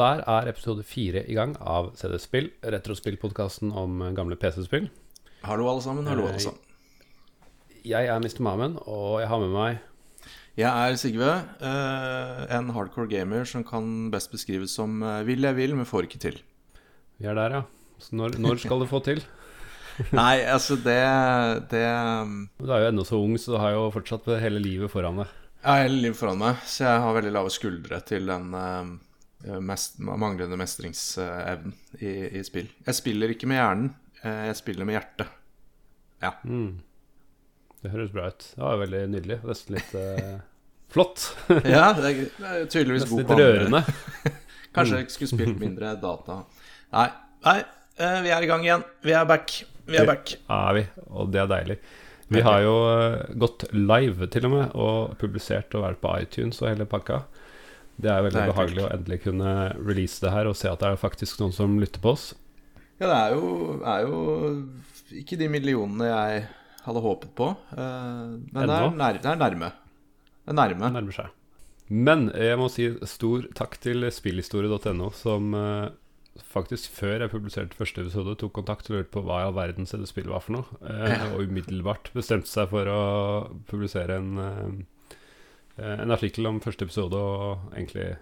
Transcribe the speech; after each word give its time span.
der 0.00 0.24
er 0.24 0.48
episode 0.50 0.84
fire 0.86 1.22
i 1.28 1.36
gang 1.36 1.54
av 1.60 1.92
CD-spill, 2.00 2.50
retrospillpodkasten 2.74 3.72
om 3.76 4.00
gamle 4.16 4.38
PC-spill. 4.40 4.88
Hallo, 5.44 5.68
alle 5.70 5.84
sammen. 5.84 6.08
Hallo, 6.08 6.26
alle 6.28 6.40
sammen. 6.42 6.66
Jeg 7.86 8.10
er 8.12 8.20
Mr. 8.20 8.42
Mamen, 8.44 8.76
og 8.84 9.22
jeg 9.22 9.28
har 9.30 9.40
med 9.40 9.54
meg 9.54 9.78
Jeg 10.58 10.68
er 10.68 10.96
Sigve, 11.00 11.30
eh, 11.64 12.40
en 12.52 12.72
hardcore 12.76 13.08
gamer 13.08 13.46
som 13.48 13.64
kan 13.64 14.10
best 14.12 14.32
beskrives 14.32 14.74
som 14.76 15.00
eh, 15.00 15.22
vil 15.24 15.46
jeg 15.46 15.56
vil, 15.56 15.76
men 15.78 15.88
får 15.88 16.08
ikke 16.08 16.20
til. 16.20 16.40
Vi 17.16 17.28
er 17.30 17.38
der, 17.38 17.60
ja. 17.60 17.62
Så 18.00 18.16
når, 18.16 18.36
når 18.40 18.60
skal 18.60 18.82
du 18.82 18.88
få 18.90 19.00
til? 19.04 19.22
Nei, 20.16 20.42
altså, 20.44 20.76
det, 20.80 21.00
det 21.72 21.84
um, 21.88 22.48
Du 22.60 22.68
er 22.68 22.84
jo 22.84 22.90
ennå 22.90 23.04
så 23.08 23.20
ung, 23.20 23.36
så 23.40 23.54
du 23.54 23.60
har 23.60 23.76
jo 23.76 23.88
fortsatt 23.94 24.28
hele 24.42 24.60
livet 24.60 24.92
foran 24.92 25.22
deg. 25.22 25.36
Jeg 25.60 25.70
har 25.70 25.86
hele 25.86 26.02
livet 26.04 26.20
foran 26.20 26.40
meg, 26.40 26.60
så 26.68 26.86
jeg 26.86 27.04
har 27.04 27.16
veldig 27.16 27.32
lave 27.36 27.52
skuldre 27.52 28.00
til 28.08 28.28
den 28.28 28.52
mest, 29.60 29.98
manglende 29.98 30.56
mestringsevnen 30.60 31.72
i, 31.98 32.10
i, 32.38 32.44
spill. 32.44 32.68
Jeg 32.86 32.98
spiller 32.98 33.32
ikke 33.32 33.48
med 33.50 33.60
hjernen, 33.60 33.90
eh, 34.22 34.46
jeg 34.50 34.58
spiller 34.60 34.88
med 34.88 34.98
hjertet. 34.98 35.36
Ja. 36.20 36.34
Mm. 36.44 36.80
Det 37.80 37.92
høres 37.94 38.12
bra 38.12 38.28
ut. 38.28 38.46
Det 38.54 38.60
var 38.60 38.80
veldig 38.82 39.02
nydelig. 39.14 39.38
Nesten 39.48 39.78
litt 39.78 39.94
uh, 39.96 40.34
flott. 40.92 41.30
ja, 41.48 41.86
det 41.96 42.10
er, 42.10 42.20
det 42.36 42.50
er 42.50 42.68
tydeligvis 42.68 43.06
Nesten 43.06 43.24
god 43.24 43.40
rørende. 43.40 43.82
Kanskje 44.76 45.00
jeg 45.00 45.14
skulle 45.14 45.32
spilt 45.32 45.62
mindre 45.62 45.94
data. 45.98 46.42
Nei, 46.92 47.08
nei, 47.46 47.56
vi 47.96 48.34
er 48.36 48.44
i 48.44 48.50
gang 48.50 48.66
igjen. 48.66 48.84
Vi 49.02 49.16
er 49.16 49.24
back. 49.26 49.56
Vi 49.90 49.98
er 49.98 50.06
back. 50.06 50.36
er 50.46 50.76
vi, 50.76 50.84
og 51.08 51.32
det 51.32 51.40
er 51.42 51.48
deilig. 51.50 51.80
Vi 52.30 52.42
har 52.46 52.60
jo 52.62 52.74
gått 53.42 53.64
live 53.74 54.28
til 54.30 54.44
og 54.46 54.52
med, 54.52 54.74
og 54.78 55.16
publisert 55.18 55.74
og 55.74 55.82
vært 55.82 56.02
på 56.04 56.12
iTunes 56.22 56.60
og 56.62 56.68
hele 56.70 56.86
pakka. 56.86 57.24
Det 58.00 58.10
er 58.12 58.22
veldig 58.26 58.42
er 58.42 58.52
behagelig 58.52 58.84
å 58.84 58.92
endelig 58.94 59.20
kunne 59.26 59.50
release 59.80 60.20
det 60.24 60.32
her 60.34 60.48
og 60.50 60.56
se 60.58 60.70
at 60.70 60.80
det 60.82 60.88
er 60.92 61.00
faktisk 61.00 61.40
noen 61.42 61.52
som 61.56 61.76
lytter 61.82 62.02
på 62.04 62.14
oss. 62.14 62.30
Ja, 63.00 63.08
det 63.08 63.18
er 63.18 63.36
jo, 63.36 63.50
er 63.84 64.02
jo 64.04 64.16
ikke 65.22 65.38
de 65.40 65.48
millionene 65.52 66.08
jeg 66.10 66.42
hadde 66.84 67.02
håpet 67.04 67.32
på. 67.36 67.50
eh, 67.76 68.34
men 68.52 68.68
det 68.68 68.76
er, 68.76 68.96
nær, 68.96 69.20
det 69.20 69.30
er 69.30 69.40
nærme. 69.40 69.70
Det 70.44 70.52
er 70.54 70.58
nærme. 70.60 70.90
Nærmer 70.96 71.16
seg. 71.16 71.36
Men 71.90 72.28
jeg 72.38 72.58
må 72.60 72.68
si 72.70 72.86
stor 73.10 73.48
takk 73.58 73.74
til 73.82 74.06
spillhistorie.no, 74.14 75.08
som 75.16 75.54
eh, 75.58 75.88
faktisk 76.52 76.92
før 76.94 77.24
jeg 77.24 77.32
publiserte 77.32 77.76
første 77.78 78.04
episode, 78.04 78.36
tok 78.38 78.54
kontakt 78.60 78.88
og 78.90 78.96
lurte 79.00 79.12
på 79.16 79.24
hva 79.26 79.40
i 79.42 79.48
all 79.48 79.56
verden 79.56 79.88
det 79.90 80.08
spillet 80.08 80.30
var 80.30 80.44
for 80.44 80.60
noe. 80.60 80.78
eh, 80.86 81.24
Og 81.34 81.50
umiddelbart 81.50 82.12
bestemte 82.14 82.48
seg 82.52 82.70
for 82.70 82.86
å 82.88 83.00
publisere 83.70 84.20
en, 84.22 84.38
en 85.78 86.10
artikkel 86.10 86.46
om 86.46 86.60
første 86.60 86.82
episode, 86.84 87.14
og 87.16 87.72
egentlig 87.74 88.16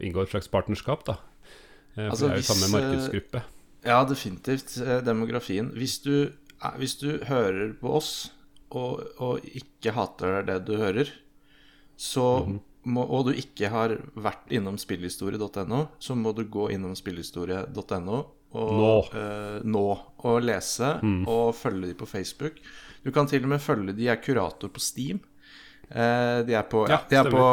inngå 0.00 0.22
et 0.22 0.30
slags 0.30 0.48
partnerskap, 0.48 1.04
da. 1.06 1.12
Eh, 1.96 2.08
For 2.08 2.10
Altså, 2.10 2.24
det 2.26 2.30
er 2.30 2.36
jo 2.36 2.40
hvis, 2.42 2.46
samme 2.46 2.80
markedsgruppe. 2.80 3.42
Ja, 3.84 4.04
definitivt. 4.04 4.76
eh, 4.86 5.00
Demografien. 5.04 5.70
Hvis 5.74 5.98
du, 6.02 6.30
eh, 6.64 6.76
hvis 6.78 6.94
du 7.00 7.18
hører 7.24 7.72
på 7.80 7.90
oss 7.96 8.30
og, 8.70 9.02
og 9.18 9.40
ikke 9.44 9.92
hater 9.92 10.42
det 10.46 10.64
du 10.66 10.76
hører, 10.76 11.08
så 11.96 12.46
Mhm. 12.46 12.60
må, 12.86 13.02
og 13.08 13.26
du 13.26 13.32
ikke 13.32 13.68
har 13.70 13.88
vært 14.16 14.48
innom 14.50 14.76
spillhistorie.no, 14.78 15.86
så 16.00 16.14
må 16.16 16.34
du 16.34 16.44
gå 16.44 16.70
innom 16.70 16.94
spillhistorie.no 16.96 18.24
og, 18.54 18.72
Nå. 18.72 19.04
eh, 19.14 19.60
nå 19.64 19.98
og 20.24 20.42
lese 20.42 21.00
Mm. 21.02 21.26
og 21.28 21.54
følge 21.54 21.86
de 21.88 21.94
på 21.94 22.06
Facebook. 22.06 22.52
Du 23.04 23.10
kan 23.10 23.26
til 23.26 23.42
og 23.42 23.48
med 23.48 23.60
følge 23.60 23.92
de 23.96 24.08
er 24.08 24.16
kurator 24.16 24.68
på 24.68 24.80
Steam. 24.80 25.20
Eh, 25.92 26.38
de 26.48 26.56
er 26.56 26.68
på, 26.72 26.86
Ja, 26.88 27.02
de 27.08 27.18
er 27.20 27.28
på 27.30 27.46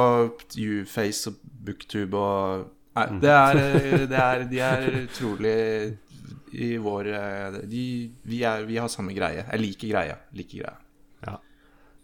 Uface 0.55 1.31
og 1.31 1.39
Booktube 1.43 2.19
og 2.19 2.69
Nei, 2.97 3.07
det 3.21 3.31
er, 3.31 3.59
eh, 3.59 4.05
det 4.11 4.19
er 4.19 4.45
De 4.49 4.61
er 4.63 4.85
utrolig 5.03 5.57
i 6.51 6.69
vår 6.81 7.11
eh, 7.13 7.57
de, 7.69 7.83
vi, 8.25 8.43
er, 8.43 8.63
vi 8.65 8.79
har 8.81 8.89
samme 8.89 9.13
greie. 9.13 9.43
Jeg 9.43 9.61
liker 9.61 9.91
greia. 9.91 10.15
Liker 10.33 10.63
greia. 10.63 10.77
Ja. 11.27 11.35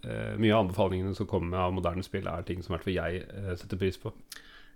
Eh, 0.06 0.35
mye 0.41 0.53
av 0.53 0.66
anbefalingene 0.66 1.16
som 1.18 1.29
kommer 1.29 1.63
av 1.66 1.74
moderne 1.74 2.06
spill, 2.06 2.28
er 2.29 2.45
ting 2.45 2.62
som 2.62 2.74
i 2.74 2.78
hvert 2.78 2.85
fall 2.85 2.97
jeg 2.97 3.24
eh, 3.25 3.56
setter 3.57 3.81
pris 3.81 3.97
på. 4.01 4.13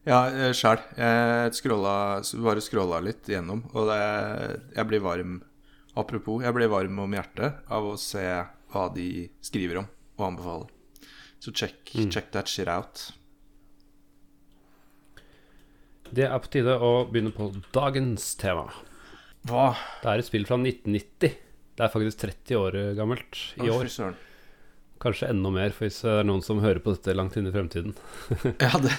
Ja, 0.07 0.23
sjæl. 0.55 0.79
Jeg 0.95 1.53
scrolla, 1.59 1.93
bare 2.41 2.63
scrolla 2.63 3.01
litt 3.03 3.29
gjennom, 3.29 3.65
og 3.75 3.91
det, 3.91 3.99
jeg 4.77 4.89
blir 4.89 5.05
varm 5.05 5.39
Apropos, 5.99 6.39
jeg 6.45 6.53
blir 6.55 6.69
varm 6.71 6.99
om 7.01 7.13
hjertet 7.17 7.65
av 7.67 7.83
å 7.89 7.95
se 7.99 8.23
hva 8.71 8.83
de 8.93 9.25
skriver 9.43 9.81
om 9.81 9.87
og 10.19 10.27
anbefaler. 10.29 10.69
Så 11.39 11.53
check, 11.55 11.93
check 12.11 12.31
that 12.35 12.51
shit 12.51 12.67
out. 12.67 13.09
Det 16.09 16.25
er 16.25 16.39
på 16.41 16.49
tide 16.51 16.73
å 16.81 17.05
begynne 17.09 17.31
på 17.35 17.51
dagens 17.75 18.33
tema. 18.41 18.65
Hva? 19.47 19.71
Det 20.01 20.09
er 20.09 20.21
et 20.21 20.27
spill 20.27 20.47
fra 20.49 20.57
1990. 20.59 21.37
Det 21.79 21.85
er 21.85 21.93
faktisk 21.93 22.25
30 22.25 22.59
år 22.59 22.79
gammelt 22.97 23.43
i 23.61 23.69
år. 23.71 23.87
Kanskje 24.99 25.29
enda 25.31 25.47
mer, 25.55 25.71
for 25.71 25.87
hvis 25.87 26.01
det 26.03 26.11
er 26.11 26.25
noen 26.27 26.41
som 26.43 26.59
hører 26.59 26.81
på 26.83 26.91
dette 26.91 27.13
langt 27.15 27.37
inn 27.39 27.47
i 27.47 27.53
fremtiden. 27.55 27.93
Ja, 28.65 28.73
det, 28.83 28.91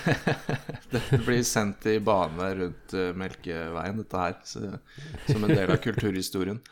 det 0.94 1.20
blir 1.26 1.42
sendt 1.44 1.84
i 1.92 1.98
bane 2.00 2.46
rundt 2.56 2.94
eh, 2.96 3.10
Melkeveien, 3.12 4.00
dette 4.00 4.22
her, 4.22 4.38
så, 4.48 4.78
som 5.26 5.44
en 5.44 5.52
del 5.52 5.74
av 5.74 5.82
kulturhistorien. 5.86 6.62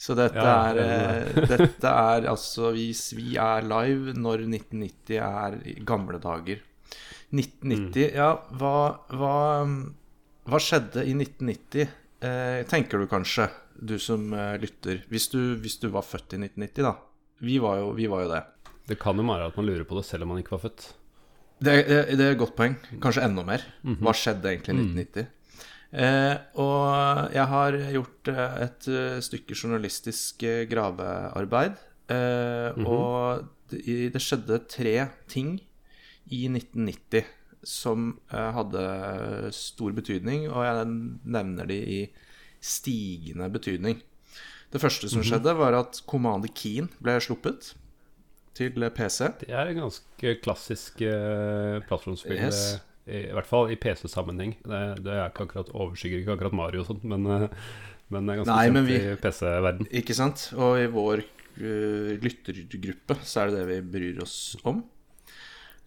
Så 0.00 0.16
dette 0.18 0.42
Ja, 0.42 0.72
er, 0.72 0.78
eh, 0.82 1.42
dette 1.52 1.90
er 1.90 2.26
altså 2.28 2.72
Hvis 2.74 3.12
vi 3.16 3.36
er 3.40 3.64
live 3.64 4.12
når 4.18 4.42
1990 4.48 5.20
er 5.22 5.58
gamle 5.86 6.20
dager 6.22 6.62
1990, 7.34 8.14
ja, 8.14 8.28
hva, 8.60 8.74
hva, 9.10 9.36
hva 10.46 10.58
skjedde 10.62 11.02
i 11.02 11.14
1990, 11.16 11.94
eh, 12.22 12.60
tenker 12.70 13.00
du 13.02 13.08
kanskje, 13.10 13.48
du 13.74 13.96
som 13.98 14.28
eh, 14.36 14.54
lytter. 14.62 15.00
Hvis 15.10 15.26
du, 15.32 15.40
hvis 15.58 15.80
du 15.82 15.88
var 15.90 16.06
født 16.06 16.36
i 16.36 16.38
1990, 16.44 16.84
da. 16.86 16.92
Vi 17.42 17.56
var 17.58 17.80
jo, 17.80 17.88
vi 17.98 18.06
var 18.12 18.22
jo 18.22 18.34
det. 18.36 18.42
Det 18.92 19.00
kan 19.02 19.18
jo 19.18 19.26
være 19.26 19.48
at 19.50 19.58
man 19.58 19.66
lurer 19.66 19.86
på 19.88 19.98
det 19.98 20.04
selv 20.06 20.26
om 20.26 20.34
man 20.34 20.44
ikke 20.44 20.54
var 20.54 20.62
født. 20.68 20.86
Det, 21.64 21.74
det, 21.88 21.98
det 22.18 22.28
er 22.28 22.36
et 22.36 22.38
godt 22.38 22.54
poeng. 22.58 22.76
Kanskje 23.02 23.24
enda 23.26 23.42
mer. 23.46 23.64
Hva 23.82 24.14
skjedde 24.14 24.52
egentlig 24.52 24.76
i 24.76 24.78
1990? 24.84 25.32
Eh, 25.94 26.36
og 26.58 27.30
jeg 27.34 27.46
har 27.52 27.76
gjort 27.94 28.30
eh, 28.32 28.54
et 28.66 28.88
eh, 28.90 29.18
stykke 29.22 29.54
journalistisk 29.54 30.42
eh, 30.42 30.64
gravearbeid. 30.70 31.76
Eh, 32.10 32.80
Og 32.90 33.44
det, 33.70 34.12
det 34.14 34.20
skjedde 34.22 34.58
tre 34.68 34.96
ting 35.30 35.54
i 36.34 36.46
1990 36.50 37.24
som 37.64 38.10
eh, 38.32 38.50
hadde 38.58 38.82
stor 39.54 39.94
betydning, 39.96 40.48
og 40.50 40.64
jeg 40.66 40.88
nevner 41.24 41.70
de 41.70 41.78
i 41.78 42.00
stigende 42.64 43.48
betydning. 43.54 44.02
Det 44.74 44.80
første 44.82 45.08
som 45.08 45.22
skjedde, 45.22 45.54
var 45.56 45.76
at 45.78 46.00
Commander 46.10 46.50
Keen 46.52 46.88
ble 47.00 47.14
sluppet 47.22 47.74
til 48.54 48.72
PC. 48.94 49.28
Det 49.44 49.50
er 49.54 49.70
en 49.70 49.80
ganske 49.84 50.34
klassisk 50.42 51.00
eh, 51.06 51.78
plattformspill. 51.88 52.36
Yes. 52.48 52.80
I 53.06 53.26
hvert 53.36 53.46
fall 53.48 53.68
i 53.70 53.76
PC-sammenheng. 53.76 54.54
Det, 54.64 54.82
det 55.04 55.12
er 55.12 55.26
ikke 55.28 55.44
akkurat 55.44 55.68
overskygger 55.76 56.22
ikke 56.22 56.36
akkurat 56.38 56.54
Mario 56.56 56.80
og 56.80 56.86
sånt, 56.88 57.02
men, 57.04 57.26
eh, 57.26 57.48
men 58.14 58.24
det 58.26 58.32
er 58.34 58.38
ganske 58.42 58.54
Nei, 58.54 58.66
kjent 58.70 58.88
vi- 58.88 58.98
i 59.00 59.16
PC-verden. 59.20 59.88
Ikke 60.00 60.16
sant? 60.16 60.44
Og 60.56 60.78
i 60.80 60.86
vår 60.94 61.24
uh, 61.24 62.10
lyttergruppe 62.24 63.18
så 63.22 63.42
er 63.44 63.50
det 63.52 63.58
det 63.60 63.66
vi 63.68 63.80
bryr 63.98 64.22
oss 64.24 64.56
om. 64.64 64.82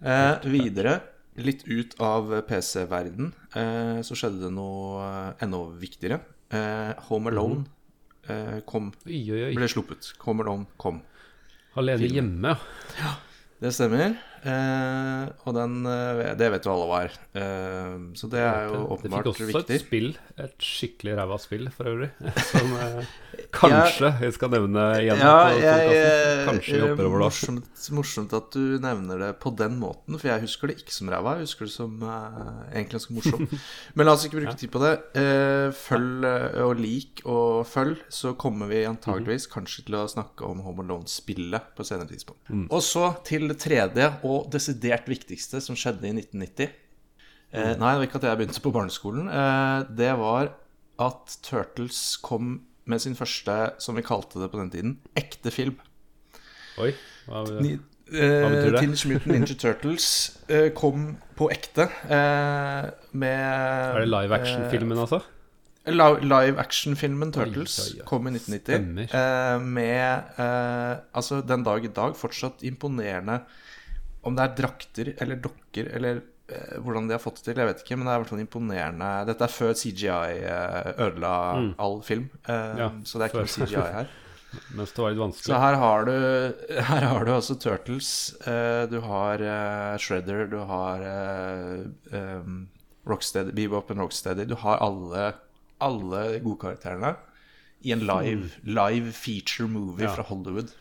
Eh, 0.06 0.36
videre, 0.46 1.00
litt 1.42 1.64
ut 1.66 1.96
av 2.06 2.30
PC-verden, 2.48 3.32
eh, 3.58 4.00
så 4.06 4.14
skjedde 4.18 4.44
det 4.46 4.52
noe 4.54 5.02
eh, 5.02 5.32
enda 5.46 5.64
viktigere. 5.82 6.20
Eh, 6.54 6.94
Home 7.10 7.32
Alone 7.34 7.66
eh, 8.30 8.60
kom, 8.70 8.92
Oi, 9.10 9.24
oi, 9.34 9.42
oi. 9.50 9.54
ble 9.58 9.68
sluppet. 9.74 10.12
Home 10.28 10.46
Alone 10.46 10.70
kom. 10.78 11.02
Alene 11.78 12.08
hjemme, 12.14 12.54
ja. 13.02 13.16
Det 13.62 13.72
stemmer. 13.74 14.14
Eh, 14.48 15.24
og 15.44 15.56
den 15.58 15.82
eh, 15.90 16.22
Det 16.40 16.48
vet 16.54 16.68
jo 16.68 16.72
alle 16.72 16.88
hva 16.88 17.00
er. 17.08 17.16
Eh, 17.36 17.96
så 18.18 18.30
det 18.32 18.44
er 18.44 18.70
jo 18.70 18.84
åpenbart 18.96 19.28
viktig. 19.28 19.34
Det 19.34 19.34
fikk 19.34 19.34
også 19.34 19.48
viktig. 19.50 19.78
et 19.78 19.84
spill, 19.84 20.10
et 20.46 20.68
skikkelig 20.68 21.16
ræva 21.20 21.40
spill 21.42 21.68
for 21.74 21.92
øvrig, 21.92 22.10
som 22.52 22.76
kanskje 23.58 24.14
jeg 24.24 24.36
skal 24.38 24.54
nevne 24.54 24.86
igjen. 25.02 25.24
Ja, 25.24 25.36
på 25.50 25.64
jeg. 25.64 26.46
Kanskje 26.48 26.78
vi 26.78 26.84
hopper 26.86 27.10
over 27.10 27.18
det. 27.18 27.24
morsomt, 27.26 27.90
morsomt 27.98 28.38
at 28.38 28.56
du 28.56 28.78
nevner 28.84 29.24
det 29.26 29.32
på 29.44 29.52
den 29.60 29.76
måten, 29.82 30.20
for 30.20 30.32
jeg 30.32 30.46
husker 30.46 30.72
det 30.72 30.78
ikke 30.84 30.96
som 30.96 31.12
ræva. 31.12 31.36
Jeg 31.38 31.50
husker 31.50 31.68
det 31.68 31.76
som 31.76 31.98
egentlig 32.08 32.98
ganske 32.98 33.18
morsomt. 33.18 33.58
Men 33.98 34.08
la 34.08 34.16
oss 34.16 34.28
ikke 34.28 34.40
bruke 34.40 34.56
tid 34.60 34.72
på 34.72 34.84
det. 34.86 34.94
Eh, 35.20 35.68
følg 35.76 36.28
og 36.64 36.80
lik 36.80 37.26
og 37.28 37.68
følg, 37.68 38.00
så 38.14 38.32
kommer 38.40 38.72
vi 38.72 38.86
antageligvis 38.88 39.50
kanskje 39.52 39.88
til 39.90 40.00
å 40.00 40.08
snakke 40.12 40.48
om 40.48 40.64
Home 40.64 40.86
Alone-spillet 40.86 41.74
på 41.76 41.84
et 41.84 41.92
senere 41.92 42.12
tidspunkt. 42.14 42.48
Og 42.72 42.82
så 42.86 43.10
til 43.28 43.50
det 43.52 43.60
tredje 43.64 44.12
og 44.28 44.37
desidert 44.54 45.10
viktigste 45.10 45.62
som 45.64 45.78
skjedde 45.80 46.10
i 46.10 46.14
1990. 46.16 46.72
Eh, 47.56 47.74
nei, 47.80 47.92
det 47.94 48.00
var 48.02 48.08
ikke 48.08 48.22
at 48.22 48.30
jeg 48.30 48.40
begynte 48.42 48.64
på 48.64 48.74
barneskolen. 48.76 49.30
Eh, 49.32 49.84
det 49.98 50.14
var 50.20 50.54
at 51.08 51.38
Turtles 51.46 52.02
kom 52.24 52.58
med 52.88 53.04
sin 53.04 53.16
første, 53.20 53.58
som 53.84 53.98
vi 54.00 54.06
kalte 54.06 54.40
det 54.42 54.50
på 54.52 54.60
den 54.62 54.72
tiden, 54.74 54.98
ekte 55.20 55.52
film. 55.54 55.78
Oi, 56.82 56.92
hva, 57.28 57.44
Eh, 58.08 58.44
betyr 58.48 58.72
det? 58.72 58.80
Teenage 58.80 59.10
Mutant 59.10 59.34
Ninja 59.34 59.56
Turtles 59.64 60.06
eh, 60.48 60.70
kom 60.72 61.18
på 61.36 61.50
ekte 61.52 61.90
eh, 62.08 62.86
med 63.20 63.42
Er 63.44 64.00
det 64.00 64.08
live 64.08 64.38
action-filmen, 64.38 65.02
altså? 65.04 65.20
Live 65.88 66.56
action-filmen 66.60 67.34
Turtles 67.36 67.76
kom 68.08 68.30
i 68.30 68.34
1990. 68.38 69.12
Eh, 69.12 69.60
med 69.60 70.40
eh, 70.40 70.94
Altså, 71.12 71.42
den 71.44 71.68
dag 71.68 71.84
i 71.84 71.92
dag 71.92 72.16
fortsatt 72.20 72.64
imponerende 72.68 73.42
Om 74.28 74.36
det 74.38 74.44
er 74.46 74.56
drakter 74.62 75.14
eller 75.24 75.40
dokker 75.44 75.90
eller 75.96 76.22
eh, 76.52 76.78
hvordan 76.84 77.08
de 77.10 77.16
har 77.16 77.24
fått 77.24 77.40
det 77.42 77.48
til, 77.50 77.62
jeg 77.64 77.70
vet 77.72 77.82
ikke, 77.86 77.98
men 77.98 78.08
det 78.08 78.14
er 78.14 78.18
i 78.18 78.22
hvert 78.24 78.32
fall 78.36 78.44
imponerende. 78.46 79.10
Dette 79.32 79.48
er 79.48 79.54
før 79.56 79.74
CGI 79.80 80.38
eh, 80.54 80.94
ødela 81.08 81.34
all 81.80 82.00
film, 82.08 82.30
eh, 82.48 82.72
Mm. 82.76 82.80
Ja, 82.84 82.90
så 83.08 83.18
det 83.22 83.28
er 83.28 83.34
ikke 83.34 83.46
noe. 83.46 83.68
CGI 83.68 83.92
her. 83.98 84.10
Mens 84.78 84.94
det 84.96 85.02
var 85.04 85.12
litt 85.12 85.20
Så 85.20 85.26
vanskelig. 85.26 85.58
her 85.60 85.76
har 85.82 86.06
du, 86.08 86.14
her 86.92 87.04
har 87.12 87.26
du 87.28 87.32
altså 87.36 87.58
Turtles, 87.60 88.12
eh, 88.48 88.86
du 88.92 89.00
har 89.04 89.44
eh, 89.44 89.98
Shredder, 90.00 90.46
du 90.52 90.58
har 90.70 91.04
eh, 91.04 92.42
Rocksteady, 93.08 93.52
Bebop 93.56 93.92
og 93.92 93.98
Rocksteady. 94.06 94.46
Du 94.50 94.56
har 94.64 94.80
alle, 94.84 95.34
alle 95.84 96.24
gode 96.44 96.60
karakterene 96.64 97.14
i 97.86 97.92
en 97.94 98.02
live, 98.08 98.50
live 98.66 99.12
feature 99.14 99.68
movie 99.70 100.08
Ja. 100.08 100.16
fra 100.16 100.24
Hollywood. 100.32 100.72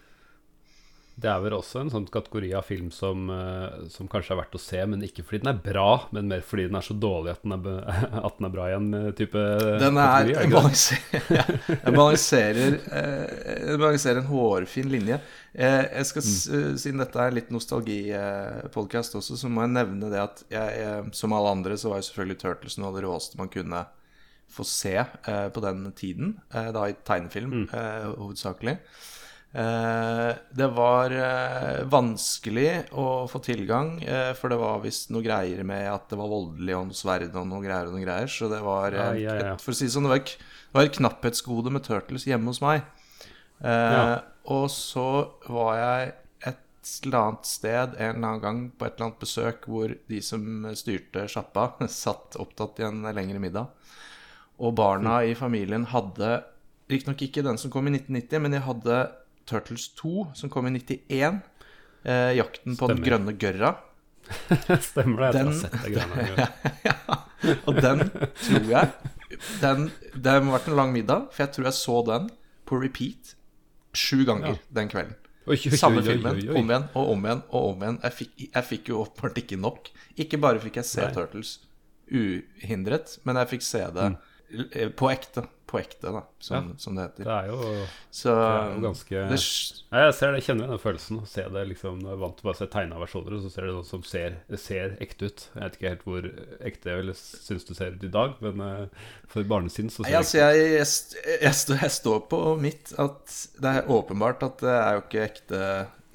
Det 1.19 1.31
er 1.33 1.39
vel 1.41 1.55
også 1.57 1.81
en 1.81 1.89
sånn 1.89 2.05
kategori 2.13 2.51
av 2.59 2.67
film 2.69 2.91
som, 2.93 3.31
eh, 3.33 3.87
som 3.89 4.05
kanskje 4.13 4.35
er 4.35 4.41
verdt 4.43 4.57
å 4.59 4.61
se, 4.61 4.83
men 4.85 5.01
ikke 5.01 5.23
fordi 5.25 5.39
den 5.47 5.49
er 5.55 5.61
bra, 5.65 5.87
men 6.13 6.29
mer 6.29 6.43
fordi 6.45 6.67
den 6.69 6.77
er 6.77 6.85
så 6.85 6.93
dårlig 7.01 7.31
at 7.33 7.43
den 7.47 7.55
er, 7.57 7.79
at 8.29 8.37
den 8.37 8.49
er 8.51 8.53
bra 8.53 8.67
igjen, 8.69 8.91
eh, 8.99 9.07
type 9.17 9.45
Den 9.81 9.97
er, 9.97 10.11
er 10.11 10.27
det 10.29 10.35
ikke 10.35 10.43
det? 10.45 10.53
balanser, 10.53 10.99
ja, 11.39 11.47
den 11.87 11.97
balanserer, 11.97 12.77
eh, 13.01 13.73
balanserer 13.81 14.21
en 14.21 14.29
hårfin 14.29 14.93
linje. 14.93 15.21
Eh, 15.57 15.83
jeg 16.03 16.11
skal, 16.13 16.23
Mm. 16.27 16.37
eh, 16.61 16.77
Siden 16.85 17.01
dette 17.01 17.17
er 17.25 17.33
litt 17.39 17.49
nostalgipodkast 17.57 19.17
også, 19.17 19.37
så 19.41 19.49
må 19.49 19.65
jeg 19.65 19.73
nevne 19.77 20.11
det 20.13 20.21
at 20.21 20.45
jeg, 20.53 20.79
jeg, 20.83 21.11
som 21.17 21.33
alle 21.37 21.55
andre, 21.57 21.79
så 21.81 21.91
var 21.93 22.03
jo 22.03 22.09
selvfølgelig 22.11 22.41
Turtles 22.43 22.77
noe 22.79 22.91
av 22.93 22.99
det 22.99 23.05
råeste 23.07 23.41
man 23.41 23.49
kunne 23.53 23.87
få 24.53 24.65
se 24.69 24.95
eh, 25.01 25.49
på 25.51 25.65
den 25.65 25.89
tiden. 25.99 26.37
Eh, 26.55 26.69
da 26.77 26.85
i 26.93 26.95
tegnefilm, 27.09 27.53
Mm. 27.65 27.69
eh, 27.73 28.05
hovedsakelig. 28.21 28.77
Eh, 29.56 30.31
det 30.58 30.67
var 30.76 31.12
eh, 31.17 31.85
vanskelig 31.88 32.91
å 32.93 33.06
få 33.31 33.41
tilgang, 33.47 33.94
eh, 34.05 34.32
for 34.37 34.53
det 34.53 34.58
var 34.61 34.82
visst 34.82 35.08
noe 35.14 35.25
greier 35.25 35.62
med 35.64 35.87
at 35.88 36.11
det 36.12 36.19
var 36.20 36.29
voldelig 36.29 36.75
og 36.76 36.91
noe 36.91 36.99
sverd 36.99 37.31
og 37.32 37.47
noe 37.49 37.62
greier 37.64 37.88
og 37.88 37.97
noe 37.97 38.05
greier. 38.05 38.29
Så 38.29 38.50
det 38.53 38.61
var, 38.64 38.93
Ja, 38.93 39.06
ja, 39.17 39.38
ja. 39.41 39.55
Et, 39.55 39.64
for 39.64 39.73
å 39.73 39.79
si 39.79 39.88
det 39.88 39.94
sånn, 39.97 40.05
det 40.08 40.12
var, 40.12 40.20
et- 40.20 40.37
det 40.37 40.76
var 40.76 40.85
et 40.91 40.99
knapphetsgode 40.99 41.73
med 41.73 41.87
Turtles 41.88 42.26
hjemme 42.29 42.53
hos 42.53 42.61
meg. 42.61 42.85
Eh. 43.64 44.19
Og 44.53 44.69
så 44.70 45.06
var 45.49 45.75
jeg 45.81 46.12
et 46.53 46.61
eller 47.06 47.19
annet 47.23 47.47
sted 47.49 47.97
en 47.97 48.12
eller 48.17 48.29
annen 48.29 48.43
gang 48.44 48.58
på 48.76 48.85
et 48.87 48.93
eller 48.99 49.08
annet 49.08 49.23
besøk 49.25 49.64
hvor 49.67 49.97
de 50.12 50.20
som 50.23 50.67
styrte 50.76 51.25
sjappa, 51.32 51.70
satt 51.88 52.37
opptatt 52.38 52.79
i 52.85 52.87
en 52.91 53.00
lengre 53.08 53.41
middag. 53.41 53.73
Og 54.61 54.75
barna 54.76 55.23
i 55.25 55.32
familien 55.35 55.88
hadde 55.88 56.43
Riktignok 56.88 57.19
ikke 57.25 57.43
den 57.43 57.56
som 57.58 57.73
kom 57.75 57.88
i 57.88 57.97
1990, 57.97 58.38
men 58.44 58.53
de 58.55 58.61
hadde 58.62 58.97
Turtles 59.46 59.88
2, 59.98 60.31
som 60.34 60.50
kom 60.52 60.66
i 60.66 60.75
91. 60.78 61.40
Eh, 62.06 62.32
'Jakten 62.37 62.76
på 62.78 62.88
den 62.90 63.02
grønne 63.02 63.34
gørra'. 63.34 63.75
Stemmer 64.90 65.28
det? 65.28 65.32
Den- 65.38 65.52
det 65.84 65.93
greiene. 65.94 66.48
ja. 66.88 66.96
Og 67.66 67.78
den 67.78 68.08
tror 68.10 68.64
jeg 68.70 68.90
den, 69.60 69.90
Det 70.14 70.32
må 70.43 70.50
ha 70.50 70.58
vært 70.58 70.70
en 70.70 70.78
lang 70.78 70.93
middag, 70.94 71.28
for 71.31 71.44
jeg 71.44 71.54
tror 71.54 71.69
jeg 71.69 71.78
så 71.78 72.00
den 72.06 72.31
på 72.66 72.78
repeat 72.82 73.37
sju 73.96 74.25
ganger 74.26 74.54
Ja. 74.54 74.58
den 74.81 74.90
kvelden. 74.90 75.14
Oi, 75.46 75.54
oi, 75.54 75.76
Samme 75.78 76.02
oi, 76.02 76.06
filmen, 76.08 76.40
om 76.58 76.70
igjen 76.70 76.88
og 76.98 77.10
om 77.12 77.26
igjen 77.26 77.43
og 77.54 77.69
om 77.70 77.82
igjen. 77.84 77.98
Jeg 78.02 78.12
fikk, 78.19 78.32
jeg 78.48 78.66
fikk 78.66 78.88
jo 78.90 79.02
åpenbart 79.04 79.38
ikke 79.38 79.58
nok. 79.62 79.90
Ikke 80.19 80.40
bare 80.43 80.62
fikk 80.62 80.81
jeg 80.81 80.88
se 80.88 81.04
Nei. 81.04 81.12
Turtles 81.14 81.52
uhindret, 82.10 83.19
men 83.26 83.38
jeg 83.40 83.52
fikk 83.54 83.62
se 83.66 83.82
det 83.94 84.08
mm. 84.10 84.16
på 84.98 85.10
ekte. 85.12 85.46
På 85.67 85.81
ekte, 85.81 86.13
da, 86.15 86.21
som, 86.39 86.69
Ja. 86.71 86.75
som 86.79 86.95
det 86.95 87.09
heter. 87.09 87.25
Det 87.27 87.37
er 87.37 87.47
jo, 87.51 87.87
Så 88.15 88.31
det 88.31 88.45
er 88.47 88.69
jo 88.71 88.83
ganske 88.85 89.23
det, 89.33 89.39
Nei, 89.91 90.03
Jeg 90.05 90.15
ser 90.15 90.31
det, 90.31 90.39
jeg 90.39 90.47
kjenner 90.47 90.71
den 90.71 90.83
følelsen. 90.83 91.19
Å 91.19 91.27
se 91.27 91.47
det 91.57 91.65
liksom 91.73 91.99
Når 92.03 92.13
jeg 92.13 92.17
er 92.17 92.23
vant 92.23 92.37
til 92.39 92.47
bare 92.47 92.55
å 92.55 92.61
se 92.61 92.69
tegna 92.71 93.01
versjoner, 93.03 93.41
så 93.43 93.51
ser 93.51 93.67
det 93.67 93.75
noe 93.75 93.89
som 93.89 94.05
ser, 94.07 94.39
ser 94.63 94.97
ekte 95.03 95.31
ut. 95.31 95.49
Jeg 95.57 95.65
vet 95.65 95.79
ikke 95.81 95.93
helt 95.93 96.07
hvor 96.07 96.31
ekte 96.71 96.95
jeg 96.95 97.19
syns 97.19 97.67
det 97.67 97.79
ser 97.81 97.99
ut 97.99 98.07
i 98.07 98.13
dag, 98.15 98.39
men 98.47 98.63
eh, 98.63 99.11
for 99.27 99.51
barnesinn 99.51 99.91
så 99.91 100.05
ser 100.05 100.13
Nei, 100.13 100.21
altså, 100.23 100.39
jeg, 100.39 100.71
jeg, 100.77 101.37
jeg, 101.43 101.81
jeg 101.83 101.95
står 101.99 102.25
på 102.31 102.41
mitt 102.63 102.95
at 103.03 103.37
det 103.59 103.75
er 103.81 103.91
åpenbart 103.91 104.47
at 104.47 104.63
det 104.63 104.79
er 104.79 104.99
jo 105.01 105.05
ikke 105.07 105.27
ekte 105.27 105.63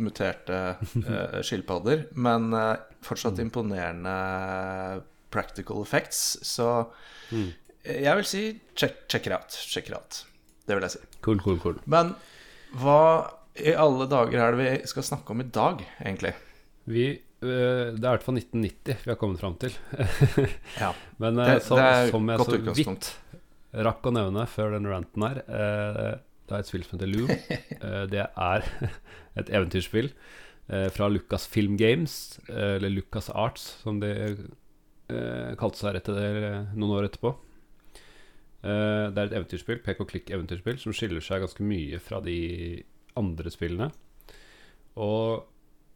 muterte 0.01 0.59
uh, 0.79 1.39
skilpadder, 1.45 2.07
men 2.17 2.53
uh, 2.55 2.75
fortsatt 3.05 3.39
imponerende 3.43 4.15
practical 5.31 5.81
effects. 5.83 6.39
Så 6.41 6.91
jeg 7.85 8.15
vil 8.19 8.27
si 8.27 8.41
check, 8.77 9.07
check 9.09 9.27
it 9.27 9.33
out. 9.35 9.49
Check 9.49 9.89
it 9.89 9.95
out. 9.97 10.21
Det 10.67 10.75
vil 10.77 10.85
jeg 10.85 10.93
si. 10.95 10.99
Cool, 11.25 11.39
cool, 11.43 11.57
cool. 11.63 11.79
Men 11.89 12.13
hva 12.79 12.99
i 13.59 13.73
alle 13.75 14.05
dager 14.07 14.39
er 14.45 14.55
det 14.55 14.61
vi 14.61 14.87
skal 14.87 15.03
snakke 15.03 15.33
om 15.33 15.41
i 15.43 15.47
dag, 15.51 15.81
egentlig? 16.05 16.31
Vi 16.91 17.05
eh, 17.11 17.19
Det 17.41 17.97
er 17.97 17.97
i 17.97 18.13
hvert 18.13 18.23
fall 18.25 18.37
1990 18.39 19.01
vi 19.05 19.11
har 19.11 19.19
kommet 19.19 19.41
fram 19.41 19.57
til. 19.61 19.73
Ja. 20.83 20.93
Men 21.21 21.39
eh, 21.41 21.55
Det- 21.57 21.65
som, 21.65 21.77
det 21.81 21.87
er 21.89 22.11
som 22.13 22.29
jeg 22.31 22.45
så 22.45 22.61
vidt 22.81 23.09
rakk 23.87 24.07
å 24.09 24.11
nevne 24.15 24.45
før 24.51 24.73
den 24.75 24.87
ranten 24.91 25.23
her 25.23 25.37
eh, 25.47 26.15
Det 26.47 26.55
er 26.57 26.63
et 26.63 26.67
spill 26.69 26.83
som 26.87 26.97
heter 26.99 27.11
Loom. 27.11 27.29
Det 28.13 28.25
er 28.29 28.65
et 29.41 29.49
eventyrspill 29.51 30.11
fra 30.95 31.07
Lucas 31.11 31.43
Film 31.51 31.73
Games, 31.75 32.37
eller 32.47 32.87
Lucas 32.93 33.25
Arts, 33.33 33.63
som 33.81 33.97
de 33.99 34.11
kalte 35.59 35.75
seg 35.81 35.97
etter 35.99 36.15
det 36.15 36.27
eh, 36.47 36.69
noen 36.77 36.93
år 36.99 37.07
etterpå. 37.09 37.33
Eh, 38.61 39.07
det 39.09 39.17
er 39.17 39.27
et 39.29 39.37
eventyrspill, 39.39 39.81
pek 39.85 40.01
og 40.03 40.09
klikk-eventyrspill, 40.11 40.79
som 40.81 40.93
skiller 40.95 41.23
seg 41.25 41.43
ganske 41.45 41.65
mye 41.65 41.99
fra 42.03 42.21
de 42.25 42.37
andre 43.19 43.51
spillene. 43.53 43.89
Og 45.01 45.45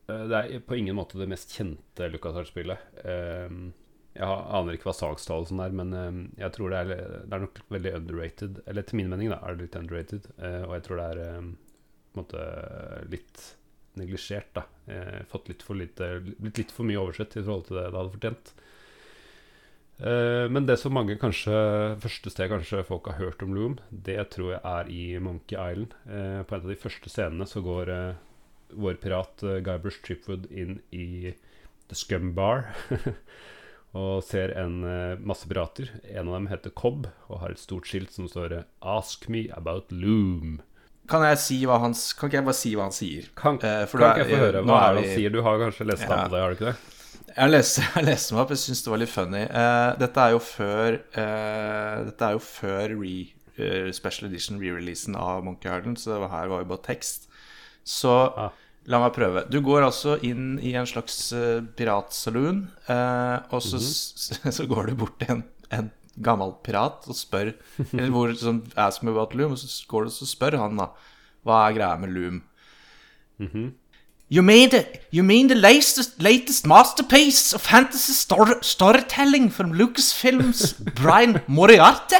eh, 0.09 0.23
det 0.31 0.39
er 0.39 0.63
på 0.65 0.77
ingen 0.79 0.97
måte 0.97 1.19
det 1.21 1.29
mest 1.31 1.53
kjente 1.55 2.09
LucasArts-spillet. 2.13 3.01
Eh, 3.05 3.59
jeg 4.15 4.23
aner 4.31 4.77
ikke 4.77 4.87
hva 4.87 4.95
salgstallelsen 4.95 5.59
er, 5.59 5.75
men 5.75 5.93
eh, 5.93 6.19
jeg 6.45 6.55
tror 6.55 6.71
det 6.71 6.81
er, 6.81 7.05
det 7.27 7.35
er 7.37 7.45
nok 7.45 7.61
veldig 7.75 7.93
underrated. 7.99 8.63
Eller 8.65 8.87
til 8.87 9.01
min 9.01 9.11
mening 9.11 9.33
da, 9.33 9.41
er 9.43 9.57
det 9.57 9.67
litt 9.67 9.79
underrated. 9.81 10.29
eh, 10.39 10.61
og 10.63 10.77
jeg 10.77 10.87
tror 10.87 11.01
det 11.01 11.07
er 11.11 11.23
eh, 11.25 11.51
på 12.15 12.21
en 12.21 12.23
måte 12.23 12.45
litt 13.11 13.45
neglisjert. 13.99 14.55
da 14.55 14.65
Fått 15.31 15.47
litt 15.47 15.63
for 15.63 15.75
lite 15.79 16.07
Blitt 16.23 16.59
litt 16.59 16.71
for 16.75 16.87
mye 16.87 16.99
oversett 16.99 17.35
i 17.35 17.43
forhold 17.43 17.65
til 17.67 17.77
det 17.79 17.85
det 17.89 17.99
hadde 17.99 18.13
fortjent. 18.13 18.51
Eh, 19.99 20.49
men 20.51 20.65
det 20.67 20.75
som 20.81 20.91
mange 20.95 21.15
kanskje 21.19 21.55
første 22.03 22.31
sted 22.33 22.49
kanskje 22.51 22.81
folk 22.87 23.07
har 23.07 23.19
hørt 23.21 23.43
om 23.45 23.53
Loom, 23.55 23.77
det 23.89 24.19
tror 24.35 24.55
jeg 24.57 24.61
er 24.67 24.91
i 24.91 25.03
Monkey 25.23 25.55
Island. 25.55 25.95
Eh, 26.09 26.41
på 26.43 26.55
en 26.57 26.65
av 26.65 26.71
de 26.73 26.79
første 26.81 27.11
scenene 27.11 27.47
så 27.47 27.63
går 27.63 27.91
eh, 27.93 28.21
vår 28.75 28.99
pirat 28.99 29.45
Guybrush 29.63 30.01
Tripwood 30.03 30.49
inn 30.51 30.79
i 30.91 31.31
The 31.87 31.95
Scum 31.95 32.33
Bar 32.35 32.65
og 33.95 34.23
ser 34.27 34.51
en 34.59 34.81
masse 35.23 35.47
pirater. 35.47 35.93
En 36.09 36.27
av 36.27 36.33
dem 36.39 36.49
heter 36.51 36.73
Cobb 36.75 37.05
og 37.29 37.39
har 37.43 37.53
et 37.53 37.61
stort 37.61 37.87
skilt 37.87 38.11
som 38.11 38.27
står 38.27 38.65
'Ask 38.81 39.29
me 39.29 39.45
about 39.55 39.93
Loom'. 39.93 40.59
Kan 41.07 41.21
jeg 41.21 41.37
si 41.37 41.59
hva 41.69 41.77
han 41.79 41.93
Kan 41.93 42.27
ikke 42.29 42.39
jeg 42.41 42.47
bare 42.49 42.57
si 42.57 42.73
hva 42.75 42.87
han 42.89 42.95
sier? 42.97 43.29
Kan, 43.37 43.59
kan 43.61 43.85
da- 44.01 44.11
ikke 44.11 44.25
jeg 44.25 44.33
få 44.33 44.41
høre 44.41 44.63
hva 44.65 44.75
er 44.81 44.89
er 44.89 44.95
det 44.95 45.05
han 45.05 45.17
sier? 45.19 45.29
Du 45.29 45.41
har 45.45 45.59
kanskje 45.61 45.85
lest 45.87 46.01
Ja. 46.09 46.27
det, 46.27 46.41
har 46.41 46.49
du 46.49 46.55
ikke 46.57 46.71
det? 46.73 46.94
Jeg 47.35 47.51
leste, 47.51 47.83
jeg 47.97 48.05
leste 48.07 48.35
meg 48.35 48.43
opp, 48.45 48.51
jeg 48.55 48.61
syns 48.63 48.83
det 48.85 48.91
var 48.93 49.01
litt 49.01 49.11
funny. 49.11 49.41
Uh, 49.51 49.91
dette 49.99 50.23
er 50.23 50.35
jo 50.35 50.41
før 50.43 50.99
uh, 51.17 52.03
Dette 52.07 52.27
er 52.29 52.35
jo 52.37 52.43
før 52.43 52.93
re, 53.01 53.15
uh, 53.59 53.89
special 53.95 54.29
edition 54.29 54.61
re-releasen 54.61 55.17
av 55.19 55.41
Monkey 55.43 55.67
Island, 55.71 55.99
så 55.99 56.15
det 56.21 56.29
her 56.31 56.51
var 56.53 56.63
jo 56.63 56.69
bare 56.71 56.85
tekst. 56.87 57.27
Så 57.85 58.13
Ah. 58.45 58.51
la 58.87 58.99
meg 59.03 59.13
prøve. 59.17 59.43
Du 59.51 59.59
går 59.65 59.83
altså 59.87 60.15
inn 60.25 60.55
i 60.63 60.71
en 60.79 60.87
slags 60.89 61.17
piratsaloon, 61.77 62.63
og 62.87 63.61
så, 63.65 63.77
s- 63.81 64.39
så 64.57 64.65
går 64.69 64.91
du 64.91 64.95
bort 65.03 65.19
til 65.21 65.35
en, 65.35 65.43
en 65.75 65.91
gammel 66.23 66.53
pirat 66.63 67.03
og 67.11 67.17
spør 67.19 67.49
Eller 67.91 68.11
hvor 68.13 68.31
sånn 68.39 68.61
Ask 68.79 69.03
me 69.03 69.11
about 69.11 69.33
Loom, 69.35 69.51
og 69.51 69.59
så 69.59 69.67
går 69.91 70.05
du 70.07 70.13
og 70.13 70.29
spør 70.31 70.55
han, 70.61 70.77
da. 70.79 70.87
Hva 71.45 71.57
er 71.67 71.75
greia 71.75 71.97
med 71.99 72.13
Loom? 72.15 72.37
You 74.35 74.43
mean 74.43 74.69
the 74.69 74.85
you 75.11 75.23
mean 75.23 75.47
the 75.47 75.55
latest 75.55 76.21
latest 76.21 76.67
masterpiece 76.67 77.53
of 77.53 77.61
fantasy 77.61 78.11
story, 78.11 78.55
storytelling 78.59 79.49
from 79.49 79.71
Lucasfilm's 79.71 80.73
Brian 80.99 81.41
Moriarty? 81.47 82.17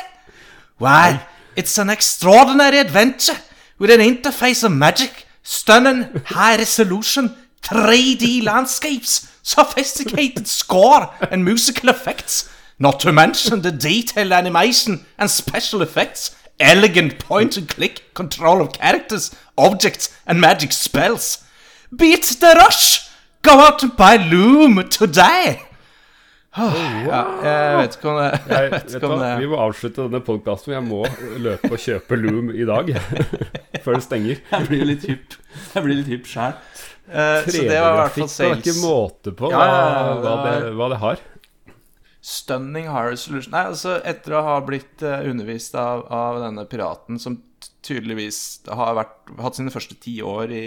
Why, 0.77 1.27
it's 1.57 1.77
an 1.77 1.89
extraordinary 1.89 2.77
adventure 2.77 3.35
with 3.77 3.91
an 3.91 3.99
interface 3.99 4.63
of 4.63 4.71
magic, 4.71 5.25
stunning 5.43 6.21
high 6.27 6.55
resolution 6.55 7.35
3D 7.63 8.43
landscapes, 8.43 9.37
sophisticated 9.43 10.47
score 10.47 11.09
and 11.29 11.43
musical 11.43 11.89
effects, 11.89 12.49
not 12.79 13.01
to 13.01 13.11
mention 13.11 13.61
the 13.61 13.73
detailed 13.73 14.31
animation 14.31 15.05
and 15.17 15.29
special 15.29 15.81
effects, 15.81 16.33
elegant 16.61 17.19
point 17.19 17.57
and 17.57 17.67
click 17.67 18.13
control 18.13 18.61
of 18.61 18.71
characters, 18.71 19.35
objects, 19.57 20.17
and 20.25 20.39
magic 20.39 20.71
spells. 20.71 21.41
Beat 21.91 22.23
the 22.41 22.55
rush! 22.55 23.09
Go 23.41 23.51
out 23.59 23.81
by 23.97 24.17
Loom 24.31 24.81
today! 24.89 25.59
Ja, 26.55 27.19
jeg 27.43 27.77
vet 27.81 27.95
ikke 27.97 28.07
om 28.13 28.17
det, 28.21 28.27
Jeg, 28.47 28.69
vet 28.71 28.73
vet 28.73 28.93
ikke 28.95 29.09
om 29.11 29.19
det 29.19 29.31
vi 29.41 29.47
må 29.51 29.57
avslutte 29.59 30.05
denne 30.05 30.21
podkasten. 30.23 30.71
Jeg 30.71 30.85
må 30.87 31.01
løpe 31.43 31.69
og 31.75 31.81
kjøpe 31.83 32.17
Loom 32.21 32.49
i 32.55 32.65
dag. 32.65 32.89
Før 33.83 33.99
det 33.99 34.05
stenger. 34.05 34.39
Jeg 34.53 34.69
blir 34.69 34.85
litt 34.87 35.03
hypp. 35.09 35.35
Jeg 35.75 35.85
blir 35.85 35.99
litt 35.99 36.09
hypp 36.13 36.29
sjæl. 36.31 36.55
så 37.05 37.51
det 37.53 37.75
var 37.83 37.91
i 37.91 37.99
hvert 37.99 38.15
fall 38.15 38.31
Det 38.31 38.47
er 38.47 38.55
ikke 38.55 38.73
sales. 38.73 38.81
måte 38.81 39.35
på 39.37 39.51
Ja, 39.53 39.61
hva, 39.61 40.15
hva, 40.23 40.35
det 40.47 40.73
hva 40.79 40.89
det 40.95 41.01
har. 41.03 41.21
Stunning 42.25 42.87
high 42.89 43.11
resolution 43.11 43.53
Nei, 43.53 43.67
altså 43.69 43.99
etter 44.01 44.33
å 44.39 44.45
ha 44.47 44.55
blitt 44.65 45.03
eh, 45.05 45.27
undervist 45.29 45.75
av, 45.77 46.07
av 46.09 46.39
denne 46.41 46.63
piraten 46.71 47.19
som 47.21 47.35
tydeligvis 47.85 48.39
har 48.73 48.95
vært, 48.97 49.35
hatt 49.43 49.59
sine 49.59 49.69
første 49.73 49.93
ti 50.01 50.15
år 50.25 50.49
i 50.55 50.65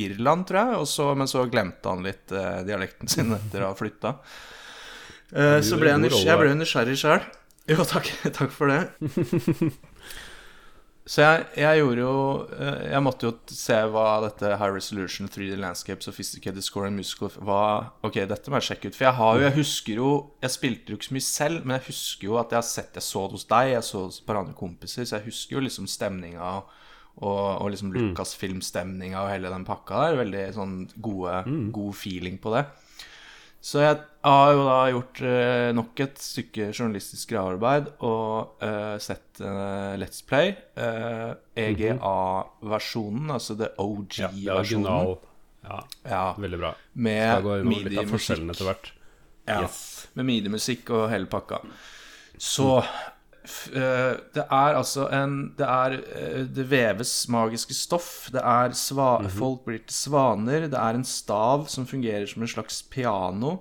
Irland, 0.00 0.46
tror 0.48 0.60
jeg, 0.60 0.82
og 0.82 0.88
så, 0.90 1.08
men 1.18 1.30
så 1.30 1.44
glemte 1.50 1.90
han 1.92 2.04
litt 2.06 2.34
eh, 2.34 2.60
dialekten 2.66 3.10
sin 3.10 3.34
etter 3.36 3.64
å 3.64 3.72
ha 3.72 3.78
flytta. 3.78 4.18
Eh, 5.34 5.56
så 5.66 5.74
ble 5.80 5.88
jeg, 5.88 6.10
jeg 6.28 6.38
ble 6.38 6.52
nysgjerrig 6.54 6.94
sjøl. 7.00 7.24
Jo, 7.72 7.82
takk, 7.88 8.06
takk 8.36 8.52
for 8.54 8.70
det. 8.70 8.84
Så 11.04 11.20
jeg, 11.20 11.40
jeg 11.60 11.80
gjorde 11.82 12.00
jo 12.00 12.12
eh, 12.56 12.84
Jeg 12.94 13.04
måtte 13.04 13.26
jo 13.26 13.32
se 13.52 13.76
hva 13.92 14.04
dette 14.24 14.54
High 14.56 14.72
Resolution 14.72 15.28
3D 15.28 15.58
Landscape 15.60 16.04
Sophisticated 16.04 16.64
Score 16.64 16.88
and 16.88 16.96
Musical 16.96 17.28
hva, 17.44 17.90
Ok, 18.06 18.22
dette 18.28 18.52
må 18.52 18.56
jeg 18.60 18.70
sjekke 18.70 18.88
ut. 18.88 18.96
For 18.96 19.08
jeg 19.08 19.18
har 19.18 19.34
jo, 19.36 19.44
jeg 19.44 19.56
husker 19.58 20.00
jo 20.00 20.12
Jeg 20.44 20.54
spilte 20.54 20.92
jo 20.94 21.00
ikke 21.00 21.10
så 21.10 21.16
mye 21.18 21.26
selv, 21.26 21.66
men 21.66 21.76
jeg 21.76 21.86
husker 21.90 22.30
jo 22.30 22.38
at 22.40 22.54
jeg 22.54 22.60
har 22.60 22.68
sett 22.68 22.96
Jeg 23.00 23.08
så 23.08 23.26
det 23.26 23.36
hos 23.36 23.48
deg, 23.52 23.74
jeg 23.74 23.84
så 23.88 24.00
det 24.00 24.12
hos 24.12 24.22
et 24.22 24.28
par 24.30 24.40
andre 24.40 24.56
kompiser, 24.56 25.04
så 25.04 25.18
jeg 25.18 25.28
husker 25.28 25.58
jo 25.58 25.64
liksom 25.66 25.90
stemninga 25.90 26.54
og, 26.62 26.72
og 27.22 27.70
liksom 27.70 27.92
Lucasfilm-stemninga 27.94 29.20
og 29.22 29.30
hele 29.30 29.50
den 29.52 29.64
pakka 29.64 30.00
der. 30.08 30.16
Veldig 30.24 30.46
sånn 30.56 30.72
gode, 31.00 31.44
god 31.72 31.94
feeling 31.94 32.38
på 32.42 32.50
det. 32.56 32.64
Så 33.64 33.80
jeg 33.80 33.96
har 34.26 34.50
jo 34.52 34.64
da 34.66 34.80
gjort 34.92 35.20
eh, 35.24 35.70
nok 35.72 36.00
et 36.04 36.18
stykke 36.20 36.66
journalistisk 36.76 37.30
gravearbeid 37.30 37.86
og 38.04 38.60
eh, 38.60 38.98
sett 39.00 39.40
eh, 39.40 39.94
Let's 39.96 40.20
Play. 40.28 40.50
Eh, 40.76 41.32
EGA-versjonen, 41.56 43.30
altså 43.32 43.56
det 43.58 43.70
Ja, 43.70 43.72
det 43.72 43.78
er 43.78 44.52
OG-versjonen. 44.52 44.84
Ja, 44.84 45.16
Ja, 45.64 45.78
Ja, 46.04 46.34
veldig 46.36 46.58
bra. 46.60 46.74
Skal 46.74 47.02
med 47.06 47.42
gå 47.46 47.54
gjennom 47.56 47.84
litt 47.88 47.98
av 48.02 48.10
forskjellene 48.12 48.52
etter 48.52 48.64
midi-musikk. 48.64 48.68
hvert. 48.68 48.92
Ja, 49.48 49.60
Yes. 49.62 50.06
med 50.14 50.24
midi-musikk 50.26 50.90
og 50.90 51.08
hele 51.10 51.26
pakka. 51.26 51.62
Så 52.38 52.78
eh, 52.82 52.90
det 53.44 54.40
er 54.48 54.76
altså 54.78 55.04
en 55.12 55.34
Det 55.58 55.66
er 55.68 55.94
eh, 56.16 56.44
Det 56.48 56.64
veves 56.70 57.10
magiske 57.28 57.74
stoff. 57.76 58.30
Det 58.32 58.40
er 58.40 58.72
sva, 58.78 59.18
Folk 59.28 59.66
blir 59.66 59.82
til 59.84 59.96
svaner. 59.98 60.68
Det 60.72 60.80
er 60.80 60.96
en 60.96 61.04
stav 61.04 61.66
som 61.68 61.84
fungerer 61.86 62.24
som 62.30 62.42
en 62.42 62.48
slags 62.48 62.80
piano. 62.88 63.58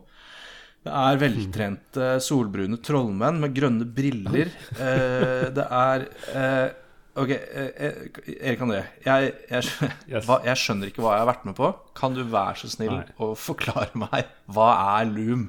Det 0.83 0.91
er 0.91 1.19
veltrente, 1.19 2.07
solbrune 2.23 2.75
trollmenn 2.83 3.37
med 3.43 3.53
grønne 3.55 3.85
briller. 3.87 4.49
Eh, 4.75 5.49
det 5.55 5.67
er 5.67 6.07
eh, 6.35 6.79
Ok, 7.13 7.29
eh, 7.29 7.67
eh, 7.77 7.97
Erik 8.39 8.63
André. 8.65 8.79
Jeg, 9.05 9.33
jeg, 9.51 9.63
Yes. 10.09 10.25
hva, 10.25 10.39
jeg 10.47 10.57
skjønner 10.63 10.89
ikke 10.89 11.03
hva 11.05 11.11
jeg 11.13 11.21
har 11.25 11.29
vært 11.29 11.43
med 11.45 11.55
på. 11.59 11.69
Kan 11.99 12.15
du 12.17 12.23
være 12.25 12.55
så 12.63 12.71
snill 12.73 12.95
Nei. 12.95 13.05
å 13.21 13.33
forklare 13.37 13.91
meg 14.01 14.31
hva 14.49 14.71
er 14.97 15.11
Loom, 15.11 15.43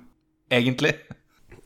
egentlig? 0.52 0.92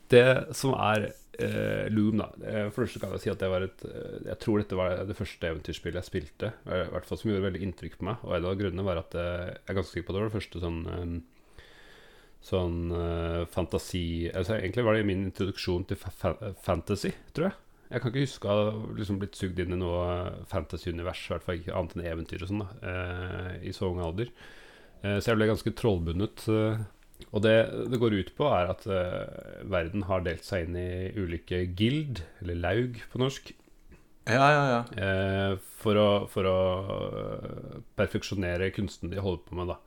Det 0.08 0.54
som 0.56 0.76
er 0.78 1.10
eh, 1.44 1.86
Loom, 1.92 2.20
da 2.20 2.28
eh, 2.42 2.68
For 2.72 2.82
det 2.82 2.88
første 2.88 3.00
kan 3.02 3.14
jeg 3.14 3.24
si 3.24 3.32
at 3.32 3.40
det 3.42 3.50
var 3.52 3.64
et 3.66 3.84
eh, 3.88 4.18
Jeg 4.30 4.38
tror 4.42 4.60
dette 4.62 4.78
var 4.78 4.94
det 5.08 5.16
første 5.18 5.50
eventyrspillet 5.50 6.00
jeg 6.00 6.08
spilte. 6.08 6.52
I 6.66 6.84
hvert 6.92 7.08
fall 7.08 7.20
som 7.20 7.30
gjorde 7.30 7.46
veldig 7.46 7.62
inntrykk 7.66 7.98
på 8.00 8.08
meg. 8.10 8.24
Og 8.26 8.36
en 8.36 8.48
av 8.50 8.58
grunnene 8.60 8.86
var 8.86 9.00
at 9.02 9.16
jeg 9.18 9.56
er 9.58 9.78
ganske 9.78 9.94
sikker 9.94 10.08
på 10.08 10.14
at 10.14 10.18
det 10.18 10.22
var 10.22 10.30
det 10.30 10.38
første 10.38 10.64
sånn 10.64 10.80
um, 10.92 11.18
Sånn 12.48 12.92
uh, 12.94 13.42
fantasi 13.50 14.28
altså, 14.30 14.54
Egentlig 14.60 14.84
var 14.86 14.94
det 14.94 15.08
min 15.08 15.24
introduksjon 15.26 15.88
til 15.90 15.98
fa 15.98 16.12
fa 16.14 16.30
fantasy, 16.62 17.10
tror 17.34 17.48
jeg. 17.48 17.56
Jeg 17.88 18.02
kan 18.04 18.12
ikke 18.12 18.22
huske 18.22 18.46
å 18.46 18.54
ha 18.54 18.68
liksom 18.94 19.18
blitt 19.18 19.34
sugd 19.34 19.58
inn 19.58 19.74
i 19.74 19.78
noe 19.80 20.04
fantasy-univers, 20.46 21.24
i 21.24 21.32
hvert 21.32 21.46
fall 21.46 21.58
ikke 21.58 21.74
annet 21.74 21.96
enn 21.96 22.06
eventyr 22.06 22.44
og 22.44 22.50
sånn, 22.52 22.62
da, 22.62 22.68
uh, 22.84 23.50
i 23.64 23.72
så 23.74 23.88
ung 23.90 23.98
alder. 24.04 24.30
Så 24.98 25.30
jeg 25.30 25.38
ble 25.38 25.46
ganske 25.46 25.72
trollbundet. 25.78 26.44
eh, 26.50 26.80
og 27.32 27.42
det 27.44 27.54
det 27.92 27.98
går 28.00 28.14
ut 28.20 28.30
på, 28.38 28.46
er 28.48 28.70
at 28.72 28.84
uh, 28.86 29.64
verden 29.68 30.04
har 30.08 30.22
delt 30.26 30.44
seg 30.46 30.66
inn 30.68 30.76
i 30.80 31.12
ulike 31.18 31.64
guild, 31.76 32.22
eller 32.42 32.54
laug 32.62 33.00
på 33.12 33.20
norsk, 33.22 33.52
Ja, 34.28 34.46
ja, 34.52 34.64
ja. 34.68 34.80
eh, 35.00 35.52
for 35.80 35.96
å, 35.96 36.08
for 36.28 36.44
å 36.44 36.56
eh, 36.84 37.78
perfeksjonere 37.96 38.70
kunsten 38.76 39.08
de 39.12 39.22
holder 39.24 39.44
på 39.48 39.56
med. 39.56 39.70
da 39.72 39.78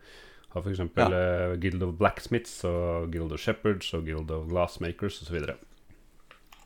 Har 0.56 0.64
f.eks. 0.66 0.80
Ja. 0.98 1.06
Uh, 1.14 1.54
Guild 1.62 1.84
of 1.86 1.92
Blacksmiths 2.00 2.56
og 2.66 3.12
Guild 3.14 3.32
of 3.36 3.40
Shepherds 3.44 3.92
og 3.94 4.08
Guild 4.10 4.32
of 4.34 4.48
Glassmakers 4.50 5.22
osv. 5.22 5.44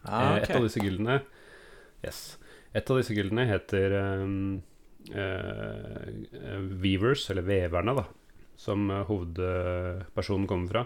Ah, 0.06 0.38
Eh, 0.38 0.44
Et 0.46 0.56
av 0.56 0.64
disse 0.64 0.80
gildene 0.80 1.20
Yes. 2.06 2.38
Et 2.78 2.90
av 2.92 2.98
disse 3.00 3.14
gildene 3.18 3.46
heter 3.50 3.94
um, 4.22 4.62
Weavers, 6.82 7.30
eller 7.32 7.42
Veverne, 7.48 7.96
da. 7.98 8.06
Som 8.58 8.90
eh, 8.92 9.04
hovedpersonen 9.10 10.48
kommer 10.48 10.72
fra. 10.72 10.86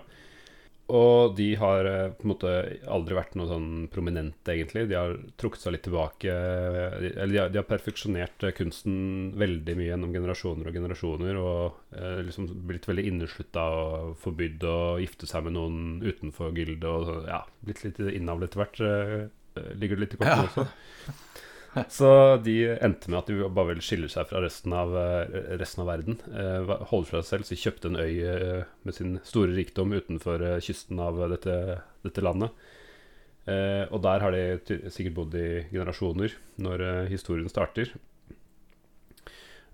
Og 0.89 1.35
de 1.37 1.51
har 1.61 1.85
eh, 1.85 2.07
på 2.17 2.25
en 2.25 2.31
måte 2.31 2.51
aldri 2.89 3.13
vært 3.13 3.35
noe 3.37 3.45
sånn 3.45 3.67
prominente, 3.93 4.55
egentlig. 4.55 4.87
De 4.89 4.95
har 4.97 5.11
trukket 5.37 5.61
seg 5.61 5.75
litt 5.75 5.83
tilbake. 5.85 6.33
eh, 6.33 6.95
Eller 7.11 7.29
de 7.35 7.37
har, 7.43 7.51
de 7.53 7.59
har 7.61 7.67
perfeksjonert 7.69 8.47
kunsten 8.57 8.95
veldig 9.37 9.75
mye 9.77 9.91
gjennom 9.91 10.15
generasjoner 10.17 10.71
og 10.71 10.79
generasjoner. 10.79 11.37
Og 11.37 11.93
eh, 11.93 12.23
liksom 12.25 12.49
blitt 12.71 12.89
veldig 12.89 13.05
inneslutta 13.11 13.67
og 13.83 14.15
forbydd 14.25 14.65
å 14.65 14.77
gifte 15.03 15.29
seg 15.29 15.45
med 15.45 15.59
noen 15.59 15.79
utenfor 16.01 16.57
gildet. 16.57 16.89
Og 16.89 17.29
ja, 17.29 17.43
blitt 17.61 17.85
litt 17.85 18.01
innavlet 18.09 18.49
etter 18.49 18.63
hvert. 18.65 18.81
eh, 18.89 19.73
ligger 19.77 19.97
det 19.99 20.07
litt 20.07 20.17
i 20.17 20.23
kortene 20.23 20.47
Ja. 20.47 20.49
også. 20.49 20.67
Så 21.89 22.09
de 22.43 22.55
endte 22.81 23.11
med 23.11 23.19
at 23.21 23.29
de 23.29 23.45
bare 23.45 23.73
ville 23.73 23.85
skille 23.85 24.09
seg 24.11 24.27
fra 24.29 24.41
resten 24.43 24.73
av, 24.75 24.95
eh, 24.97 25.55
resten 25.59 25.83
av 25.83 25.91
verden. 25.91 26.17
Eh, 26.33 26.73
holde 26.89 27.09
fra 27.09 27.21
seg 27.21 27.29
selv, 27.29 27.47
så 27.47 27.55
de 27.55 27.61
kjøpte 27.63 27.91
en 27.91 27.99
øy 28.01 28.15
eh, 28.25 28.63
med 28.87 28.97
sin 28.97 29.17
store 29.27 29.53
rikdom 29.57 29.93
utenfor 29.93 30.45
kysten 30.65 31.01
av 31.03 31.21
dette, 31.35 31.55
dette 32.05 32.25
landet. 32.25 32.67
Og 33.49 33.97
der 34.03 34.21
har 34.21 34.35
de 34.35 34.75
sikkert 34.93 35.15
bodd 35.15 35.33
i 35.33 35.63
generasjoner 35.71 36.35
når 36.61 36.83
historien 37.09 37.49
starter. 37.49 37.89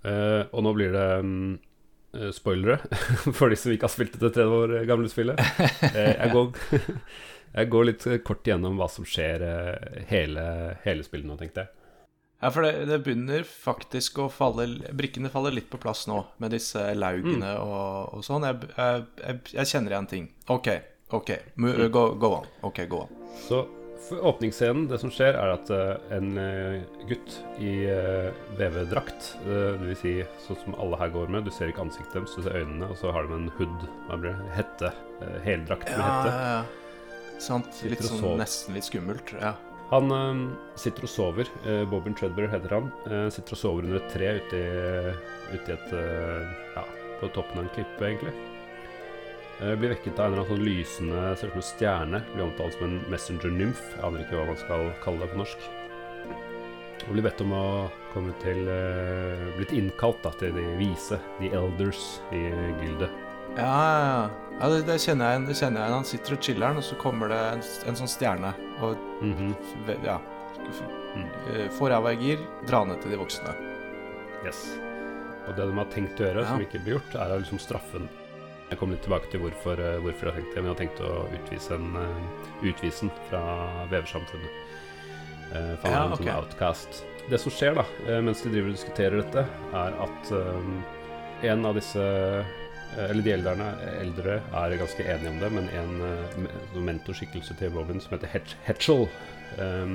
Og 0.06 0.62
nå 0.64 0.72
blir 0.78 0.94
det 0.96 1.08
mm, 1.28 1.58
spoilere 2.38 2.78
for 3.36 3.52
de 3.52 3.58
som 3.60 3.74
ikke 3.74 3.90
har 3.90 3.92
spilt 3.92 4.16
dette 4.16 4.32
30 4.38 4.56
år 4.62 4.76
gamle 4.88 5.12
spillet. 5.12 5.44
Jeg, 5.92 6.32
går, 6.32 6.56
jeg 7.58 7.72
går 7.74 7.90
litt 7.90 8.08
kort 8.24 8.48
igjennom 8.48 8.80
hva 8.80 8.88
som 8.94 9.10
skjer 9.12 9.44
hele, 10.08 10.48
hele 10.88 11.04
spillet 11.04 11.28
nå, 11.28 11.36
tenkte 11.42 11.66
jeg. 11.66 11.75
Ja, 12.46 12.52
for 12.54 12.62
det, 12.62 12.84
det 12.86 13.00
begynner 13.02 13.42
faktisk 13.42 14.20
å 14.22 14.28
falle 14.30 14.68
Brikkene 14.94 15.32
faller 15.34 15.56
litt 15.56 15.66
på 15.72 15.80
plass 15.82 16.04
nå, 16.06 16.20
med 16.38 16.54
disse 16.54 16.84
laugene 16.94 17.56
og, 17.58 18.20
og 18.20 18.26
sånn. 18.28 18.46
Jeg, 18.46 18.68
jeg, 18.78 19.40
jeg, 19.56 19.70
kjenner 19.72 19.96
igjen 19.96 20.10
ting. 20.12 20.28
OK, 20.54 20.70
OK. 21.18 21.32
Go, 21.90 22.04
go 22.22 22.32
on. 22.44 22.46
OK, 22.70 22.84
go 22.92 23.08
on. 23.08 23.18
Så 23.48 23.64
for 24.06 24.22
åpningsscenen, 24.30 24.86
det 24.92 25.02
som 25.02 25.10
skjer, 25.10 25.34
er 25.42 25.56
at 25.56 25.74
eh, 25.74 26.14
en 26.14 26.38
eh, 26.38 26.86
gutt 27.10 27.40
i 27.58 27.74
uh, 27.90 28.30
vevedrakt, 28.60 29.32
dvs. 29.48 30.04
Si, 30.04 30.16
sånn 30.46 30.62
som 30.68 30.80
alle 30.86 31.02
her 31.02 31.10
går 31.18 31.34
med, 31.34 31.50
du 31.50 31.54
ser 31.56 31.74
ikke 31.74 31.88
ansiktet 31.88 32.20
deres, 32.20 32.38
du 32.38 32.46
ser 32.46 32.62
øynene, 32.62 32.94
og 32.94 33.02
så 33.02 33.14
har 33.16 33.26
de 33.26 33.40
en 33.40 33.50
hood, 33.58 33.90
hva 34.06 34.22
blir 34.22 34.38
det, 34.38 34.52
hette, 34.60 34.94
eh, 35.18 35.38
heldrakt 35.48 35.90
med 35.90 35.98
Ja, 35.98 36.18
hette. 36.20 36.36
ja, 36.36 36.58
ja. 36.60 37.40
Sant. 37.42 37.82
Litt 37.84 38.06
sånn 38.06 38.38
nesten 38.40 38.78
litt 38.78 38.86
skummelt. 38.88 39.34
Ja. 39.42 39.56
Han 39.92 40.12
eh, 40.12 40.42
sitter 40.80 41.06
og 41.06 41.12
sover. 41.12 41.50
Uh, 41.66 41.84
Bobin 41.90 42.16
Treadbury 42.18 42.50
heter 42.52 42.74
han. 42.78 42.92
eh, 43.06 43.28
sitter 43.34 43.58
og 43.58 43.62
sover 43.62 43.86
under 43.86 44.02
et 44.02 44.12
tre 44.14 44.32
ute 44.40 44.60
i, 44.60 45.16
ute 45.54 45.72
i 45.72 45.76
et 45.76 45.96
eh, 46.00 46.54
Ja, 46.76 46.86
på 47.22 47.30
toppen 47.36 47.62
av 47.62 47.66
en 47.68 47.74
klippe, 47.76 48.02
egentlig. 48.10 48.36
Blir 49.56 49.94
vekket 49.94 50.18
av 50.20 50.26
en 50.26 50.34
eller 50.34 50.42
annen 50.42 50.50
sånn 50.50 50.66
lysende 50.68 51.20
Ser 51.40 51.48
ut 51.48 51.54
som 51.54 51.62
en 51.62 51.68
stjerne. 51.70 52.20
Blir 52.34 52.44
omtalt 52.44 52.74
som 52.76 52.90
en 52.90 52.98
messenger 53.08 53.54
nymf. 53.56 53.84
Jeg 53.94 54.04
aner 54.04 54.26
ikke 54.26 54.36
hva 54.36 54.48
man 54.50 54.58
skal 54.60 54.90
kalle 55.06 55.22
det 55.22 55.30
på 55.32 55.40
norsk. 55.40 55.68
Og 57.06 57.14
blir 57.14 57.24
bedt 57.24 57.44
om 57.46 57.54
å 57.56 57.66
komme 58.12 58.36
til 58.44 58.68
Blitt 59.56 59.72
innkalt 59.78 60.20
da, 60.26 60.34
til 60.42 60.52
de 60.58 60.66
vise, 60.82 61.22
the 61.40 61.54
elders, 61.56 62.04
i 62.36 62.50
gildet. 62.82 63.16
Ja, 63.56 63.64
ja, 63.64 64.04
ja. 64.10 64.45
Ja 64.60 64.70
det, 64.72 64.86
det, 64.88 65.00
kjenner 65.04 65.34
jeg. 65.34 65.48
Det 65.50 65.58
kjenner 65.60 65.82
jeg 65.82 65.90
igjen. 65.90 65.98
Han 66.00 66.10
sitter 66.12 66.38
og 66.38 66.42
chiller'n, 66.48 66.78
og 66.80 66.84
så 66.84 66.96
kommer 67.02 67.32
det 67.34 67.42
en, 67.54 67.64
en 67.92 68.00
sånn 68.00 68.12
stjerne. 68.12 68.54
Og 68.82 68.98
mm 69.22 69.36
-hmm. 69.36 70.06
ja 70.06 70.20
Mm. 71.16 71.28
Eh, 71.56 71.70
Får 71.72 71.90
ræva 71.90 72.12
i 72.14 72.16
gir, 72.16 72.40
dra 72.68 72.84
ned 72.84 73.02
til 73.02 73.12
de 73.12 73.18
voksne. 73.18 73.54
Yes. 74.46 74.78
Og 75.48 75.56
det 75.56 75.68
de 75.70 75.78
har 75.78 75.86
tenkt 75.94 76.20
å 76.20 76.26
gjøre, 76.28 76.42
Ja. 76.42 76.48
som 76.48 76.62
ikke 76.62 76.82
blir 76.84 76.98
gjort, 76.98 77.16
er 77.16 77.36
å 77.36 77.40
liksom 77.40 77.60
straffe 77.60 78.00
den. 78.00 78.10
Jeg 78.70 78.80
kommer 78.80 78.96
litt 78.96 79.04
tilbake 79.06 79.30
til 79.32 79.40
hvorfor, 79.40 79.80
eh, 79.80 80.00
hvorfor 80.02 80.26
jeg 80.26 80.34
har 80.34 80.42
tenkt 80.42 80.56
det, 80.56 80.64
men 80.64 80.66
jeg 80.66 80.76
har 80.76 80.82
tenkt 80.84 81.00
å 81.00 81.14
utvise, 81.38 81.72
en, 81.76 81.90
utvisen 82.64 82.74
utvise 82.74 83.02
den 83.02 83.12
fra 83.30 83.42
veversamfunnet. 83.92 84.50
Eh, 85.54 85.76
for 85.78 85.88
han 85.88 85.94
Ja, 85.94 86.00
er 86.00 86.06
en 86.06 86.14
okay. 86.14 86.26
sånn 86.26 86.36
outcast. 86.36 87.04
Det 87.30 87.40
som 87.40 87.52
skjer 87.52 87.76
da, 87.76 87.86
eh, 88.08 88.22
mens 88.22 88.42
de 88.42 88.50
driver 88.50 88.70
og 88.70 88.76
diskuterer 88.76 89.22
dette, 89.22 89.46
er 89.74 89.94
at 90.02 90.32
eh, 90.32 91.50
en 91.52 91.66
av 91.66 91.76
disse 91.76 92.00
eh, 92.00 92.46
eller 92.98 93.22
de 93.26 93.32
eldre, 93.36 93.66
eldre 94.00 94.36
er 94.54 94.76
ganske 94.80 95.04
enige 95.04 95.30
om 95.34 95.40
det, 95.42 95.50
men 95.52 95.70
en 95.76 95.96
eh, 96.08 96.38
me- 96.46 96.84
mentorskikkelse 96.92 97.58
til 97.60 97.74
Bobbin 97.76 98.00
som 98.04 98.14
heter 98.16 98.32
Hetchell, 98.32 98.62
Hetchel, 98.70 99.04
eh, 99.58 99.86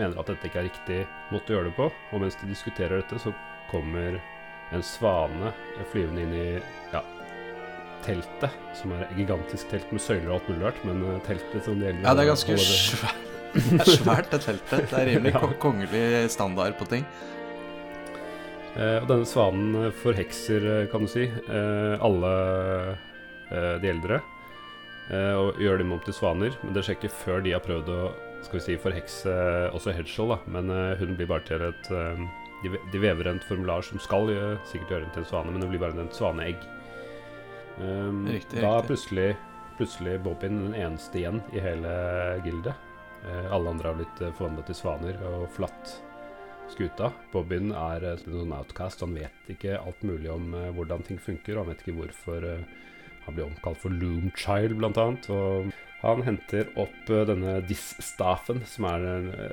mener 0.00 0.18
at 0.18 0.26
dette 0.32 0.48
ikke 0.50 0.62
er 0.64 0.68
riktig 0.70 1.00
måte 1.30 1.52
å 1.52 1.58
gjøre 1.58 1.70
det 1.70 1.76
på. 1.78 1.90
Og 2.12 2.20
mens 2.24 2.36
de 2.40 2.50
diskuterer 2.50 3.00
dette, 3.02 3.20
så 3.22 3.34
kommer 3.70 4.18
en 4.72 4.82
svane 4.86 5.52
flyvende 5.92 6.22
inn 6.26 6.34
i 6.34 6.48
ja, 6.92 7.00
teltet, 8.06 8.54
som 8.78 8.92
er 8.96 9.04
et 9.06 9.16
gigantisk 9.20 9.68
telt 9.70 9.90
med 9.92 10.00
søyler 10.02 10.30
og 10.30 10.36
alt 10.40 10.48
mulig 10.50 10.64
rart, 10.68 10.84
men 10.88 11.02
eh, 11.10 11.18
teltet 11.26 11.66
som 11.66 11.80
de 11.80 11.90
eldre 11.92 12.06
Ja, 12.06 12.14
det 12.16 12.24
er 12.26 12.32
ganske 12.34 12.60
svært. 12.66 13.26
Det 13.50 13.80
er 13.82 13.88
svært, 13.90 14.28
det 14.30 14.38
teltet. 14.44 14.84
Det 14.92 14.94
er 14.94 15.08
rimelig 15.08 15.32
Ja. 15.34 15.40
kongelig 15.58 16.02
standard 16.30 16.76
på 16.78 16.86
ting. 16.86 17.02
Eh, 18.78 18.98
og 19.02 19.08
denne 19.10 19.26
svanen 19.26 19.74
eh, 19.86 19.94
forhekser, 20.02 20.66
eh, 20.72 20.88
kan 20.90 21.06
du 21.06 21.10
si, 21.10 21.26
alle 21.50 22.34
de 23.50 23.88
eldre. 23.90 24.20
Og 25.10 25.56
gjør 25.58 25.80
dem 25.80 25.90
om 25.90 25.98
til 26.04 26.14
svaner. 26.14 26.54
Men 26.62 26.74
det 26.76 26.84
skjer 26.86 27.00
ikke 27.00 27.16
før 27.24 27.40
de 27.42 27.54
har 27.56 27.62
prøvd 27.64 27.88
å 27.90 28.02
skal 28.46 28.56
vi 28.56 28.62
si, 28.62 28.76
forhekse 28.78 29.32
også 29.74 29.90
Hedgehog. 29.96 30.30
Da. 30.30 30.36
Men 30.54 30.70
hun 31.00 31.16
blir 31.18 31.26
bare 31.28 31.42
til 31.48 31.64
et 31.66 31.88
de, 32.62 33.00
vever 33.02 33.26
en 33.26 33.40
formular 33.42 33.82
som 33.82 33.98
skal 33.98 34.30
sikkert 34.70 34.92
gjøre 34.92 35.02
henne 35.02 35.16
til 35.16 35.24
en 35.24 35.28
svane, 35.32 35.50
men 35.50 35.64
det 35.64 35.70
blir 35.72 35.82
bare 35.82 35.98
en 35.98 36.12
svaneegg. 36.14 36.62
Um, 37.80 38.22
Riktig, 38.30 38.60
da 38.62 38.76
er 38.76 38.86
plutselig, 38.86 39.26
plutselig 39.80 40.14
Bobbin 40.22 40.60
den 40.68 40.78
eneste 40.78 41.24
igjen 41.24 41.42
i 41.50 41.64
hele 41.64 41.96
gildet. 42.46 42.86
Alle 43.50 43.74
andre 43.74 43.90
har 43.90 43.98
blitt 43.98 44.22
forvandla 44.38 44.62
til 44.68 44.78
svaner 44.78 45.18
og 45.26 45.48
forlatt 45.56 45.98
skuta. 46.72 47.10
Bobbyen 47.32 47.70
er 47.76 48.06
eh, 48.06 48.16
en 48.16 48.40
sånn 48.42 48.56
outcast. 48.56 49.04
Han 49.04 49.16
vet 49.18 49.52
ikke 49.52 49.78
alt 49.80 50.02
mulig 50.06 50.30
om 50.32 50.54
eh, 50.54 50.70
hvordan 50.76 51.04
ting 51.06 51.20
funker. 51.22 51.56
Og 51.56 51.64
han 51.64 51.72
vet 51.74 51.84
ikke 51.84 51.98
hvorfor 52.00 52.46
eh, 52.46 52.66
han 53.26 53.36
blir 53.36 53.46
omkalt 53.46 53.80
for 53.82 53.94
Loom 53.94 54.32
Child, 54.38 54.76
blant 54.80 54.98
annet. 55.00 55.30
Og 55.30 55.70
han 56.00 56.24
henter 56.24 56.70
opp 56.80 57.10
denne 57.28 57.58
diss-staffen, 57.68 58.62
som 58.64 58.86
er 58.88 59.02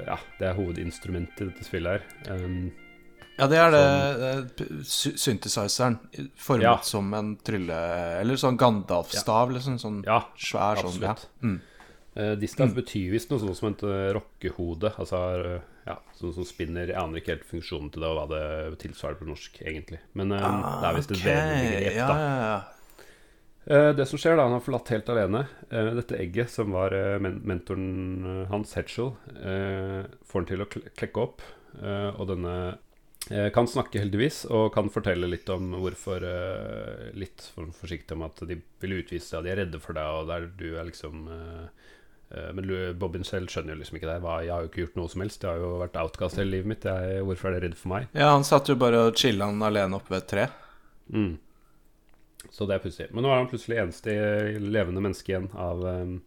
ja, 0.07 0.15
det 0.39 0.47
er 0.47 0.55
hovedinstrumentet 0.55 1.43
i 1.43 1.50
dette 1.50 1.65
spillet 1.67 1.97
her. 2.00 2.38
Um, 2.38 2.69
Ja, 3.38 3.45
det 3.45 3.57
er 3.62 3.69
det 3.69 3.81
eh, 4.65 4.77
synthesizeren. 4.81 6.00
Formet 6.41 6.63
Ja. 6.65 6.77
som 6.81 7.12
en 7.13 7.36
trylle... 7.45 7.75
Eller 8.17 8.39
sånn 8.39 8.57
Gandalf-stav, 8.57 9.51
liksom. 9.53 9.75
Sånn 9.77 10.00
ja, 10.07 10.24
svær 10.33 10.79
sånn. 10.81 10.95
Ja. 11.03 11.12
absolutt. 11.13 11.43
Mm. 11.43 11.59
Uh, 12.17 12.33
Distaff 12.41 12.74
betyr 12.74 13.12
visst 13.13 13.29
noe 13.29 13.38
sånt 13.43 13.59
som 13.59 13.69
et 13.75 13.83
rockehode. 14.17 14.89
Altså 14.97 15.19
ja, 15.88 15.98
sånn 16.20 16.34
som 16.36 16.46
spinner 16.48 16.91
Jeg 16.91 17.00
aner 17.00 17.22
ikke 17.22 17.34
helt 17.36 17.48
funksjonen 17.50 17.91
til 17.94 18.03
det, 18.03 18.10
og 18.12 18.17
hva 18.20 18.25
det 18.32 18.79
tilsvarer 18.84 19.20
på 19.20 19.27
norsk, 19.29 19.62
egentlig. 19.63 20.01
Men 20.20 20.36
uh, 20.36 20.41
det 20.84 20.89
er 20.89 20.98
visst 21.00 21.13
et 21.15 21.22
Ah, 21.24 21.53
ok. 21.91 22.01
da. 22.01 22.17
Ja, 22.17 22.17
ja, 22.17 22.50
ja. 22.51 22.58
Eh, 23.67 23.89
det 23.91 24.06
som 24.08 24.20
skjer 24.20 24.38
da, 24.38 24.46
han 24.48 24.56
har 24.56 24.63
forlatt 24.63 24.94
helt 24.94 25.10
alene. 25.12 25.44
Eh, 25.67 25.91
dette 25.98 26.15
egget, 26.22 26.51
som 26.53 26.72
var 26.72 26.94
men 27.20 27.41
mentoren 27.48 28.48
hans, 28.51 28.77
eh, 28.77 30.08
får 30.24 30.39
han 30.39 30.48
til 30.48 30.63
å 30.63 30.72
klekke 30.72 31.24
opp. 31.24 31.41
og 31.77 32.27
denne 32.27 32.79
kan 33.53 33.67
snakke, 33.67 34.00
heldigvis, 34.00 34.46
og 34.50 34.74
kan 34.74 34.89
fortelle 34.89 35.27
litt 35.27 35.48
om 35.50 35.75
hvorfor 35.84 36.24
Litt 37.13 37.51
forsiktig 37.53 38.15
om 38.15 38.24
at 38.24 38.39
de 38.48 38.56
vil 38.79 39.03
utvise 39.03 39.36
deg, 39.36 39.44
de 39.44 39.51
er 39.51 39.60
redde 39.65 39.79
for 39.79 39.94
deg, 39.94 40.08
og 40.08 40.27
der 40.27 40.48
du 40.48 40.77
er 40.79 40.88
liksom 40.88 41.27
men 42.27 42.67
Bobbin 43.00 43.24
selv 43.24 43.48
skjønner 43.48 43.72
jo 43.72 43.79
liksom 43.79 43.98
ikke 44.00 44.10
det. 44.10 44.17
Jeg 44.43 44.51
har 44.51 44.63
jo 44.63 44.67
ikke 44.67 44.82
gjort 44.82 44.97
noe 44.99 45.12
som 45.13 45.21
helst. 45.23 45.43
Jeg 45.43 45.47
har 45.47 45.62
jo 45.63 45.78
vært 45.80 45.99
outcast 46.01 46.39
hele 46.41 46.58
livet 46.58 46.71
mitt. 46.73 46.88
Jeg, 46.88 47.21
hvorfor 47.23 47.49
er 47.49 47.56
det 47.56 47.62
redd 47.69 47.78
for 47.80 47.93
meg? 47.93 48.10
ja, 48.12 48.34
han 48.34 48.43
satt 48.47 48.67
jo 48.67 48.75
bare 48.80 49.06
og 49.08 49.19
chilla 49.19 49.47
alene 49.47 49.95
oppe 49.95 50.12
ved 50.12 50.25
et 50.25 50.32
tre. 50.34 50.47
Mm. 51.13 51.38
Så 52.51 52.67
det 52.67 52.78
er 52.78 52.84
pussig. 52.84 53.08
Men 53.12 53.25
nå 53.25 53.32
er 53.32 53.41
han 53.41 53.49
plutselig 53.51 53.80
eneste 53.82 54.13
levende 54.63 55.04
menneske 55.04 55.34
igjen 55.34 55.49
av 55.58 55.84
um, 55.84 56.17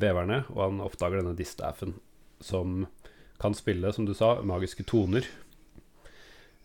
veverne, 0.00 0.42
og 0.54 0.62
han 0.64 0.84
oppdager 0.84 1.20
denne 1.20 1.36
distaffen 1.38 1.96
som 2.44 2.84
kan 3.40 3.54
spille, 3.54 3.92
som 3.94 4.06
du 4.06 4.14
sa, 4.16 4.36
magiske 4.46 4.86
toner. 4.88 5.26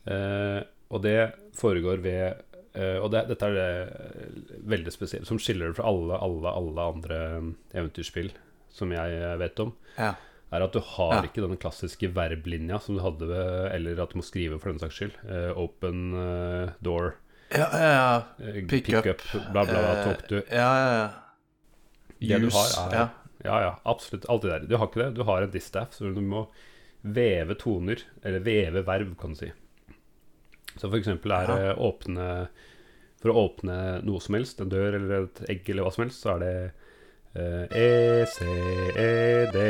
Uh, 0.07 0.61
og 0.93 1.01
det 1.05 1.33
foregår 1.57 2.01
ved 2.03 2.23
eh, 2.27 2.52
Og 2.73 3.11
det, 3.13 3.27
dette 3.29 3.45
er 3.45 3.53
det 3.53 4.61
veldig 4.65 4.91
spesielt, 4.95 5.27
som 5.29 5.37
skiller 5.37 5.69
det 5.69 5.75
fra 5.77 5.85
alle, 5.91 6.17
alle, 6.17 6.49
alle 6.57 6.85
andre 6.95 7.17
um, 7.37 7.51
eventyrspill 7.73 8.31
som 8.73 8.89
jeg 8.95 9.17
eh, 9.21 9.35
vet 9.37 9.59
om 9.61 9.75
Ja. 9.99 10.15
er 10.49 10.63
at 10.65 10.73
du 10.73 10.79
har 10.81 11.13
Ja. 11.19 11.21
ikke 11.27 11.43
denne 11.43 11.59
klassiske 11.61 12.09
verblinja 12.15 12.79
som 12.81 12.95
du 12.97 13.03
hadde 13.05 13.27
ved 13.29 13.71
Eller 13.75 14.01
at 14.01 14.09
du 14.15 14.17
må 14.17 14.25
skrive, 14.25 14.57
for 14.59 14.71
den 14.73 14.79
saks 14.81 14.95
skyld. 14.97 15.13
Eh, 15.29 15.51
open 15.55 16.13
eh, 16.17 16.71
door, 16.81 17.13
Ja, 17.53 17.67
ja, 17.77 17.91
ja. 17.93 18.23
eh, 18.41 18.63
Pick 18.65 18.87
pick, 18.89 18.95
up, 18.95 19.05
up, 19.05 19.51
bla, 19.51 19.63
bla, 19.69 19.77
bla. 19.77 19.93
Eh, 19.93 20.03
Talk 20.07 20.27
to 20.31 20.41
Ja, 20.49 20.71
ja, 20.81 20.89
ja. 20.97 21.09
Det 22.23 22.39
du 22.41 22.49
har, 22.49 22.69
er 22.89 22.97
ja. 22.97 23.07
Ja, 23.45 23.57
ja, 23.61 23.71
absolutt. 23.85 24.25
Alt 24.31 24.41
det 24.45 24.51
der. 24.55 24.65
Du 24.71 24.77
har 24.79 24.87
ikke 24.87 25.01
det. 25.03 25.13
Du 25.17 25.23
har 25.27 25.41
en 25.43 25.51
distaff, 25.51 25.93
så 25.93 26.09
du 26.15 26.21
må 26.23 26.47
veve 27.03 27.53
toner, 27.59 27.99
eller 28.23 28.39
veve 28.39 28.81
verb, 28.87 29.17
kan 29.19 29.33
du 29.35 29.41
si. 29.41 29.49
Så 30.79 30.89
eksempel 30.97 31.31
er 31.35 31.51
Ja. 31.53 31.73
åpne 31.75 32.47
For 33.23 33.31
å 33.31 33.47
åpne 33.47 34.03
noe 34.03 34.19
som 34.19 34.35
helst, 34.35 34.59
en 34.59 34.67
dør 34.69 34.97
eller 34.97 35.23
et 35.23 35.43
egg 35.49 35.69
eller 35.69 35.85
hva 35.85 35.93
som 35.95 36.03
helst, 36.03 36.19
så 36.25 36.33
er 36.35 36.39
det 36.43 36.71
uh, 37.39 37.65
E, 37.71 38.25
C, 38.27 38.43
E, 38.99 39.45
D 39.53 39.61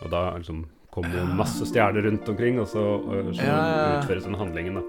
Og 0.00 0.08
da 0.10 0.22
liksom 0.38 0.64
kommer 0.92 1.12
det 1.12 1.36
masse 1.36 1.64
stjerner 1.68 2.02
rundt 2.08 2.28
omkring, 2.28 2.58
og 2.60 2.66
så, 2.68 2.80
og 3.00 3.34
så 3.36 3.44
Ja, 3.44 4.00
utføres 4.00 4.24
den 4.24 4.34
handlingen, 4.40 4.74
da. 4.80 4.82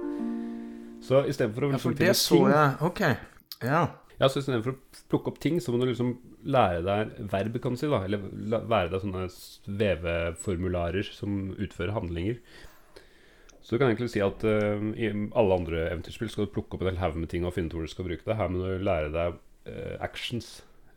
Så 1.03 1.25
istedenfor 1.27 1.67
å 1.67 1.71
ja, 1.73 1.77
for 1.83 1.91
liksom 1.91 1.99
det 1.99 2.15
så 2.19 2.39
jeg. 2.51 2.73
Ok. 2.87 3.01
Ja. 3.63 3.81
ja, 4.19 4.27
så 4.31 4.39
istedenfor 4.39 4.73
å 4.73 5.03
plukke 5.11 5.31
opp 5.31 5.39
ting, 5.43 5.59
så 5.63 5.71
må 5.71 5.79
du 5.83 5.89
liksom 5.91 6.17
lære 6.43 6.81
deg 6.87 7.13
verb, 7.31 7.59
kan 7.63 7.75
du 7.75 7.79
si, 7.79 7.87
da. 7.91 8.01
Eller 8.07 8.23
lære 8.47 8.91
deg 8.91 9.03
sånne 9.03 9.27
veveformularer 9.83 11.07
som 11.11 11.53
utfører 11.59 11.95
handlinger. 11.95 12.39
Så 13.63 13.75
du 13.75 13.79
kan 13.79 13.87
egentlig 13.87 14.11
si 14.11 14.19
at 14.23 14.43
uh, 14.43 14.83
i 14.99 15.07
alle 15.09 15.55
andre 15.55 15.85
eventyrspill 15.87 16.29
skal 16.31 16.47
du 16.49 16.51
plukke 16.51 16.75
opp 16.75 16.83
en 16.83 16.91
hel 16.91 16.99
haug 16.99 17.15
med 17.21 17.31
ting 17.31 17.45
og 17.47 17.55
finne 17.55 17.71
ut 17.71 17.77
hvor 17.77 17.87
du 17.87 17.91
skal 17.91 18.07
bruke 18.09 18.27
det. 18.27 18.35
Her 18.35 18.51
må 18.51 18.59
du 18.59 18.83
lære 18.83 19.11
deg 19.13 19.37
uh, 19.71 19.95
actions 20.03 20.49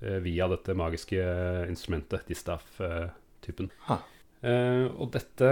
uh, 0.02 0.18
via 0.24 0.48
dette 0.50 0.74
magiske 0.74 1.20
instrumentet, 1.70 2.26
distaff-typen. 2.26 3.70
Og 4.46 5.06
dette 5.14 5.50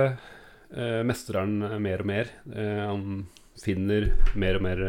mestrer 1.07 1.41
han 1.41 1.83
mer 1.83 2.03
og 2.03 2.07
mer. 2.07 2.29
Han 2.45 3.05
finner 3.59 4.11
mer 4.39 4.59
og 4.59 4.65
mer 4.67 4.83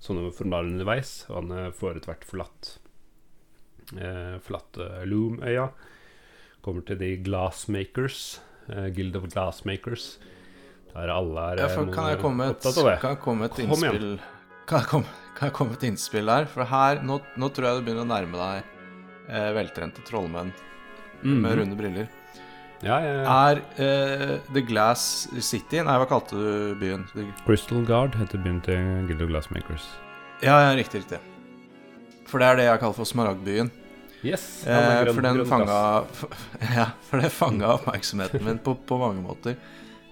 sånne 0.00 0.30
formaler 0.36 0.70
underveis, 0.70 1.24
og 1.28 1.40
han 1.40 1.74
får 1.76 1.98
etter 1.98 2.12
hvert 2.12 2.26
forlatt 2.28 2.70
Forlatt 4.44 4.78
Loom-øya. 5.10 5.66
Kommer 6.64 6.86
til 6.86 7.00
de 7.00 7.10
Glassmakers, 7.26 8.38
Guild 8.96 9.18
of 9.18 9.28
Glassmakers. 9.32 10.14
Der 10.94 11.12
alle 11.14 11.44
er 11.52 11.60
ja 11.62 11.68
for 11.70 11.90
kan 11.94 12.08
jeg 12.12 12.18
komme 12.22 12.48
et, 12.50 12.56
opptatt 12.58 12.78
av 12.82 12.88
det. 12.90 12.96
kan 13.02 13.10
jeg 13.14 13.20
komme 13.22 13.44
et 13.48 13.56
Kom 13.58 13.64
innspill 13.68 14.08
kan 14.68 14.80
jeg, 14.82 14.88
komme, 14.90 15.06
kan 15.38 15.48
jeg 15.48 15.54
komme 15.56 15.72
et 15.78 15.84
innspill 15.88 16.26
der? 16.28 16.46
For 16.52 16.64
her, 16.68 17.02
nå, 17.06 17.20
nå 17.40 17.48
tror 17.54 17.68
jeg 17.68 17.78
du 17.78 17.86
begynner 17.86 18.04
å 18.04 18.10
nærme 18.10 18.40
deg 18.40 18.72
eh, 19.28 19.50
veltrente 19.56 20.04
trollmenn 20.08 20.52
Mhm. 21.18 21.38
med 21.42 21.56
runde 21.58 21.74
briller. 21.74 22.06
Ja, 22.80 23.00
ja, 23.02 23.14
ja. 23.24 23.38
Er 23.50 23.60
eh, 23.82 24.34
The 24.54 24.60
Glass 24.62 25.26
City 25.42 25.80
Nei, 25.82 25.96
hva 25.98 26.06
kalte 26.06 26.36
du 26.38 26.76
byen? 26.78 27.08
Crystal 27.44 27.80
Guard 27.88 28.14
heter 28.14 28.38
byen 28.38 28.60
til 28.62 28.84
Guild 29.08 29.24
of 29.24 29.32
Glassmakers. 29.32 29.88
ja, 30.44 30.60
ja, 30.62 30.76
riktig, 30.78 31.00
riktig. 31.02 31.18
For 32.30 32.38
det 32.38 32.46
er 32.52 32.56
det 32.60 32.66
jeg 32.68 32.78
kaller 32.84 32.94
for 33.00 33.08
Smaragdbyen. 33.08 33.70
Yes! 34.22 34.64
Eh, 34.66 35.10
for 35.10 35.22
den 35.26 35.42
fanga 35.46 36.04
Ja, 36.78 36.86
for 37.08 37.18
det 37.22 37.32
fanga 37.34 37.72
oppmerksomheten 37.80 38.44
min 38.46 38.58
på, 38.62 38.76
på 38.86 38.98
mange 39.02 39.22
måter. 39.26 39.56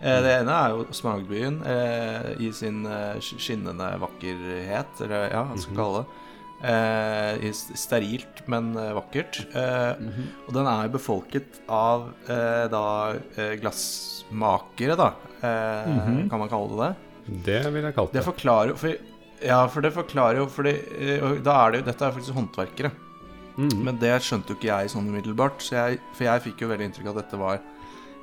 Eh, 0.03 0.21
det 0.23 0.33
ene 0.43 0.53
er 0.53 0.75
jo 0.75 0.85
Smaragdbyen 0.93 1.63
eh, 1.65 2.31
i 2.45 2.51
sin 2.53 2.85
eh, 2.87 3.17
skinnende 3.21 3.99
vakkerhet, 4.03 5.01
eller 5.01 5.31
ja, 5.33 5.45
hva 5.49 5.57
skal 5.59 5.73
Mhm. 5.73 5.77
vi 5.77 5.83
kalle 5.83 6.05
det. 6.05 6.23
Eh, 6.67 7.53
sterilt, 7.77 8.43
men 8.49 8.73
vakkert. 8.75 9.41
Eh, 9.55 9.95
Mhm. 10.01 10.29
Og 10.49 10.55
den 10.55 10.67
er 10.67 10.89
befolket 10.89 11.61
av 11.69 12.13
eh, 12.29 12.67
da 12.69 13.15
glassmakere, 13.61 14.97
da. 14.97 15.13
Eh, 15.43 15.89
-hmm. 15.89 16.31
Kan 16.31 16.39
man 16.39 16.49
kalle 16.49 16.69
det 16.69 16.97
det? 17.45 17.45
Det 17.45 17.73
vil 17.73 17.83
jeg 17.85 17.95
kalle 17.95 18.09
Det 18.13 18.25
det. 18.25 18.25
forklarer 18.25 18.77
for, 18.77 18.95
Ja, 19.43 19.67
for 19.69 19.81
det 19.83 19.93
forklarer 19.93 20.37
jo 20.39 20.47
fordi 20.47 21.43
Da 21.43 21.67
er 21.67 21.71
det 21.73 21.79
jo 21.81 21.85
Dette 21.93 22.03
er 22.07 22.11
faktisk 22.13 22.33
håndverkere. 22.35 22.91
Mhm. 23.59 23.85
Men 23.85 23.99
det 23.99 24.23
skjønte 24.23 24.49
jo 24.49 24.55
ikke 24.55 24.81
jeg 24.81 24.89
sånn 24.91 25.09
umiddelbart. 25.09 25.59
Så 25.61 25.71
jeg, 25.73 25.99
for 26.15 26.25
jeg 26.25 26.43
fikk 26.43 26.59
jo 26.61 26.69
veldig 26.69 26.85
inntrykk 26.91 27.07
av 27.09 27.19
at 27.19 27.25
dette 27.31 27.39
var 27.39 27.59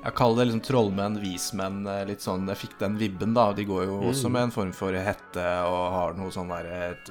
Jeg 0.03 0.13
kaller 0.19 0.43
det 0.43 0.47
liksom 0.51 0.63
trollmenn, 0.67 1.15
vismenn, 1.21 1.87
eh, 1.87 2.03
litt 2.09 2.19
sånn 2.19 2.45
Jeg 2.51 2.57
fikk 2.57 2.77
den 2.79 2.97
vibben, 2.99 3.33
da. 3.33 3.53
De 3.53 3.63
går 3.65 3.85
jo 3.85 4.01
også 4.11 4.25
Mm. 4.27 4.31
med 4.33 4.43
en 4.43 4.51
form 4.51 4.73
for 4.73 4.91
hette 4.91 5.45
og 5.63 5.91
har 5.93 6.13
noe 6.13 6.29
sånn 6.31 6.49
derre 6.49 6.91
et 6.91 7.09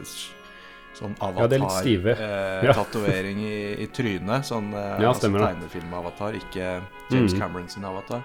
Sånn 0.92 1.14
avatar 1.24 1.48
Ja. 2.62 2.72
Eh. 2.74 3.38
I, 3.40 3.83
i 3.83 3.87
trynet. 3.87 4.44
Sånn 4.44 4.74
eh, 4.74 5.00
Ja, 5.00 5.09
altså 5.09 5.31
tegnefilm-avatar, 5.33 6.35
ikke 6.37 6.83
James 7.11 7.33
Mm. 7.33 7.38
Cameron 7.40 7.68
sin 7.70 7.83
avatar. 7.85 8.22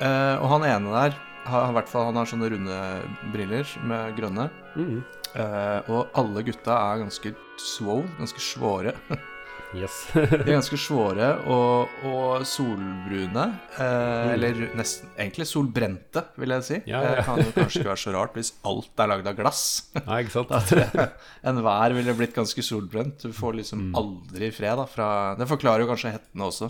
Eh, 0.00 0.36
og 0.42 0.48
han 0.50 0.62
ene 0.68 0.92
der 0.92 1.14
har, 1.46 1.70
i 1.70 1.72
hvert 1.72 1.88
fall, 1.88 2.04
han 2.12 2.14
har 2.16 2.26
sånne 2.26 2.50
runde 2.50 3.02
briller 3.32 3.66
med 3.84 4.16
grønne. 4.16 4.50
Mm. 4.76 5.02
Eh, 5.34 5.80
og 5.90 6.08
alle 6.14 6.42
gutta 6.44 6.76
er 6.76 6.98
ganske 7.06 7.34
swole, 7.56 8.04
ganske 8.20 8.38
svåre. 8.38 8.94
Yes. 9.74 9.94
De 10.12 10.20
er 10.26 10.42
ganske 10.58 10.76
svåre 10.76 11.28
og, 11.48 11.88
og 12.08 12.42
solbrune. 12.48 13.44
Eh, 13.80 14.32
Eller 14.34 14.58
nesten 14.76 15.08
egentlig 15.16 15.46
solbrente, 15.48 16.24
vil 16.40 16.52
jeg 16.58 16.66
si. 16.68 16.78
Ja, 16.90 17.00
ja. 17.06 17.14
Det 17.16 17.24
kan 17.28 17.40
jo 17.40 17.54
kanskje 17.56 17.80
ikke 17.80 17.90
være 17.92 18.02
så 18.04 18.14
rart 18.16 18.36
hvis 18.36 18.52
alt 18.68 19.02
er 19.04 19.10
lagd 19.14 19.30
av 19.32 19.38
glass. 19.38 19.62
Nei, 19.96 20.20
ikke 20.26 20.34
sant? 20.36 20.52
Da 20.92 21.08
enhver 21.52 21.96
ville 21.96 22.14
blitt 22.18 22.36
ganske 22.36 22.64
solbrent. 22.66 23.24
Du 23.24 23.32
får 23.36 23.58
liksom 23.62 23.82
Mm. 23.82 23.94
aldri 23.98 24.50
fred 24.54 24.76
da 24.78 24.84
fra 24.86 25.06
Det 25.40 25.48
forklarer 25.50 25.82
jo 25.82 25.88
kanskje 25.90 26.12
hettene 26.14 26.44
også, 26.46 26.68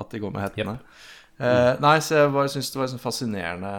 at 0.00 0.10
de 0.10 0.18
går 0.24 0.32
med 0.34 0.42
hettene. 0.48 0.78
Eh, 1.34 1.72
nei, 1.82 1.96
så 1.98 2.20
jeg 2.20 2.30
bare 2.30 2.50
syns 2.52 2.68
det 2.70 2.78
var 2.78 2.90
sånn 2.92 3.02
fascinerende 3.02 3.70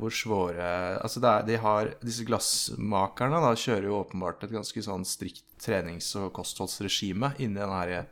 hvor 0.00 0.14
svåre 0.16 0.68
Altså, 0.96 1.20
er, 1.20 1.42
de 1.44 1.58
har 1.60 1.90
Disse 2.00 2.24
glassmakerne 2.24 3.42
da 3.44 3.50
kjører 3.60 3.90
jo 3.90 3.98
åpenbart 3.98 4.46
et 4.46 4.54
ganske 4.54 4.84
sånn 4.86 5.04
strikt 5.04 5.44
trenings- 5.60 6.14
og 6.16 6.30
kostholdsregime 6.38 7.34
inni 7.36 7.60
den 7.60 7.74
her 7.74 8.06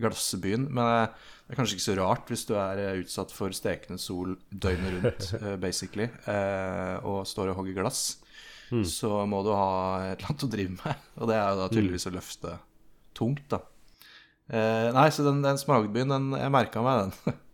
glassbyen. 0.00 0.68
Men 0.70 0.84
eh, 0.84 1.32
det 1.46 1.54
er 1.54 1.60
kanskje 1.60 1.78
ikke 1.78 1.86
så 1.86 1.96
rart 2.00 2.30
hvis 2.32 2.44
du 2.48 2.54
er 2.58 2.82
eh, 2.82 3.00
utsatt 3.02 3.34
for 3.34 3.54
stekende 3.56 4.02
sol 4.02 4.36
døgnet 4.50 4.94
rundt, 4.96 5.28
eh, 5.40 5.56
basically, 5.62 6.08
uh, 6.26 7.02
og 7.06 7.24
står 7.28 7.52
og 7.52 7.60
hogger 7.60 7.80
glass. 7.80 8.04
Så 8.66 9.08
må 9.30 9.44
du 9.46 9.52
ha 9.54 10.10
et 10.10 10.16
eller 10.18 10.32
annet 10.32 10.44
å 10.46 10.50
drive 10.50 10.74
med, 10.74 11.02
og 11.20 11.30
det 11.30 11.38
er 11.38 11.48
jo 11.48 11.58
da 11.60 11.70
tydeligvis 11.70 12.08
å 12.10 12.14
løfte 12.16 12.54
tungt, 13.16 13.44
da. 13.52 13.62
Uh, 14.46 14.92
nei, 14.94 15.08
så 15.14 15.26
den, 15.26 15.42
den 15.42 15.58
smaragdbyen, 15.58 16.14
den, 16.14 16.30
jeg 16.38 16.54
merka 16.54 16.82
meg 16.86 17.04
den. 17.06 17.36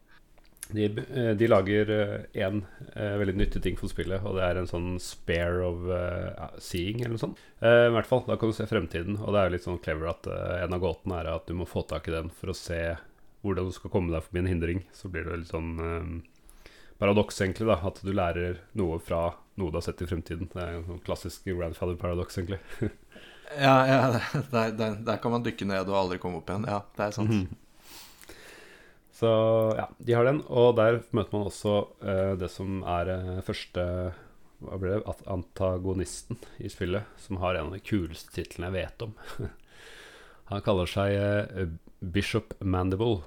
De, 0.73 0.89
eh, 0.89 1.31
de 1.37 1.49
lager 1.49 1.91
én 2.33 2.63
veldig 2.97 3.35
nyttig 3.37 3.63
ting 3.65 3.79
for 3.79 3.93
spillet, 3.93 4.25
og 4.25 4.39
det 4.39 4.47
er 4.47 4.61
en 4.61 4.69
sånn 4.71 4.91
spare 5.03 5.63
of 5.67 5.87
uh, 5.89 6.59
seeing, 6.63 7.03
eller 7.03 7.17
noe 7.17 7.23
sånt. 7.23 7.41
Uh, 7.61 7.89
I 7.91 7.95
hvert 7.95 8.09
fall, 8.09 8.25
Da 8.27 8.39
kan 8.41 8.53
du 8.53 8.57
se 8.57 8.69
fremtiden, 8.71 9.21
og 9.21 9.35
det 9.35 9.41
er 9.41 9.49
jo 9.49 9.55
litt 9.57 9.69
sånn 9.69 9.81
clever 9.85 10.11
at 10.13 10.29
uh, 10.33 10.59
en 10.63 10.77
av 10.77 10.83
gåtene 10.83 11.21
er 11.21 11.33
at 11.35 11.49
du 11.49 11.57
må 11.59 11.69
få 11.69 11.85
tak 11.89 12.09
i 12.09 12.15
den 12.17 12.33
for 12.35 12.53
å 12.53 12.57
se 12.57 12.83
hvordan 13.43 13.69
du 13.69 13.75
skal 13.75 13.93
komme 13.93 14.15
deg 14.15 14.25
forbi 14.25 14.43
en 14.43 14.51
hindring. 14.51 14.85
Så 14.95 15.11
blir 15.13 15.27
det 15.27 15.43
litt 15.43 15.53
sånn 15.53 15.73
eh, 15.83 16.69
paradoks, 17.03 17.41
egentlig, 17.43 17.69
da. 17.69 17.79
At 17.91 18.01
du 18.05 18.13
lærer 18.15 18.61
noe 18.79 19.01
fra 19.03 19.33
noe 19.61 19.73
du 19.73 19.79
har 19.79 19.85
sett 19.85 20.03
i 20.05 20.09
fremtiden. 20.09 20.51
Det 20.53 20.63
er 20.63 20.79
en 20.79 20.87
sånn 20.89 21.03
klassisk 21.07 21.49
grandfather-paradoks, 21.51 22.39
egentlig. 22.41 22.61
ja, 23.67 23.75
ja 23.91 23.99
der, 24.55 24.77
der, 24.79 25.01
der 25.03 25.23
kan 25.23 25.35
man 25.35 25.47
dykke 25.47 25.69
ned 25.69 25.91
og 25.91 25.99
aldri 26.05 26.23
komme 26.23 26.41
opp 26.41 26.53
igjen. 26.53 26.69
Ja, 26.71 26.83
det 26.97 27.09
er 27.09 27.19
sant. 27.19 27.59
Så 29.23 29.31
ja, 29.79 29.87
de 30.03 30.15
har 30.19 30.27
den. 30.27 30.41
Og 30.51 30.73
der 30.75 30.97
møter 31.15 31.37
man 31.37 31.47
også 31.47 31.77
eh, 32.03 32.33
det 32.41 32.49
som 32.51 32.81
er 32.91 33.11
eh, 33.13 33.37
første 33.47 33.85
Hva 34.63 34.79
blir 34.83 34.97
det? 34.97 35.15
Antagonisten 35.31 36.41
i 36.59 36.71
spillet, 36.71 37.07
som 37.23 37.39
har 37.43 37.55
en 37.55 37.71
av 37.71 37.77
de 37.77 37.83
kuleste 37.87 38.35
titlene 38.35 38.73
jeg 38.73 38.81
vet 38.81 39.05
om. 39.07 39.15
Han 40.51 40.65
kaller 40.67 40.91
seg 40.91 41.15
eh, 41.15 41.69
Bishop 42.03 42.57
Mandible. 42.59 43.21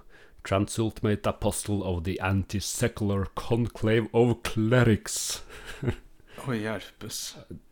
Transultimate 0.46 1.26
Apostle 1.32 1.80
of 1.88 2.04
the 2.06 2.18
Anti-Secular 2.22 3.26
Conclave 3.40 4.12
of 4.14 4.36
Clerics. 4.46 5.42
Å 6.46 6.54
hjelpes. 6.60 7.22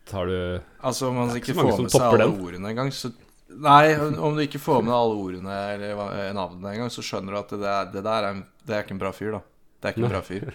Tar 0.10 0.32
du 0.32 0.38
Altså, 0.80 1.12
om 1.12 1.20
man 1.20 1.36
ikke 1.36 1.52
ikke 1.52 1.60
får 1.60 1.84
med 1.84 1.92
seg 1.94 2.08
alle 2.08 2.24
den. 2.24 2.40
ordene 2.48 2.72
engang, 2.72 2.90
så 2.96 3.12
Nei, 3.62 3.94
om 4.18 4.36
du 4.36 4.42
ikke 4.46 4.60
får 4.62 4.82
med 4.84 4.94
alle 4.94 5.16
ordene 5.20 5.58
eller 5.76 5.96
hva- 6.00 6.34
navnene 6.34 6.72
engang, 6.74 6.90
så 6.94 7.04
skjønner 7.06 7.34
du 7.36 7.40
at 7.40 7.50
det, 7.54 7.60
der, 7.62 7.86
det 7.94 8.04
der 8.04 8.24
er, 8.24 8.30
en- 8.34 8.46
det 8.66 8.76
er 8.78 8.84
ikke 8.86 8.96
en 8.98 9.02
bra 9.04 9.12
fyr, 9.12 9.32
da. 9.38 9.42
Det 9.82 9.90
er 9.90 9.94
ikke 9.96 10.04
en 10.06 10.14
bra 10.16 10.22
fyr. 10.22 10.54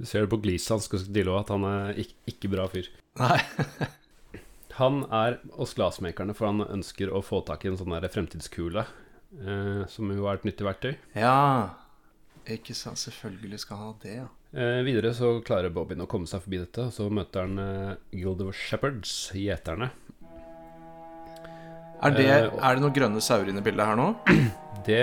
Du 0.00 0.06
ser 0.10 0.24
det 0.24 0.30
på 0.32 0.40
gliset 0.42 0.72
hans 0.74 0.88
også, 0.90 1.38
at 1.38 1.48
han 1.54 1.64
er 1.68 1.94
ikke, 2.02 2.14
ikke 2.32 2.50
bra 2.56 2.66
fyr. 2.72 2.88
Nei. 3.20 3.38
Han 4.74 5.04
er 5.14 5.36
hos 5.54 5.70
glassmakerne, 5.78 6.34
for 6.34 6.48
han 6.50 6.64
ønsker 6.66 7.12
å 7.14 7.20
få 7.22 7.44
tak 7.46 7.62
i 7.62 7.68
en 7.70 7.76
sånn 7.78 7.92
der 7.94 8.08
fremtidskule. 8.10 8.82
Eh, 9.38 9.84
som 9.86 10.10
jo 10.10 10.26
er 10.26 10.40
et 10.40 10.46
nyttig 10.48 10.66
verktøy. 10.66 10.96
Ja. 11.14 11.74
Ikke 12.50 12.74
sant. 12.74 12.98
Selvfølgelig 12.98 13.60
skal 13.62 13.78
han 13.78 13.92
ha 13.92 13.94
det, 14.02 14.16
ja. 14.18 14.26
Eh, 14.54 14.80
videre 14.86 15.12
så 15.14 15.36
klarer 15.46 15.70
Bobbin 15.74 16.02
å 16.02 16.08
komme 16.10 16.26
seg 16.26 16.42
forbi 16.42 16.58
dette. 16.64 16.88
og 16.88 16.92
Så 16.96 17.06
møter 17.06 17.46
han 17.46 17.62
eh, 17.62 17.94
Guild 18.18 18.42
of 18.42 18.50
Shepherds, 18.58 19.14
gjeterne. 19.38 19.92
Er 22.04 22.10
det, 22.16 22.26
Eh, 22.28 22.50
er 22.60 22.74
det 22.76 22.82
noen 22.84 22.92
grønne 22.94 23.20
sauer 23.24 23.48
inne 23.48 23.62
i 23.62 23.64
bildet 23.64 23.86
her 23.86 23.96
nå? 23.96 24.10
Det 24.84 25.00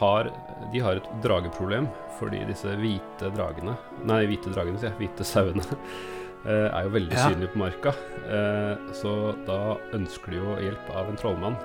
har, 0.00 0.26
de 0.72 0.80
har 0.84 0.98
et 1.00 1.06
drageproblem, 1.24 1.86
fordi 2.18 2.42
disse 2.44 2.68
hvite 2.76 3.30
dragene 3.32 3.72
Nei, 4.04 4.18
hvite 4.28 4.50
dragene, 4.52 4.76
sier 4.82 4.90
jeg. 4.90 4.98
Hvite 5.00 5.24
sauene. 5.24 5.64
eh, 6.44 6.68
Er 6.68 6.84
jo 6.84 6.92
veldig 6.92 7.16
Ja. 7.16 7.30
synlige 7.30 7.52
på 7.54 7.62
marka. 7.62 7.94
Eh, 8.28 8.92
Så 8.92 9.14
da 9.48 9.78
ønsker 9.96 10.34
de 10.34 10.42
jo 10.42 10.56
hjelp 10.60 10.90
av 10.94 11.08
en 11.08 11.16
trollmann. 11.16 11.56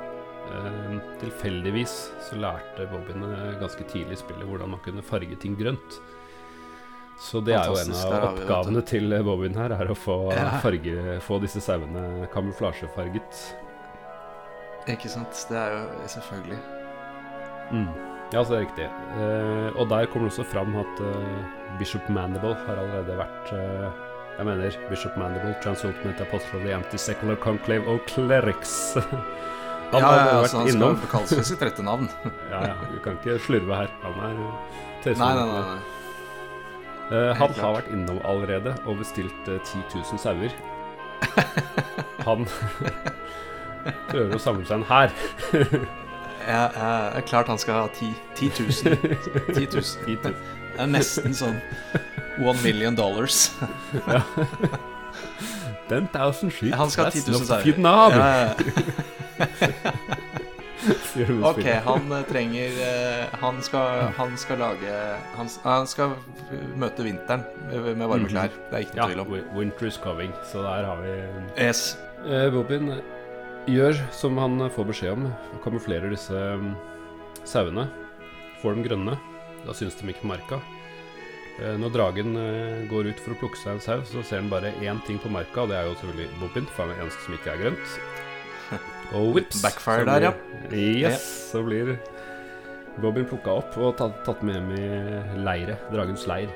Tilfeldigvis 1.21 1.93
så 2.29 2.35
lærte 2.39 2.87
Bobbin 2.91 3.23
eh, 3.27 3.53
ganske 3.61 3.83
tidlig 3.91 4.17
i 4.17 4.21
spillet 4.23 4.47
hvordan 4.47 4.71
man 4.73 4.81
kunne 4.85 5.03
farge 5.05 5.35
ting 5.39 5.55
grønt. 5.59 5.99
Så 7.19 7.43
det 7.45 7.53
er 7.55 7.67
jo 7.69 7.75
en 7.77 7.93
av 7.93 8.25
oppgavene 8.33 8.81
til 8.87 9.13
Bobbyen 9.23 9.55
her, 9.59 9.71
er 9.75 9.91
å 9.93 9.95
få, 9.95 10.17
farge, 10.63 11.19
få 11.23 11.37
disse 11.43 11.61
sauene 11.63 12.27
kamuflasjefarget. 12.33 13.43
Ikke 14.91 15.09
sant. 15.09 15.45
Det 15.49 15.57
er 15.57 15.77
jo 15.77 16.07
selvfølgelig 16.17 16.59
Mm. 17.71 17.87
Ja, 18.33 18.43
så 18.43 18.53
det 18.53 18.57
er 18.57 18.65
riktig. 18.67 18.85
Eh, 19.17 19.77
og 19.79 19.87
der 19.89 20.05
kommer 20.11 20.27
det 20.27 20.33
også 20.33 20.43
fram 20.51 20.75
at 20.77 20.99
eh, 21.01 21.77
Bishop 21.79 22.09
Mandible 22.09 22.51
har 22.67 22.75
allerede 22.81 23.15
vært 23.17 23.53
eh, 23.55 23.87
Jeg 24.37 24.45
mener 24.45 24.75
Bishop 24.89 25.15
Mandible, 25.17 25.55
Transultimate 25.63 26.21
Apostle 26.27 26.59
of 26.59 26.65
the 26.65 26.73
Anti-Secular 26.75 27.35
Conclave 27.41 27.87
of 27.87 27.99
Clerics. 28.09 28.97
Han 29.93 30.01
ja, 30.01 30.09
ja, 30.11 30.25
ja, 30.27 30.37
vært 30.41 30.53
han 30.57 30.67
innom. 30.69 30.95
skal 30.97 31.09
kalles 31.11 31.33
ved 31.37 31.45
sitt 31.45 31.61
rette 31.65 31.83
navn. 31.85 32.09
Ja, 32.51 32.61
ja, 32.67 32.75
du 32.91 32.99
kan 33.05 33.17
ikke 33.21 33.39
slurve 33.45 33.75
her. 33.77 33.89
Han 34.03 34.19
er 34.27 34.37
nei, 34.37 35.13
nei, 35.13 35.33
nei, 35.37 35.63
nei. 35.71 35.81
Eh, 37.13 37.33
han 37.37 37.57
har 37.59 37.75
vært 37.79 37.91
innom 37.93 38.19
allerede 38.25 38.73
og 38.85 38.97
bestilt 39.01 39.49
eh, 39.53 39.59
10 39.61 39.83
000 39.93 40.21
sauer. 40.21 40.55
Han 42.27 42.45
prøver 44.11 44.35
å 44.35 44.39
samle 44.41 44.65
seg 44.69 44.77
en 44.81 44.87
hær. 44.89 45.09
Ja, 46.43 46.63
ja, 46.75 46.87
det 47.13 47.21
er 47.21 47.27
klart 47.29 47.47
han 47.47 47.57
skal 47.61 47.73
ha 47.81 47.87
10 47.95 48.09
10 48.35 48.49
000. 48.59 48.67
10 49.55 49.67
000. 49.71 49.83
Det 50.17 50.33
er 50.81 50.89
nesten 50.91 51.33
sånn 51.37 51.55
one 52.43 52.57
million 52.63 52.95
dollars. 52.97 53.51
10,000 55.89 56.51
sheep. 56.51 56.73
Han 56.75 56.89
skal 56.91 57.05
ha 57.05 57.11
10 57.11 57.19
000 57.27 57.27
That's 57.27 57.39
not 57.39 57.47
sauer. 57.47 57.63
Vietnam! 57.63 58.11
Ja, 58.11 58.17
ja. 58.43 58.53
sier 61.13 61.29
du 61.29 61.33
i 61.37 61.43
Ok, 61.47 61.63
han 61.85 62.11
eh, 62.11 62.23
trenger 62.27 62.73
eh, 62.83 63.35
Han 63.39 63.61
skal, 63.63 64.01
han 64.17 64.33
skal 64.37 64.59
lage 64.59 64.95
han, 65.37 65.47
han 65.63 65.87
skal 65.87 66.15
møte 66.79 67.05
vinteren 67.05 67.45
med, 67.71 68.03
varme 68.09 68.27
klær. 68.31 68.51
Det 68.71 68.75
er 68.81 68.83
ikke 68.87 68.97
Ja, 68.99 69.05
noe 69.07 69.13
tvil 69.13 69.21
om. 69.23 69.31
wi- 69.31 69.45
winter 69.61 69.87
is 69.87 69.99
coming, 70.03 70.33
så 70.51 70.63
der 70.65 70.83
har 70.89 70.99
vi 71.03 71.13
Yes. 71.63 71.85
eh, 72.25 72.49
Bobin 72.51 72.91
gjør 73.69 73.97
som 74.15 74.37
han 74.41 74.57
får 74.73 74.87
beskjed 74.91 75.13
om. 75.17 75.27
Kamuflerer 75.63 76.11
disse 76.13 76.33
mm, 76.59 76.73
sauene. 77.47 77.87
Får 78.61 78.75
dem 78.77 78.85
grønne. 78.87 79.17
Da 79.63 79.75
syns 79.75 79.95
de 79.99 80.09
ikke 80.11 80.25
på 80.25 80.31
marka. 80.33 80.59
Eh, 81.61 81.75
når 81.79 81.93
dragen 81.93 82.33
eh, 82.39 82.81
går 82.89 83.11
ut 83.11 83.19
for 83.21 83.35
å 83.35 83.39
plukke 83.43 83.59
seg 83.61 83.75
en 83.77 83.83
sau, 83.83 83.99
så 84.09 84.23
ser 84.25 84.41
han 84.41 84.49
bare 84.51 84.71
én 84.83 84.99
ting 85.07 85.19
på 85.21 85.29
marka, 85.31 85.63
og 85.63 85.69
det 85.71 85.77
er 85.79 85.85
jo 85.89 85.93
selvfølgelig 85.99 86.39
Bobin, 86.41 86.65
for 86.73 86.83
han 86.83 86.93
er 86.95 86.97
den 86.99 87.05
eneste 87.05 87.27
som 87.27 87.37
ikke 87.37 87.53
er 87.53 87.61
grønt. 87.61 87.93
Og 89.19 89.27
whips, 89.35 89.59
Backfire 89.61 90.01
så 90.01 90.09
der, 90.09 90.25
ja. 90.25 90.31
blir- 90.71 91.03
Yes, 91.03 91.27
så 91.51 91.61
blir 91.61 91.93
Bobin 93.03 93.27
plukka 93.29 93.53
opp 93.61 93.75
og 93.81 93.95
tatt, 93.99 94.19
tatt 94.25 94.41
med 94.45 94.55
hjem 94.57 94.71
i 94.77 95.39
leire. 95.45 95.75
Dragens 95.93 96.25
leir. 96.29 96.49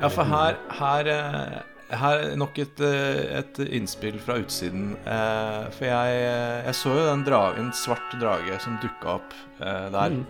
Ja, 0.00 0.10
for 0.12 0.26
her, 0.28 0.58
her, 0.78 1.08
eh, 1.10 1.56
her 1.90 2.18
er 2.32 2.36
nok 2.36 2.58
et, 2.58 2.80
eh, 2.80 3.38
et 3.38 3.58
innspill 3.70 4.18
fra 4.18 4.38
utsiden. 4.42 4.96
Eh, 5.06 5.70
For 5.70 5.84
jeg, 5.86 6.64
jeg 6.66 6.74
så 6.74 6.94
jo 6.96 7.04
den 7.10 7.24
dragen, 7.24 7.66
en 7.66 7.72
svart 7.72 8.16
drage 8.20 8.58
som 8.60 8.78
dukka 8.82 9.14
opp 9.20 9.34
eh, 9.60 9.90
der, 9.94 10.10
Mm. 10.10 10.26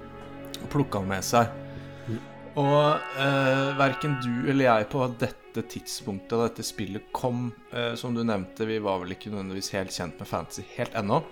og 0.63 0.69
plukka 0.71 0.99
den 1.01 1.09
med 1.09 1.25
seg. 1.25 1.49
Og 2.57 3.01
eh, 3.21 3.75
verken 3.77 4.17
du 4.25 4.49
eller 4.51 4.65
jeg 4.65 4.89
på 4.89 5.03
dette 5.21 5.63
tidspunktet 5.69 6.31
da 6.33 6.47
dette 6.49 6.65
spillet 6.65 7.05
kom, 7.13 7.51
eh, 7.73 7.95
som 7.97 8.15
du 8.17 8.23
nevnte, 8.25 8.65
vi 8.69 8.79
var 8.81 8.99
vel 9.03 9.13
ikke 9.13 9.29
nødvendigvis 9.33 9.73
helt 9.77 9.93
kjent 9.93 10.19
med 10.19 10.29
fantasy 10.29 10.63
helt 10.77 10.95
ennå, 10.97 11.23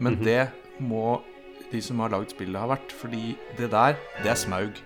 men 0.00 0.16
Mhm. 0.16 0.24
det 0.24 0.50
må 0.80 1.22
de 1.72 1.80
som 1.80 1.98
har 2.00 2.10
lagd 2.10 2.30
spillet, 2.30 2.60
ha 2.60 2.66
vært, 2.68 2.92
fordi 2.92 3.36
det 3.56 3.70
der, 3.70 3.96
det 4.22 4.30
er 4.30 4.34
smaug. 4.36 4.76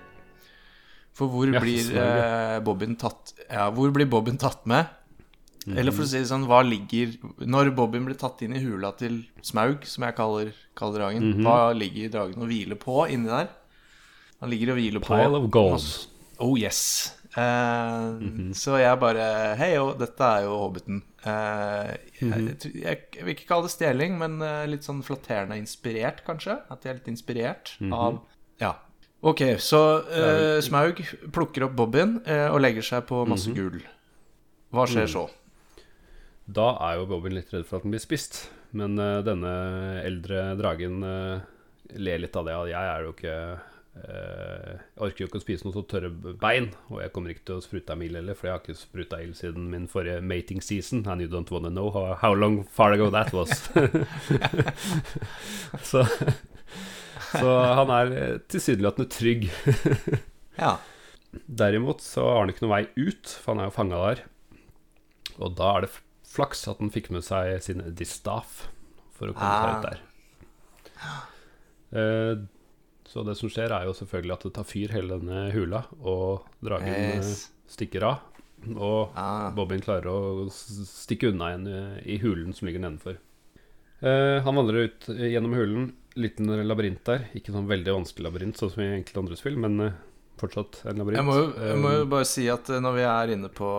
For 1.19 1.27
hvor 1.33 1.51
Ja, 1.53 1.61
blir 1.65 1.89
eh, 1.99 2.61
Bobbin 2.63 2.95
tatt 3.01 3.33
Ja, 3.51 3.69
hvor 3.75 3.91
blir 3.95 4.07
Bobbin 4.11 4.39
tatt 4.39 4.65
med? 4.71 4.87
Eller 5.69 5.93
for 5.93 6.07
å 6.07 6.09
si 6.09 6.17
det 6.23 6.29
sånn, 6.31 6.47
hva 6.49 6.63
ligger 6.65 7.11
Når 7.45 7.75
Bobbin 7.77 8.07
blir 8.07 8.17
tatt 8.17 8.41
inn 8.47 8.55
i 8.57 8.61
hula 8.63 8.93
til 8.97 9.19
Smaug, 9.45 9.83
som 9.85 10.07
jeg 10.07 10.15
kaller, 10.17 10.53
kaller 10.79 11.03
dragen, 11.03 11.27
Mhm. 11.35 11.43
hva 11.45 11.75
ligger 11.77 12.09
dragen 12.15 12.41
og 12.41 12.49
hviler 12.49 12.79
på 12.81 13.03
inni 13.11 13.29
der? 13.29 13.51
Han 14.41 14.49
ligger 14.55 14.71
og 14.73 14.79
hviler 14.79 15.01
på 15.05 15.13
Pile 15.19 15.37
of 15.43 15.51
gold. 15.51 15.73
masse- 15.73 16.07
Oh 16.41 16.55
yes. 16.57 17.15
Eh, 17.37 18.53
Så 18.55 18.79
jeg 18.79 18.99
bare 19.01 19.57
Hei, 19.59 19.75
jo, 19.75 19.93
dette 19.99 20.21
er 20.23 20.45
jo 20.47 20.57
Hobbiten. 20.63 21.03
Eh, 21.27 21.97
jeg, 22.23 22.59
jeg, 22.63 22.99
jeg 23.13 23.25
vil 23.27 23.35
ikke 23.35 23.49
kalle 23.51 23.67
det 23.67 23.73
stjeling, 23.75 24.17
men 24.19 24.41
eh, 24.41 24.67
litt 24.71 24.87
sånn 24.87 25.03
flatterende 25.05 25.59
inspirert, 25.59 26.23
kanskje. 26.25 26.61
At 26.71 26.83
jeg 26.87 26.95
er 26.95 27.01
litt 27.01 27.11
inspirert 27.13 27.75
av 27.93 28.13
Ja. 28.15 28.19
Ok, 29.21 29.43
så 29.59 29.81
uh, 30.07 30.61
Smaug 30.63 31.01
plukker 31.35 31.67
opp 31.67 31.75
Bobbyen 31.79 32.21
uh, 32.23 32.53
og 32.53 32.61
legger 32.63 32.87
seg 32.87 33.07
på 33.09 33.25
masse 33.27 33.51
gull. 33.55 33.81
Hva 34.75 34.85
skjer 34.87 35.09
så? 35.11 35.25
Da 36.47 36.71
er 36.87 37.01
jo 37.01 37.09
Bobbin 37.11 37.35
litt 37.35 37.51
redd 37.53 37.67
for 37.67 37.81
at 37.81 37.87
den 37.87 37.97
blir 37.97 38.03
spist. 38.03 38.45
Men 38.79 38.95
uh, 39.01 39.19
denne 39.27 39.51
eldre 40.05 40.53
dragen 40.61 41.03
ler 41.03 42.23
litt 42.23 42.37
av 42.37 42.47
det. 42.47 42.55
at 42.55 42.71
Jeg 42.71 42.93
er 42.93 43.07
jo 43.07 43.15
ikke 43.17 43.37
Jeg 43.99 44.79
orker 45.03 45.23
jo 45.25 45.27
ikke 45.27 45.41
å 45.41 45.43
spise 45.43 45.67
noe 45.67 45.75
så 45.75 45.83
tørre 45.91 46.13
bein. 46.39 46.69
Og 46.93 47.01
jeg 47.03 47.13
kommer 47.17 47.35
ikke 47.35 47.49
til 47.51 47.59
å 47.59 47.65
sprute 47.65 47.97
av 47.97 48.05
ild 48.07 48.21
heller, 48.21 48.39
for 48.39 48.47
jeg 48.47 48.55
har 48.55 48.63
ikke 48.63 48.79
spruta 48.79 49.19
ild 49.25 49.35
siden 49.41 49.67
min 49.73 49.89
forrige 49.91 50.23
mating 50.23 50.63
season. 50.63 51.03
And 51.09 51.25
you 51.25 51.33
don't 51.33 51.51
wanna 51.51 51.75
know 51.75 51.91
how, 51.91 52.15
how 52.23 52.35
long 52.39 52.63
far 52.63 52.95
ago 52.95 53.11
that 53.11 53.35
was. 53.35 53.51
så, 55.91 56.07
så 57.33 57.53
han 57.79 57.91
er 57.95 58.13
eh, 58.17 58.39
tilsynelatende 58.49 59.09
trygg. 59.13 59.49
Ja. 60.59 60.73
Derimot 61.47 62.01
så 62.03 62.25
har 62.27 62.41
han 62.41 62.51
ikke 62.51 62.65
noen 62.65 62.73
vei 62.73 63.09
ut, 63.09 63.29
for 63.31 63.53
han 63.55 63.61
er 63.63 63.69
jo 63.69 63.75
fanga 63.77 63.99
der. 64.09 64.23
Og 65.39 65.53
da 65.55 65.69
er 65.77 65.85
det 65.85 65.91
flaks 66.27 66.65
at 66.73 66.81
han 66.83 66.91
fikk 66.91 67.11
med 67.15 67.23
seg 67.23 67.61
sin 67.63 67.85
distaff 67.95 68.65
for 69.15 69.31
å 69.31 69.37
komme 69.37 69.53
seg 69.55 69.69
Ah. 69.69 69.79
ut 69.79 69.87
der. 69.87 70.01
Eh, 71.95 72.41
så 73.09 73.23
det 73.25 73.37
som 73.39 73.49
skjer, 73.53 73.71
er 73.73 73.87
jo 73.89 73.95
selvfølgelig 73.97 74.35
at 74.35 74.43
det 74.49 74.53
tar 74.59 74.67
fyr 74.69 74.93
hele 74.97 75.17
denne 75.21 75.45
hula, 75.55 75.85
og 76.03 76.43
dragen 76.65 76.91
eh, 76.91 77.15
Yes. 77.21 77.47
stikker 77.71 78.03
av. 78.11 78.19
Og 78.75 79.15
Ah. 79.17 79.51
Bobbin 79.55 79.81
klarer 79.81 80.11
å 80.11 80.51
stikke 80.51 81.31
unna 81.31 81.53
igjen 81.55 81.69
i- 81.71 82.15
i 82.17 82.19
hulen 82.19 82.53
som 82.53 82.67
ligger 82.67 82.81
nedenfor. 82.83 83.17
Eh, 84.01 84.39
han 84.45 84.55
vandrer 84.61 84.87
ut 84.89 85.09
gjennom 85.15 85.55
hulen. 85.59 85.89
Liten 86.19 86.51
labyrint 86.67 87.05
der. 87.07 87.29
Ikke 87.39 87.53
sånn 87.55 87.69
veldig 87.71 87.95
vanskelig 88.01 88.27
labyrint, 88.27 88.59
sånn 88.59 88.73
som 88.75 88.83
i 88.83 88.89
enkelte 88.97 89.21
andre 89.23 89.37
spill, 89.39 89.59
men 89.61 89.81
eh, 89.85 89.99
fortsatt 90.41 90.81
en 90.91 90.99
labyrint. 91.03 91.21
Jeg 91.21 91.27
må, 91.29 91.37
jo, 91.39 91.51
jeg 91.67 91.83
må 91.83 91.93
jo 91.97 92.05
Eh, 92.07 92.09
bare 92.15 92.27
si 92.31 92.47
at 92.51 92.71
eh, 92.75 92.81
når 92.83 92.97
vi 92.99 93.05
er 93.11 93.35
inne 93.37 93.51
på, 93.55 93.71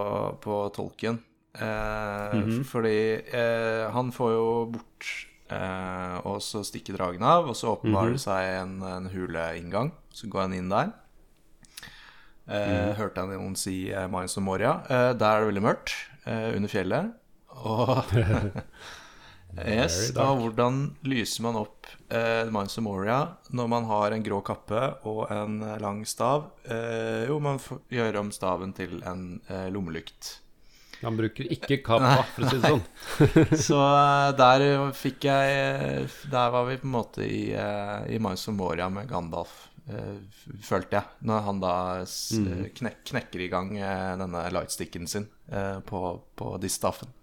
på 0.43 0.59
tolken 0.75 1.19
eh, 1.55 2.35
Mhm. 2.39 2.63
Fordi 2.69 2.95
eh, 3.33 3.89
han 3.91 4.11
får 4.15 4.31
jo 4.35 4.45
bort 4.75 5.07
eh, 5.49 6.15
Og 6.29 6.37
så 6.45 6.61
stikker 6.67 6.95
dragen 6.99 7.23
av, 7.25 7.47
og 7.49 7.55
så 7.57 7.73
åpenbarer 7.73 8.13
det 8.15 8.21
seg 8.23 8.53
en, 8.61 8.75
en 8.85 9.09
huleinngang. 9.11 9.91
Så 10.13 10.29
går 10.31 10.45
han 10.47 10.53
inn 10.59 10.69
der. 10.71 10.91
Mm. 12.49 12.55
Eh, 12.55 12.93
Hørte 12.97 13.21
jeg 13.25 13.33
noen 13.39 13.55
si 13.59 13.75
eh, 13.91 14.07
Mines 14.11 14.37
of 14.39 14.43
Moria. 14.45 14.77
Eh, 14.89 15.11
der 15.17 15.35
er 15.35 15.43
det 15.43 15.49
veldig 15.51 15.65
mørkt 15.67 15.93
eh, 16.25 16.55
under 16.55 16.71
fjellet. 16.71 17.11
Og 17.59 18.13
Yes, 19.57 20.11
og 20.13 20.43
hvordan 20.43 20.83
lyser 21.09 21.43
man 21.43 21.57
opp 21.59 21.87
eh, 22.13 22.45
Minds 22.53 22.77
of 22.77 22.83
Moria 22.85 23.17
når 23.49 23.71
man 23.71 23.87
har 23.89 24.13
en 24.13 24.23
grå 24.23 24.37
kappe 24.45 24.81
og 25.09 25.23
en 25.33 25.57
eh, 25.65 25.79
lang 25.81 26.03
stav? 26.07 26.51
Eh, 26.69 27.25
jo, 27.27 27.39
man 27.43 27.57
får 27.61 27.81
gjøre 27.91 28.21
om 28.21 28.29
staven 28.35 28.75
til 28.77 28.99
en 29.09 29.41
eh, 29.49 29.67
lommelykt. 29.73 30.35
Han 31.01 31.15
bruker 31.15 31.47
ikke 31.47 31.79
kappa, 31.79 32.25
for 32.35 32.45
å 32.45 32.51
si 32.51 32.59
det 32.59 32.71
sånn. 32.73 33.57
Så 33.67 33.79
eh, 33.81 34.29
der 34.37 34.65
fikk 34.99 35.29
jeg 35.29 36.07
Der 36.29 36.49
var 36.53 36.65
vi 36.67 36.79
på 36.81 36.89
en 36.89 36.95
måte 36.97 37.25
i, 37.25 37.43
i 37.55 38.19
Minds 38.21 38.47
of 38.51 38.57
Moria 38.59 38.89
med 38.93 39.09
Gandalf, 39.09 39.69
eh, 39.89 40.17
følte 40.63 40.99
jeg. 40.99 41.21
Når 41.25 41.45
han 41.47 41.63
da 41.63 41.75
s 42.05 42.19
knek 42.79 43.01
knekker 43.11 43.47
i 43.47 43.51
gang 43.51 43.73
eh, 43.79 44.11
denne 44.19 44.43
lightsticken 44.55 45.07
sin 45.09 45.25
eh, 45.51 45.79
på, 45.87 46.03
på 46.37 46.57
distaffen. 46.61 47.15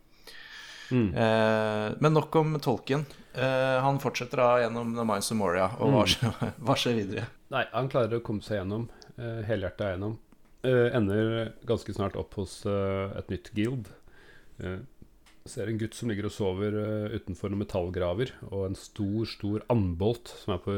Eh, 0.92 1.86
men 2.00 2.14
nok 2.14 2.36
om 2.40 2.58
tolken. 2.62 3.06
Eh, 3.34 3.78
han 3.82 3.98
fortsetter 4.02 4.40
da 4.40 4.50
gjennom 4.62 4.94
The 4.96 5.06
Minds 5.08 5.32
of 5.34 5.40
Moria, 5.40 5.70
og 5.80 5.92
hva, 5.94 6.04
skjer, 6.08 6.36
hva 6.66 6.76
skjer 6.78 7.00
videre? 7.00 7.26
Nei, 7.54 7.64
han 7.72 7.90
klarer 7.92 8.20
å 8.20 8.24
komme 8.26 8.44
seg 8.44 8.60
gjennom. 8.60 8.88
Uh, 9.16 9.40
Helhjerta 9.48 9.92
gjennom. 9.94 10.18
Eh, 10.66 10.96
ender 10.96 11.52
ganske 11.68 11.94
snart 11.94 12.16
opp 12.18 12.34
hos 12.40 12.58
eh, 12.66 13.12
et 13.18 13.28
nytt 13.30 13.52
guild. 13.54 13.90
Eh, 14.58 14.80
ser 15.46 15.70
en 15.70 15.78
gutt 15.78 15.94
som 15.94 16.10
ligger 16.10 16.26
og 16.26 16.34
sover 16.34 16.74
eh, 16.80 17.16
utenfor 17.20 17.52
noen 17.52 17.62
metallgraver, 17.62 18.32
og 18.48 18.64
en 18.70 18.78
stor, 18.78 19.28
stor 19.30 19.62
andbolt 19.72 20.32
som 20.40 20.56
er 20.56 20.62
på, 20.64 20.74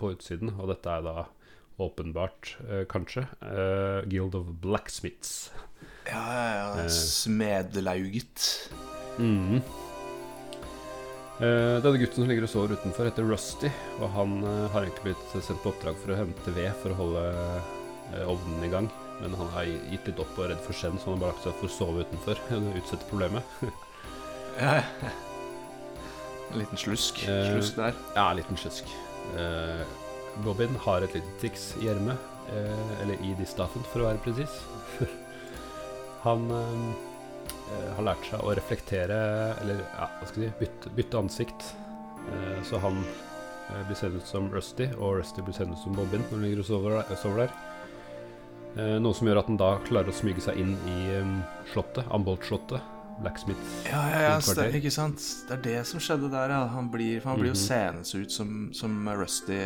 på 0.00 0.12
utsiden. 0.16 0.52
Og 0.58 0.68
dette 0.72 0.92
er 0.92 1.06
da 1.06 1.24
åpenbart, 1.80 2.54
eh, 2.68 2.84
kanskje, 2.90 3.24
eh, 3.48 4.02
Guild 4.12 4.36
of 4.36 4.52
Blacksmiths. 4.60 5.52
Ja, 6.10 6.20
ja, 6.20 6.68
ja. 6.82 6.88
Smedlauget. 6.92 8.44
Mhm. 9.20 9.62
Uh, 11.40 11.80
denne 11.80 11.96
gutten 11.96 12.20
som 12.20 12.28
ligger 12.28 12.44
og 12.44 12.50
sover 12.52 12.74
utenfor, 12.76 13.06
heter 13.08 13.24
Rusty. 13.24 13.70
Og 14.00 14.10
han 14.12 14.42
uh, 14.44 14.66
har 14.74 14.84
egentlig 14.84 15.14
blitt 15.14 15.30
sendt 15.32 15.62
på 15.62 15.70
oppdrag 15.72 15.96
for 16.02 16.12
å 16.12 16.18
hente 16.18 16.52
ved 16.52 16.74
for 16.82 16.92
å 16.92 16.98
holde 16.98 17.22
uh, 17.32 18.26
ovnen 18.28 18.66
i 18.66 18.72
gang. 18.72 18.90
Men 19.22 19.36
han 19.38 19.48
har 19.54 19.70
gitt 19.88 20.10
litt 20.10 20.20
opp 20.20 20.36
og 20.36 20.44
er 20.44 20.52
redd 20.52 20.62
for 20.66 20.76
skjenn, 20.76 21.00
så 21.00 21.08
han 21.08 21.16
har 21.16 21.22
bare 21.24 21.32
lagt 21.32 21.46
seg 21.46 21.56
for 21.56 21.70
å 21.70 21.72
sove 21.78 22.04
utenfor. 22.04 22.36
Utsette 22.82 23.08
problemet. 23.12 23.56
En 26.50 26.58
liten 26.58 26.80
slusk. 26.82 27.20
Slusk 27.22 27.76
der. 27.78 27.94
Ja, 28.16 28.24
en 28.26 28.40
liten 28.40 28.58
slusk. 28.58 28.88
Robin 30.42 30.74
har 30.82 31.04
et 31.06 31.14
lite 31.14 31.36
triks 31.38 31.68
i 31.78 31.86
ermet, 31.92 32.18
eller 32.50 33.22
i 33.22 33.30
distaffen 33.38 33.86
for 33.92 34.02
å 34.02 34.08
være 34.08 34.18
presis. 34.24 34.56
han 36.26 36.50
har 37.96 38.02
lært 38.06 38.24
seg 38.30 38.40
å 38.44 38.54
reflektere, 38.56 39.18
eller 39.62 39.80
ja, 39.82 40.06
hva 40.18 40.28
skal 40.28 40.42
jeg 40.46 40.52
si, 40.52 40.58
bytte, 40.64 40.92
bytte 40.96 41.18
ansikt. 41.20 41.66
Eh, 42.30 42.60
så 42.68 42.78
han 42.82 43.00
eh, 43.04 43.82
blir 43.88 43.96
sendt 43.98 44.20
ut 44.20 44.26
som 44.28 44.48
Rusty, 44.52 44.88
og 44.98 45.18
Rusty 45.20 45.42
blir 45.46 45.56
sendt 45.56 45.74
ut 45.76 45.82
som 45.84 45.94
Bobbin 45.98 46.22
når 46.28 46.36
han 46.38 46.46
ligger 46.46 46.62
og 46.64 46.70
sover, 46.70 47.42
der-. 47.44 47.58
Eh, 48.78 48.96
noe 49.02 49.14
som 49.16 49.26
gjør 49.26 49.40
at 49.42 49.48
han 49.50 49.58
da 49.60 49.72
klarer 49.86 50.12
å 50.12 50.14
smyge 50.14 50.42
seg 50.44 50.58
inn 50.62 50.76
i 50.90 50.98
eh, 51.18 51.34
slottet, 51.72 52.06
Ambolt-slottet. 52.14 52.96
Blacksmith. 53.20 53.60
Ja, 53.84 53.98
ja, 54.08 54.20
ja, 54.24 54.36
stemmer, 54.40 54.72
ikke 54.78 54.88
sant? 54.94 55.20
Det 55.44 55.52
er 55.58 55.64
det 55.66 55.80
som 55.90 56.00
skjedde 56.00 56.30
der, 56.32 56.54
ja. 56.54 56.60
Han 56.72 56.86
blir, 56.88 57.18
for 57.20 57.34
han 57.34 57.42
blir 57.42 57.50
jo 57.50 57.58
Mhm. 57.58 57.64
seende 57.66 58.22
ut 58.22 58.32
som, 58.32 58.70
som 58.72 58.94
Rusty 59.12 59.58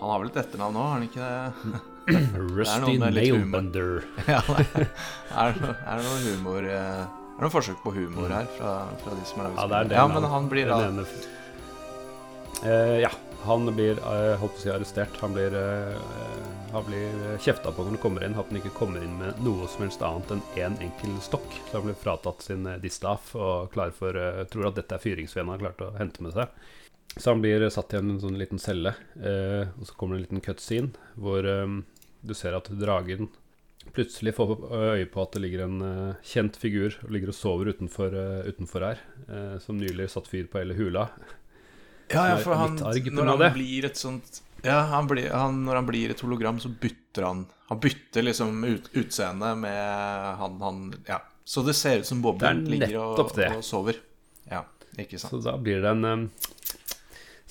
Han 0.00 0.08
har 0.12 0.20
vel 0.22 0.28
et 0.30 0.36
etternavn 0.44 0.76
nå, 0.78 0.84
har 0.86 0.92
han 0.94 1.02
ikke 1.08 1.24
det? 1.26 1.80
Rusty. 2.08 2.98
Nailbender. 2.98 4.02
ja, 4.26 4.42
det- 4.48 4.88
er, 5.30 5.54
er 5.86 5.96
det 5.96 6.04
noe 6.04 6.20
humor 6.24 6.66
eh, 6.66 7.00
Er 7.00 7.06
det 7.06 7.46
noe 7.46 7.52
forsøk 7.54 7.82
på 7.84 7.92
humor 7.94 8.32
her 8.32 8.48
fra, 8.58 8.76
fra 9.02 9.16
de 9.16 9.26
som 9.28 9.40
har 9.42 9.50
laget 9.50 9.60
Ja, 9.60 9.66
det 9.66 9.80
er 9.80 9.90
det. 9.90 9.98
Ja, 10.00 10.06
men 10.10 10.28
han 10.34 10.48
blir 10.52 10.70
da 10.70 10.78
uh, 12.60 12.98
ja, 13.00 13.10
han 13.46 13.70
blir 13.72 13.96
eh, 13.96 14.34
holdt 14.36 14.56
på 14.56 14.60
å 14.60 14.62
si 14.66 14.68
arrestert. 14.68 15.14
Han 15.22 15.32
blir, 15.32 15.54
uh, 15.56 15.94
han 16.74 16.84
blir 16.84 17.38
kjefta 17.40 17.72
på 17.72 17.86
når 17.86 17.94
han 17.94 18.02
kommer 18.02 18.26
inn. 18.26 18.36
At 18.36 18.50
han 18.50 18.60
ikke 18.60 18.74
kommer 18.76 19.00
inn 19.04 19.14
med 19.16 19.40
noe 19.46 19.68
som 19.72 19.86
helst 19.86 20.04
annet 20.04 20.34
enn 20.34 20.42
én 20.58 20.66
en 20.66 20.76
enkel 20.90 21.14
stokk. 21.24 21.48
Så 21.70 21.78
han 21.78 21.86
blir 21.88 21.96
fratatt 21.96 22.44
sin 22.44 22.68
uh, 22.68 22.76
distaff 22.82 23.32
og 23.38 23.70
klar 23.72 23.94
for, 23.96 24.18
tror 24.52 24.68
at 24.68 24.76
dette 24.82 24.98
er 24.98 25.06
fyringsveden 25.06 25.48
han 25.48 25.56
har 25.56 25.70
klart 25.70 25.86
å 25.88 25.94
hente 25.96 26.26
med 26.26 26.36
seg. 26.36 26.52
Så 27.16 27.32
han 27.32 27.42
blir 27.42 27.66
satt 27.74 27.94
i 27.94 27.98
en 27.98 28.18
sånn 28.22 28.38
liten 28.38 28.60
celle, 28.62 28.94
eh, 29.18 29.70
og 29.76 29.86
så 29.88 29.96
kommer 29.98 30.16
det 30.16 30.20
en 30.20 30.26
liten 30.28 30.44
cutscene 30.44 31.14
hvor 31.18 31.46
eh, 31.46 31.80
du 32.20 32.34
ser 32.36 32.54
at 32.56 32.70
dragen 32.78 33.30
plutselig 33.94 34.34
får 34.36 34.52
øye 34.70 35.06
på 35.10 35.22
at 35.22 35.34
det 35.34 35.42
ligger 35.44 35.64
en 35.64 35.82
eh, 35.84 36.20
kjent 36.26 36.56
figur 36.60 36.94
og 37.02 37.12
ligger 37.14 37.32
og 37.32 37.36
sover 37.36 37.72
utenfor, 37.74 38.14
eh, 38.14 38.50
utenfor 38.50 38.86
her, 38.86 39.00
eh, 39.26 39.56
som 39.62 39.78
nylig 39.80 40.10
satt 40.12 40.28
fyr 40.30 40.48
på 40.50 40.60
hele 40.60 40.76
hula. 40.78 41.08
Ja, 42.10 42.26
ja, 42.32 42.36
for 42.42 42.58
han, 42.58 42.76
når 42.76 43.26
han 43.32 43.38
det. 43.38 43.52
blir 43.54 43.84
et 43.86 43.98
sånt 43.98 44.40
Ja, 44.64 44.80
han 44.90 45.06
blir, 45.06 45.28
han, 45.30 45.60
når 45.62 45.78
han 45.78 45.86
blir 45.86 46.10
et 46.10 46.22
hologram, 46.24 46.58
så 46.58 46.66
bytter 46.68 47.22
han 47.22 47.44
Han 47.68 47.78
bytter 47.80 48.24
liksom 48.26 48.64
ut, 48.64 48.88
utseende 48.98 49.52
med 49.56 50.40
han, 50.40 50.56
han 50.60 50.80
Ja. 51.06 51.20
Så 51.44 51.62
det 51.62 51.76
ser 51.78 52.02
ut 52.02 52.06
som 52.06 52.18
Bobben 52.22 52.64
er 52.66 52.70
ligger 52.70 52.98
og, 52.98 53.30
og 53.30 53.62
sover. 53.64 53.96
Ja, 54.50 54.64
ikke 54.98 55.18
sant. 55.18 55.32
Så 55.32 55.40
da 55.42 55.54
blir 55.58 55.80
det 55.82 55.90
en 55.90 56.04
um, 56.04 56.26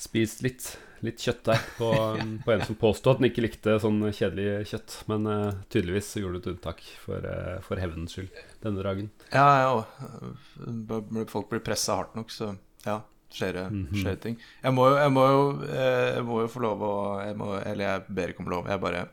Spist 0.00 0.40
litt, 0.44 0.64
litt 1.04 1.20
kjøtt 1.20 1.42
der 1.50 1.60
på, 1.76 1.90
på 2.46 2.52
en 2.54 2.64
som 2.64 2.78
påstod 2.80 3.12
at 3.14 3.20
den 3.20 3.28
ikke 3.30 3.44
likte 3.44 3.76
sånn 3.82 4.00
kjedelig 4.08 4.66
kjøtt. 4.72 4.96
Men 5.12 5.28
uh, 5.28 5.52
tydeligvis 5.72 6.08
gjorde 6.22 6.40
du 6.40 6.42
et 6.46 6.50
unntak 6.54 6.80
for, 7.02 7.20
uh, 7.28 7.58
for 7.66 7.80
hevnens 7.82 8.16
skyld, 8.16 8.32
denne 8.64 8.84
dagen. 8.86 9.10
Ja, 9.34 9.46
ja. 9.60 9.70
og 9.76 11.28
Folk 11.30 11.50
blir 11.52 11.62
pressa 11.64 12.00
hardt 12.00 12.16
nok, 12.18 12.32
så 12.32 12.54
ja. 12.86 13.02
Skjer 13.30 13.52
det 13.54 13.62
mm 13.70 13.86
-hmm. 13.92 14.16
ting. 14.16 14.36
Jeg 14.62 14.72
må, 14.74 14.88
jo- 14.88 14.96
jeg, 14.96 15.12
må 15.12 15.26
jo, 15.28 15.42
eh, 15.62 16.14
jeg 16.16 16.24
må 16.24 16.40
jo 16.40 16.48
få 16.48 16.60
lov 16.60 16.80
å 16.82 16.94
jeg 17.26 17.36
må, 17.36 17.62
Eller 17.64 17.84
jeg 17.84 18.02
ber 18.08 18.28
ikke 18.28 18.40
om 18.40 18.48
lov. 18.50 18.66
Jeg 18.66 18.80
bare 18.80 19.08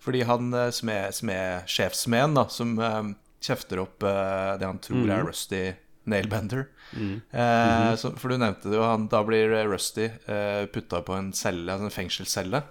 Fordi 0.00 0.22
han 0.22 0.54
eh, 0.54 0.70
smed, 0.70 1.14
smed, 1.14 1.66
sjefsmeden, 1.66 2.34
da, 2.34 2.46
som 2.48 2.78
eh, 2.78 3.12
kjefter 3.42 3.78
opp 3.80 4.02
eh, 4.02 4.56
det 4.58 4.66
han 4.66 4.78
tror 4.78 5.10
er 5.10 5.20
Mhm. 5.22 5.26
Rusty 5.26 5.74
Nailbender 6.10 6.66
Mm. 6.88 7.18
eh, 7.36 7.90
så, 8.00 8.14
For 8.16 8.32
du 8.32 8.38
nevnte 8.40 8.70
det 8.70 8.78
jo, 8.78 8.84
han, 8.88 9.02
da 9.12 9.18
blir 9.28 9.50
eh, 9.52 9.66
Rusty 9.68 10.06
eh, 10.08 10.62
putta 10.72 11.02
på 11.04 11.12
en 11.18 11.26
celle, 11.36 11.68
altså 11.74 11.84
en 11.90 11.92
fengselscelle. 11.92 12.62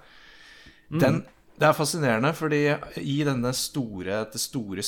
Mm. 0.90 1.00
Den, 1.04 1.20
Det 1.60 1.68
er 1.68 1.74
fascinerende, 1.78 2.32
fordi 2.38 2.64
i 3.02 3.20
denne 3.26 3.52
store, 3.54 4.24
det 4.34 4.42
store, 4.42 4.82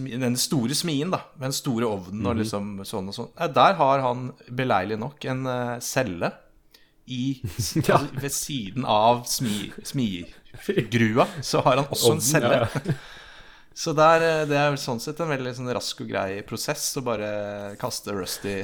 denne 0.00 0.40
store 0.40 0.74
smien, 0.76 1.12
da, 1.12 1.20
med 1.36 1.46
den 1.50 1.56
store 1.56 1.86
ovnen 1.88 2.24
og 2.28 2.36
liksom 2.40 2.72
sånn 2.88 3.08
og 3.12 3.16
sånn, 3.16 3.30
eh, 3.40 3.52
der 3.52 3.76
har 3.78 4.00
han 4.04 4.30
beleilig 4.48 4.98
nok 5.00 5.24
en 5.32 5.44
uh, 5.46 5.78
celle 5.84 6.32
i, 7.06 7.40
Ja. 7.84 7.98
altså, 7.98 8.20
ved 8.20 8.32
siden 8.32 8.84
av 8.88 9.26
smi, 9.28 9.72
smigrua. 9.84 11.26
Så 11.44 11.60
har 11.64 11.76
han 11.82 11.86
også 11.92 12.12
en 12.16 12.24
celle. 12.24 12.64
ja, 12.64 12.68
ja. 12.84 12.96
Så 13.74 13.94
der, 13.96 14.22
eh, 14.22 14.44
det 14.46 14.58
er 14.58 14.76
sånn 14.78 15.02
sett 15.02 15.18
en 15.20 15.32
veldig 15.32 15.54
sånn 15.56 15.72
rask 15.74 16.04
og 16.04 16.10
grei 16.10 16.42
prosess 16.46 16.86
å 17.00 17.02
bare 17.06 17.74
kaste 17.80 18.14
Rusty 18.14 18.60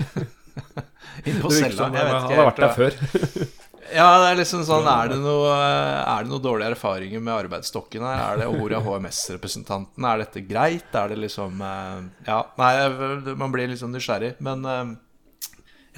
inn 1.28 1.40
på 1.42 1.50
cella. 1.50 1.90
vet 1.90 2.14
han 2.14 2.30
har 2.30 2.48
vært 2.52 2.62
der 2.62 2.76
før. 2.76 2.96
ja, 3.98 4.06
det 4.22 4.28
er 4.28 4.38
liksom 4.38 4.62
sånn 4.68 4.86
Er 4.90 5.10
det 5.10 5.18
noe, 5.22 5.50
er 5.50 6.30
noe 6.30 6.42
dårlige 6.42 6.76
erfaringer 6.76 7.22
med 7.26 7.34
arbeidsstokken 7.34 8.06
her? 8.06 8.22
Er 8.28 8.42
det, 8.44 8.48
ordet 8.54 8.82
hvor 8.86 8.98
er 9.00 9.02
HMS-representanten? 9.02 10.06
Er 10.06 10.22
dette 10.22 10.44
greit? 10.46 10.90
Er 10.94 11.10
det 11.10 11.20
liksom 11.26 11.58
eh, 11.58 12.00
Ja, 12.30 12.42
nei, 12.60 13.34
man 13.34 13.54
blir 13.54 13.70
liksom 13.72 13.90
nysgjerrig. 13.94 14.36
Men 14.46 14.62
eh, 14.62 14.94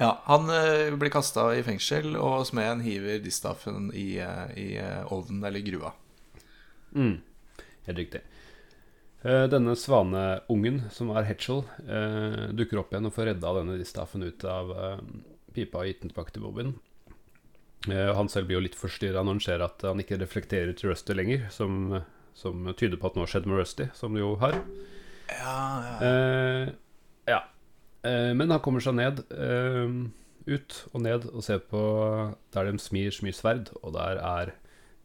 ja, 0.01 0.21
han 0.25 0.49
eh, 0.49 0.95
blir 0.97 1.13
kasta 1.13 1.51
i 1.55 1.61
fengsel, 1.65 2.15
og 2.17 2.47
smeden 2.49 2.81
hiver 2.85 3.21
distaffen 3.21 3.91
i, 3.93 4.17
eh, 4.17 4.45
i 4.57 4.67
eh, 4.81 5.13
ovnen 5.13 5.45
eller 5.45 5.61
grua. 5.65 5.93
Mm. 6.97 7.19
Helt 7.85 7.97
riktig. 7.97 8.21
Eh, 9.23 9.45
Denne 9.47 9.75
svaneungen, 9.79 10.81
som 10.91 11.11
er 11.15 11.23
Hetchel, 11.29 11.61
eh, 11.87 12.49
dukker 12.51 12.81
opp 12.81 12.91
igjen 12.91 13.07
og 13.07 13.13
får 13.15 13.29
redda 13.31 13.53
denne 13.59 13.77
distaffen 13.79 14.25
ut 14.25 14.43
av 14.43 14.71
eh, 14.75 14.97
pipa 15.55 15.79
og 15.79 15.87
gitt 15.87 16.01
den 16.03 16.11
tilbake 16.11 16.35
til 16.35 16.43
Bobin. 16.43 16.73
Eh, 17.87 18.11
han 18.15 18.27
selv 18.31 18.49
blir 18.49 18.59
jo 18.59 18.65
litt 18.65 18.75
forstyrra 18.79 19.23
når 19.23 19.37
han 19.37 19.45
ser 19.45 19.63
at 19.63 19.85
han 19.87 20.01
ikke 20.03 20.19
reflekterer 20.19 20.75
til 20.75 20.91
Rusty 20.91 21.15
lenger, 21.15 21.47
som, 21.55 22.01
som 22.35 22.67
tyder 22.75 22.99
på 22.99 23.07
at 23.07 23.15
noe 23.15 23.23
har 23.23 23.31
skjedd 23.31 23.47
med 23.47 23.61
Rusty, 23.61 23.87
som 23.95 24.15
det 24.15 24.25
jo 24.25 24.33
har. 24.43 24.59
Ja, 25.31 25.55
ja. 25.87 25.95
Eh, 26.09 26.73
ja. 27.31 27.39
Eh, 28.03 28.33
men 28.35 28.51
han 28.51 28.59
kommer 28.65 28.83
seg 28.83 28.99
ned, 28.99 29.23
eh, 29.31 29.95
ut 30.51 30.81
og 30.91 31.05
ned, 31.05 31.29
og 31.31 31.47
ser 31.47 31.63
på 31.63 31.79
der 32.51 32.67
de 32.67 32.75
smir 32.83 33.15
smir 33.15 33.39
sverd, 33.39 33.71
og 33.79 33.95
der 33.95 34.19
er 34.19 34.51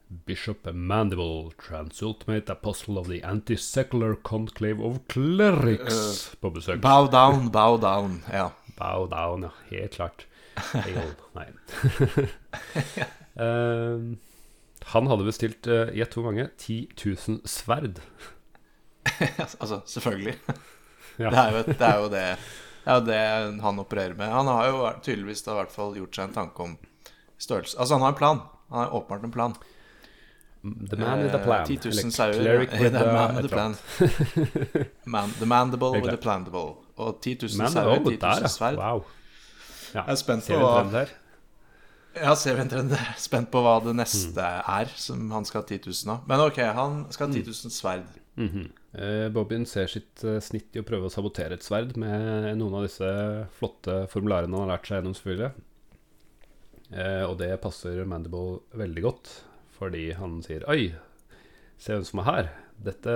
Bishop 0.08 0.64
Mandible, 0.72 1.52
transultimate 1.58 2.48
apostle 2.48 2.98
of 2.98 3.08
the 3.08 3.22
anti-secular 3.22 4.14
conclave 4.14 4.80
of 4.80 5.00
clerics, 5.08 6.34
på 6.40 6.50
besøk. 6.50 6.80
Bow 6.80 7.06
down, 7.06 7.50
bow 7.50 7.76
down. 7.76 8.22
Ja. 8.32 8.50
Bow 8.78 9.06
down, 9.06 9.42
ja. 9.42 9.50
Helt 9.70 9.92
klart. 9.92 10.26
Hail. 10.56 11.12
Nei. 11.36 11.46
uh, 13.36 14.16
han 14.94 15.12
hadde 15.12 15.28
bestilt 15.28 15.68
uh, 15.68 15.92
gjett 15.92 16.16
hvor 16.16 16.30
mange? 16.30 16.48
10 16.56 16.88
000 17.04 17.44
sverd. 17.44 18.00
altså, 19.60 19.82
selvfølgelig. 19.86 20.38
Ja. 21.18 21.30
Det, 21.30 21.38
er 21.38 21.52
jo, 21.52 21.62
det 21.66 21.82
er 21.82 21.96
jo 21.98 22.10
det 22.12 22.26
Det 22.84 22.92
er 22.92 22.98
jo 23.00 23.06
det 23.08 23.62
han 23.64 23.80
opererer 23.82 24.14
med. 24.16 24.32
Han 24.32 24.48
har 24.48 24.68
jo 24.70 24.84
tydeligvis 25.02 25.44
da 25.44 25.52
i 25.52 25.60
hvert 25.62 25.74
fall 25.74 25.96
gjort 25.98 26.16
seg 26.16 26.28
en 26.28 26.36
tanke 26.36 26.64
om 26.64 26.76
størrelse 27.38 27.76
Altså, 27.76 27.98
han 27.98 28.06
har 28.06 28.14
en 28.14 28.20
plan. 28.20 28.46
Han 28.70 28.84
har 28.86 28.94
åpenbart 28.96 29.26
en 29.26 29.34
plan. 29.34 29.58
The 30.62 30.96
man 30.96 31.22
with 31.22 31.34
a 31.34 31.38
plan. 31.38 31.62
Eh, 31.62 31.76
10 31.76 31.90
000 31.92 31.92
Eller 31.92 32.10
sauer. 32.10 32.32
cleric 32.32 32.72
with 32.72 32.92
the, 32.92 33.04
man 33.06 33.36
with 33.36 33.48
the 33.48 33.56
eller 33.56 33.70
plan. 33.70 33.76
Man, 35.04 35.30
the 35.38 35.46
mandible 35.46 35.92
with 35.92 36.10
the 36.10 36.16
klart. 36.16 36.48
Og 36.96 37.20
10 37.22 37.38
000 37.42 37.58
Man, 37.58 37.70
sauer, 37.70 37.98
oh, 37.98 38.10
10 38.10 38.16
der, 38.16 38.28
000 38.28 38.42
ja. 38.42 38.48
sverd. 38.48 38.76
Wow. 38.76 39.04
Ja. 39.94 40.02
Jeg 40.02 40.12
er 40.12 40.20
spent 40.20 40.48
på 40.48 40.58
hva? 40.58 41.04
Ja, 42.18 42.34
ser 42.34 42.56
vi 42.58 42.64
en 42.64 42.72
trend. 42.72 42.96
Spent 43.20 43.50
på 43.52 43.62
hva 43.62 43.76
det 43.84 43.94
neste 43.96 44.42
er 44.42 44.90
som 44.98 45.30
han 45.30 45.46
skal 45.46 45.62
ha 45.62 45.68
10 45.68 45.86
000 45.86 46.14
av. 46.16 46.26
Men 46.28 46.42
ok, 46.48 46.58
han 46.74 47.04
skal 47.14 47.28
ha 47.28 47.38
10 47.38 47.46
000 47.46 47.74
sverd. 47.74 48.18
Eh, 48.38 49.28
Bobbyen 49.34 49.66
ser 49.66 49.86
sitt 49.90 50.24
eh, 50.24 50.38
snitt 50.42 50.74
i 50.74 50.82
å 50.82 50.86
prøve 50.86 51.08
å 51.08 51.12
sabotere 51.12 51.58
et 51.58 51.64
sverd 51.66 51.96
med 52.00 52.50
noen 52.58 52.78
av 52.78 52.86
disse 52.86 53.08
flotte 53.58 54.04
formularene 54.12 54.54
han 54.54 54.66
har 54.66 54.76
lært 54.76 54.88
seg 54.88 54.98
gjennom 54.98 55.16
selvfølgelig. 55.18 55.50
Eh, 56.88 57.24
og 57.28 57.36
det 57.42 57.50
passer 57.62 58.00
Mandible 58.08 58.62
veldig 58.78 59.04
godt, 59.04 59.32
fordi 59.78 60.08
han 60.18 60.40
sier 60.44 60.64
Oi, 60.70 60.90
se 61.78 61.94
hvem 61.94 62.06
som 62.06 62.22
er 62.22 62.28
her. 62.28 62.50
Dette 62.82 63.14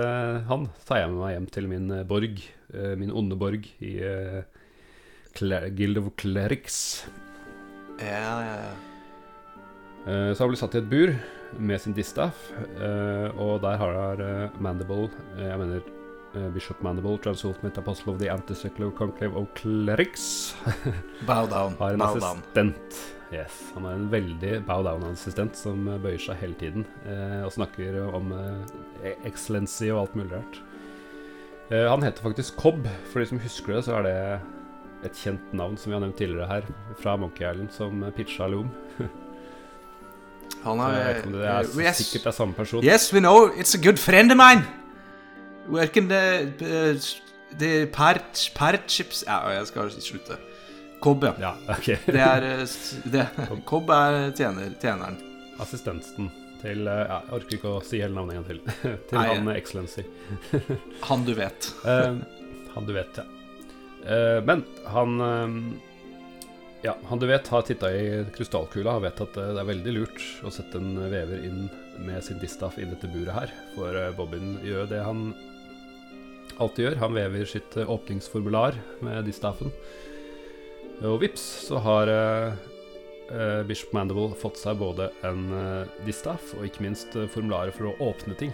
han 0.49 0.65
tar 0.87 1.03
jeg 1.03 1.11
med 1.13 1.21
meg 1.21 1.35
hjem 1.37 1.45
til 1.55 1.69
min 1.71 1.91
eh, 1.95 2.05
borg, 2.07 2.41
eh, 2.75 2.95
min 2.99 3.13
onde 3.15 3.37
borg 3.39 3.67
i 3.83 3.93
eh, 4.03 4.41
Guild 5.39 5.99
of 6.01 6.11
Clerics. 6.19 7.05
Ja, 7.99 8.33
ja, 8.43 8.57
ja. 8.67 8.73
Så 10.03 10.43
han 10.43 10.49
blir 10.51 10.59
satt 10.59 10.75
i 10.75 10.81
et 10.81 10.89
bur 10.91 11.13
med 11.63 11.79
sin 11.79 11.93
distaff, 11.95 12.49
og 13.39 13.61
der 13.63 13.77
har 13.79 14.19
eh, 14.19 14.57
Mandible 14.59 15.07
Jeg 15.39 15.57
mener 15.61 15.85
Bishop 16.51 16.81
Mandible, 16.83 17.15
Transultimate 17.23 17.79
Apostle 17.79 18.11
of 18.13 18.19
the 18.19 18.27
Anticyclo 18.33 18.91
Conclave 18.97 19.37
of 19.39 19.47
Clerics, 19.55 20.55
Bow 21.29 21.47
down. 21.47 21.77
har 21.79 21.93
en 21.95 22.03
Bow 22.03 22.19
down. 22.19 22.43
Yes, 23.31 23.71
Han 23.73 23.85
er 23.87 23.95
en 23.97 24.11
veldig 24.11 24.51
bow 24.67 24.83
down-assistent 24.85 25.57
som 25.57 25.87
eh, 25.87 26.01
bøyer 26.01 26.21
seg 26.21 26.41
hele 26.41 26.57
tiden 26.59 26.85
eh, 27.07 27.41
og 27.45 27.53
snakker 27.55 27.97
om 28.03 28.33
eh, 28.35 29.15
excellency 29.25 29.87
og 29.93 30.03
alt 30.03 30.17
mulig 30.19 30.35
rart. 30.35 30.59
Eh, 31.71 31.87
han 31.89 32.03
heter 32.03 32.21
faktisk 32.21 32.59
Cobb. 32.59 32.87
For 33.11 33.23
de 33.23 33.29
som 33.31 33.41
husker 33.41 33.77
det, 33.77 33.83
så 33.87 33.97
er 33.99 34.07
det 34.07 34.17
et 35.09 35.19
kjent 35.19 35.55
navn 35.55 35.75
som 35.79 35.91
vi 35.91 35.97
har 35.97 36.03
nevnt 36.03 36.19
tidligere 36.19 36.47
her, 36.47 36.69
fra 36.99 37.15
Monkey 37.19 37.47
Island, 37.47 37.71
som 37.75 38.03
pitcha 38.15 38.47
Loom. 38.47 38.69
Han 40.63 40.79
er, 40.79 40.93
jeg 40.93 41.07
vet 41.07 41.17
ikke 41.17 41.27
om 41.27 41.35
det 41.35 41.47
er 41.49 41.65
eh, 41.65 41.81
yes. 41.83 41.99
sikkert 42.03 42.29
er 42.29 42.37
samme 42.37 42.53
person. 42.55 42.85
Yes, 42.85 43.09
we 43.13 43.19
know. 43.19 43.49
It's 43.57 43.75
a 43.75 43.81
good 43.81 43.99
friend 43.99 44.31
of 44.31 44.37
mine. 44.37 44.63
Working 45.67 46.09
the, 46.09 46.53
uh, 46.61 47.57
the 47.57 47.85
part, 47.87 48.51
part 48.55 48.87
chips 48.87 49.23
Ja, 49.27 49.47
jeg 49.47 49.67
skal 49.67 49.91
slutte. 49.91 50.37
Cobb, 51.03 51.23
ja. 51.23 51.33
Ja, 51.39 51.55
ok. 51.67 51.85
Det 52.05 52.21
er, 52.21 52.45
eh, 52.47 52.67
det, 53.11 53.25
Cobb 53.67 53.89
er 53.91 54.31
tjener, 54.37 54.71
tjeneren. 54.79 55.17
Assistenten 55.59 56.29
til 56.61 56.87
eh, 56.87 57.01
ja, 57.09 57.17
Jeg 57.25 57.35
orker 57.35 57.57
ikke 57.57 57.71
å 57.73 57.81
si 57.83 57.99
hele 57.99 58.15
navnet 58.15 58.37
en 58.37 58.39
gang 58.39 58.45
til. 58.47 58.61
til 59.09 59.19
Nei. 59.19 59.25
han 59.27 59.49
eh, 59.51 59.57
Excellency. 59.59 60.05
Han 61.09 61.25
du 61.27 61.33
vet. 61.35 61.67
Han 61.83 62.87
du 62.87 62.93
vet, 62.95 63.19
ja. 63.19 63.25
Men 64.47 64.63
han 64.91 65.11
Ja, 66.83 66.95
han 67.07 67.19
du 67.19 67.27
vet 67.27 67.47
har 67.51 67.61
titta 67.67 67.91
i 67.95 68.23
krystallkula 68.35 68.97
og 68.97 69.03
vet 69.05 69.21
at 69.23 69.35
det 69.37 69.59
er 69.59 69.67
veldig 69.69 69.93
lurt 69.95 70.23
å 70.43 70.51
sette 70.51 70.79
en 70.79 70.97
vever 71.11 71.43
inn 71.47 71.67
med 72.03 72.23
sin 72.25 72.39
distaff 72.41 72.79
i 72.79 72.87
dette 72.87 73.11
buret 73.11 73.35
her. 73.35 73.53
For 73.75 73.99
Bobbin 74.17 74.57
gjør 74.65 74.89
det 74.91 75.03
han 75.03 75.29
alltid 76.63 76.87
gjør. 76.87 76.97
Han 77.05 77.19
vever 77.19 77.47
sitt 77.53 77.77
åpningsformular 77.83 78.79
med 79.05 79.23
distaffen. 79.27 79.71
Og 81.01 81.19
vips, 81.23 81.41
så 81.67 81.79
har 81.83 82.07
eh, 82.07 82.53
eh, 83.33 83.63
Bishop 83.67 83.93
Mandible 83.95 84.35
fått 84.39 84.59
seg 84.61 84.77
både 84.79 85.09
en 85.27 85.47
uh, 85.51 85.89
distaff 86.07 86.53
og 86.57 86.67
ikke 86.67 86.85
minst 86.85 87.15
eh, 87.19 87.27
formularet 87.31 87.75
for 87.75 87.89
å 87.91 87.95
åpne 88.11 88.37
ting. 88.39 88.53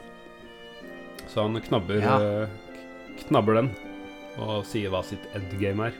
Så 1.29 1.43
han 1.45 1.59
knabber, 1.61 1.99
Ja. 2.01 2.15
eh, 2.17 2.49
knabber 3.27 3.59
den 3.59 3.71
og 4.39 4.63
sier 4.65 4.89
hva 4.93 5.03
sitt 5.03 5.25
endgame 5.35 5.89
er. 5.91 5.97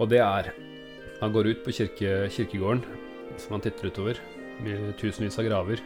Og 0.00 0.08
det 0.08 0.20
er 0.22 0.52
Han 1.22 1.30
går 1.30 1.46
ut 1.52 1.60
på 1.62 1.70
kirke, 1.70 2.26
kirkegården, 2.34 2.80
som 3.38 3.52
han 3.54 3.60
titter 3.62 3.92
utover, 3.92 4.16
med 4.58 4.96
tusenvis 4.98 5.36
av 5.38 5.44
graver, 5.46 5.78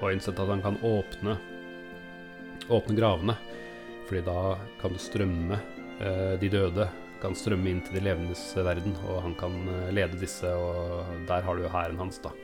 og 0.00 0.12
innsett 0.14 0.38
at 0.40 0.48
han 0.48 0.62
kan 0.64 0.78
åpne 0.80 1.34
Åpne 2.72 2.94
gravene. 2.96 3.34
Fordi 4.06 4.22
da 4.24 4.54
kan 4.80 4.94
det 4.94 5.02
strømme 5.04 5.58
eh, 6.00 6.38
de 6.40 6.48
døde 6.48 6.86
kan 7.22 7.36
strømme 7.38 7.70
inn 7.70 7.80
til 7.86 7.98
de 7.98 8.02
levendes 8.04 8.42
verden, 8.58 8.96
og 9.06 9.22
han 9.26 9.36
kan 9.38 9.54
eh, 9.70 9.88
lede 9.94 10.18
disse, 10.20 10.50
og 10.50 11.24
der 11.28 11.46
har 11.46 11.56
du 11.56 11.64
jo 11.64 11.72
hæren 11.72 12.00
hans, 12.02 12.20
da. 12.24 12.34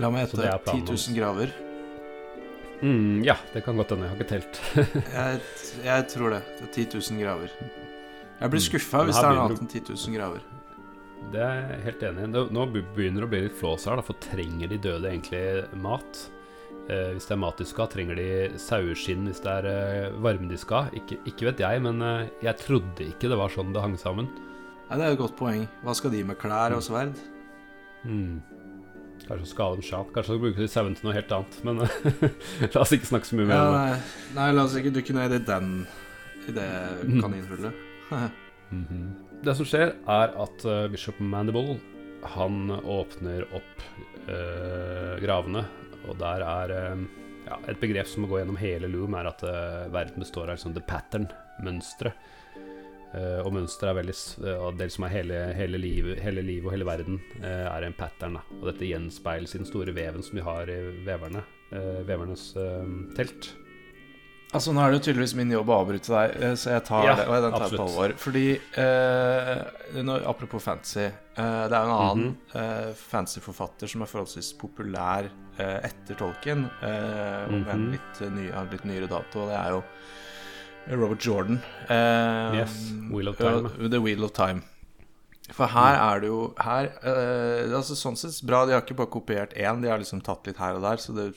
La 0.00 0.10
meg 0.12 0.28
hete 0.28 0.38
10 0.38 0.62
planen 0.64 0.86
000 0.88 1.18
graver. 1.18 1.52
Mm, 2.80 3.20
ja, 3.26 3.36
det 3.52 3.64
kan 3.66 3.76
godt 3.76 3.92
hende. 3.92 4.06
Jeg 4.06 4.14
har 4.14 4.20
ikke 4.20 4.30
telt. 4.30 4.60
Jeg, 5.18 5.40
jeg 5.84 6.06
tror 6.14 6.32
det. 6.32 6.40
Det 6.56 6.68
er 6.68 6.72
10 6.86 7.12
000 7.12 7.20
graver. 7.20 7.52
Jeg 8.40 8.52
blir 8.54 8.62
skuffa 8.64 9.02
mm, 9.02 9.10
hvis 9.10 9.18
det 9.18 9.26
er 9.26 9.36
noe 9.36 9.46
annet 9.50 9.64
enn 9.66 9.72
10 9.74 9.82
000 9.90 10.16
graver. 10.16 10.46
Det 11.30 11.40
er 11.44 11.58
jeg 11.60 11.82
helt 11.84 12.04
enig 12.08 12.22
i. 12.24 12.44
Nå 12.56 12.62
begynner 12.72 13.20
det 13.20 13.26
å 13.26 13.30
bli 13.34 13.40
litt 13.44 13.58
flås 13.58 13.84
her, 13.86 14.00
da, 14.00 14.04
for 14.06 14.16
trenger 14.24 14.70
de 14.70 14.78
døde 14.80 15.10
egentlig 15.10 15.42
mat? 15.84 16.22
Eh, 16.90 17.12
hvis 17.14 17.26
det 17.28 17.34
er 17.36 17.38
mat 17.42 17.58
de 17.60 17.64
skal 17.68 17.84
ha, 17.86 17.90
trenger 17.92 18.16
de 18.18 18.28
saueskinn 18.58 19.26
hvis 19.28 19.42
det 19.44 19.52
er 19.60 19.66
eh, 19.70 20.16
varme 20.24 20.48
de 20.50 20.56
skal 20.58 20.86
ha? 20.88 20.94
Ikke, 20.98 21.20
ikke 21.30 21.46
vet 21.50 21.60
jeg, 21.62 21.82
men 21.84 22.02
eh, 22.02 22.28
jeg 22.42 22.56
trodde 22.64 23.04
ikke 23.06 23.30
det 23.30 23.38
var 23.38 23.52
sånn 23.54 23.70
det 23.76 23.84
hang 23.84 23.94
sammen. 24.00 24.26
Nei, 24.90 24.96
det 24.98 25.04
er 25.06 25.12
jo 25.12 25.18
et 25.20 25.22
godt 25.22 25.36
poeng. 25.38 25.68
Hva 25.86 25.94
skal 25.94 26.10
de 26.10 26.24
med 26.26 26.38
klær 26.40 26.74
og 26.74 26.82
sverd? 26.82 27.14
Mm. 28.02 28.40
Kanskje 29.28 29.46
skade 29.52 29.78
en 29.78 29.84
sjal. 29.86 30.06
Kanskje 30.16 30.34
de 30.34 30.42
bruker 30.42 30.66
sauen 30.72 30.96
til 30.98 31.06
noe 31.06 31.14
helt 31.14 31.30
annet. 31.36 31.58
Men 31.68 31.82
la 32.74 32.80
oss 32.82 32.94
ikke 32.96 33.10
snakke 33.12 33.28
så 33.28 33.38
mye 33.38 33.46
mer 33.52 33.60
om 33.60 33.74
det. 33.76 33.82
nei, 33.84 34.34
nei, 34.40 34.48
la 34.56 34.64
oss 34.66 34.74
ikke 34.80 34.90
dukke 34.96 35.14
ned 35.14 35.36
i 35.36 35.42
den 35.46 35.70
I 36.48 36.54
det 36.56 36.68
Mm. 37.06 37.20
kaninhullet. 37.22 37.86
Mhm. 38.70 39.06
Det 39.42 39.54
som 39.58 39.66
skjer, 39.66 39.92
er 40.06 40.34
at 40.38 40.64
eh, 40.68 40.84
Bishop 40.92 41.16
Mandible 41.18 41.78
Han 42.36 42.68
åpner 42.70 43.42
opp 43.56 43.80
eh, 44.30 45.16
gravene 45.22 45.64
Og 46.08 46.18
der 46.20 46.44
er 46.46 46.74
eh, 46.74 47.06
ja, 47.46 47.56
Et 47.72 47.80
begrep 47.80 48.08
som 48.08 48.24
må 48.24 48.30
gå 48.30 48.40
gjennom 48.40 48.58
hele 48.60 48.90
Loom, 48.90 49.16
er 49.18 49.30
at 49.30 49.44
eh, 49.46 49.88
verden 49.92 50.22
består 50.22 50.48
av 50.48 50.58
liksom 50.58 50.76
the 50.76 50.84
pattern, 50.84 51.28
mønsteret. 51.64 52.28
Eh, 53.10 53.40
og 53.42 53.52
mønsteret 53.56 53.90
er 53.90 53.96
veldig 53.98 54.52
Og 54.54 54.76
det 54.78 54.86
som 54.94 55.06
er 55.06 55.14
hele, 55.16 55.38
hele, 55.58 55.80
livet, 55.82 56.20
hele 56.22 56.44
livet 56.46 56.68
og 56.68 56.76
hele 56.76 56.86
verden, 56.86 57.18
er 57.42 57.86
en 57.86 57.96
pattern. 57.98 58.38
Da. 58.38 58.44
Og 58.60 58.68
dette 58.70 58.90
gjenspeiles 58.90 59.56
i 59.56 59.62
den 59.62 59.70
store 59.70 59.96
veven 59.96 60.22
som 60.22 60.38
vi 60.38 60.46
har 60.46 60.70
i 60.70 60.80
veverne. 61.06 61.42
vevernes 62.06 62.52
telt. 63.16 63.52
Altså, 64.52 64.72
nå 64.74 64.80
er 64.82 64.90
det 64.90 64.98
jo 64.98 65.04
tydeligvis 65.12 65.34
min 65.38 65.52
jobb 65.54 65.68
å 65.70 65.76
avbryte 65.84 66.10
deg, 66.10 66.32
eh, 66.42 66.54
så 66.58 66.72
jeg 66.72 66.82
tar 66.88 67.04
Ja, 67.06 67.12
det, 67.20 67.26
og 67.30 67.42
den 67.44 67.52
tar 67.54 67.68
jeg 67.68 67.78
på 67.78 67.84
alvor. 67.86 68.14
Fordi 68.18 68.46
eh, 68.82 70.00
når, 70.02 70.24
Apropos 70.26 70.64
fantasy. 70.64 71.04
eh, 71.06 71.68
det 71.70 71.76
er 71.76 71.84
jo 71.84 71.90
en 71.90 71.94
annen 72.00 72.24
Mhm. 72.24 72.36
eh, 72.56 72.92
fantasyforfatter 72.98 73.88
som 73.88 74.02
er 74.02 74.06
forholdsvis 74.10 74.52
populær 74.58 75.28
eh, 75.60 75.78
etter 75.86 76.16
Tolkien, 76.18 76.64
eh, 76.82 77.46
med 77.50 77.68
en 77.68 77.86
Mhm. 77.86 77.90
litt, 77.92 78.20
ny, 78.32 78.50
av 78.50 78.72
litt 78.72 78.82
nyere 78.84 79.06
dato, 79.08 79.42
og 79.42 79.48
det 79.50 79.56
er 79.58 79.70
jo 79.70 79.82
Robert 80.96 81.20
Jordan. 81.20 81.60
Eh, 81.88 82.54
Yes, 82.58 82.92
Wheel 83.10 83.28
of 83.28 83.36
Time. 83.38 83.68
The 83.88 84.00
Wheel 84.00 84.24
of 84.24 84.32
Time. 84.32 84.62
For 85.52 85.66
her 85.66 85.94
er 86.16 86.20
det 86.20 86.28
jo 86.28 86.54
her, 86.58 86.84
eh, 87.02 87.68
altså 87.76 87.94
Sånn 87.94 88.16
sett 88.16 88.40
bra. 88.46 88.64
De 88.66 88.72
har 88.72 88.82
ikke 88.82 88.96
bare 88.96 89.10
kopiert 89.10 89.52
én, 89.56 89.80
de 89.82 89.88
har 89.88 89.98
liksom 89.98 90.22
tatt 90.22 90.44
litt 90.46 90.56
her 90.56 90.74
og 90.76 90.82
der. 90.82 90.96
Så 90.96 91.14
det, 91.14 91.34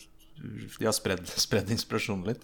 de 0.79 0.85
har 0.85 0.95
spredd, 0.95 1.27
spredd 1.45 1.71
inspirasjonen 1.71 2.25
litt. 2.33 2.43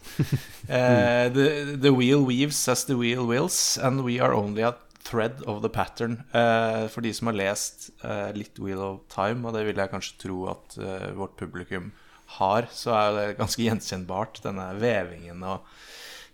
uh, 0.69 1.27
the, 1.33 1.77
the 1.81 1.91
wheel 1.93 2.23
weaves 2.25 2.61
as 2.71 2.85
the 2.85 2.97
wheel 2.97 3.25
wills, 3.27 3.77
and 3.81 4.03
we 4.05 4.19
are 4.19 4.33
only 4.33 4.63
a 4.63 4.73
thread 5.03 5.41
of 5.47 5.61
the 5.63 5.69
pattern. 5.69 6.23
Uh, 6.33 6.87
for 6.91 7.01
de 7.01 7.13
som 7.15 7.31
har 7.31 7.37
lest 7.39 7.89
uh, 8.03 8.29
litt 8.35 8.59
Wheel 8.61 8.81
of 8.83 8.99
Time, 9.11 9.47
og 9.47 9.55
det 9.57 9.65
vil 9.67 9.79
jeg 9.81 9.91
kanskje 9.93 10.19
tro 10.25 10.41
at 10.51 10.77
vårt 11.17 11.37
publikum 11.39 11.91
har, 12.39 12.67
så 12.71 12.93
er 12.93 13.15
det 13.15 13.37
ganske 13.39 13.63
gjenkjennbart, 13.63 14.41
denne 14.43 14.67
vevingen 14.77 15.41
og 15.49 15.65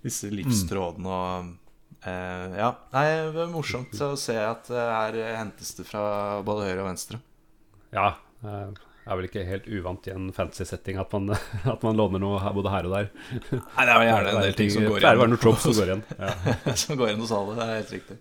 disse 0.04 0.28
livstrådene 0.34 1.14
og 1.20 1.54
Ja. 2.06 2.68
Nei, 2.94 3.06
det 3.34 3.40
er 3.46 3.48
morsomt 3.50 3.96
å 4.06 4.12
se 4.20 4.36
at 4.38 4.68
det 4.70 4.82
her 4.92 5.16
hentes 5.40 5.72
det 5.78 5.88
fra 5.88 6.04
både 6.46 6.68
høyre 6.68 6.84
og 6.84 6.90
venstre. 6.92 7.18
Ja, 7.96 8.12
det 9.06 9.12
er 9.14 9.18
vel 9.20 9.28
ikke 9.28 9.42
helt 9.46 9.68
uvant 9.70 10.08
i 10.10 10.12
en 10.16 10.30
fantasy-setting 10.34 10.98
at 10.98 11.12
man, 11.14 11.36
at 11.76 11.84
man 11.86 11.98
låner 12.00 12.22
noe 12.24 12.40
her, 12.42 12.54
både 12.58 12.72
her 12.74 12.88
og 12.90 12.96
der. 12.96 13.10
Nei, 13.54 13.84
det 13.86 13.92
er 13.92 14.00
jo 14.00 14.06
gjerne 14.08 14.32
en 14.34 14.40
del 14.42 14.56
ting 14.58 14.72
som 14.74 14.86
går 14.88 14.96
igjen. 14.96 15.04
Det 15.04 15.10
er 15.10 15.20
igjen. 15.20 15.34
noen 15.36 15.42
tropes 15.44 15.66
som 15.68 15.76
går 15.78 15.92
igjen. 15.92 16.06
Ja. 16.66 16.74
som 16.82 16.98
går 16.98 17.12
igjen 17.12 17.22
hos 17.22 17.34
alle. 17.38 17.58
Det 17.60 17.68
er 17.68 17.78
helt 17.78 17.94
riktig. 17.94 18.18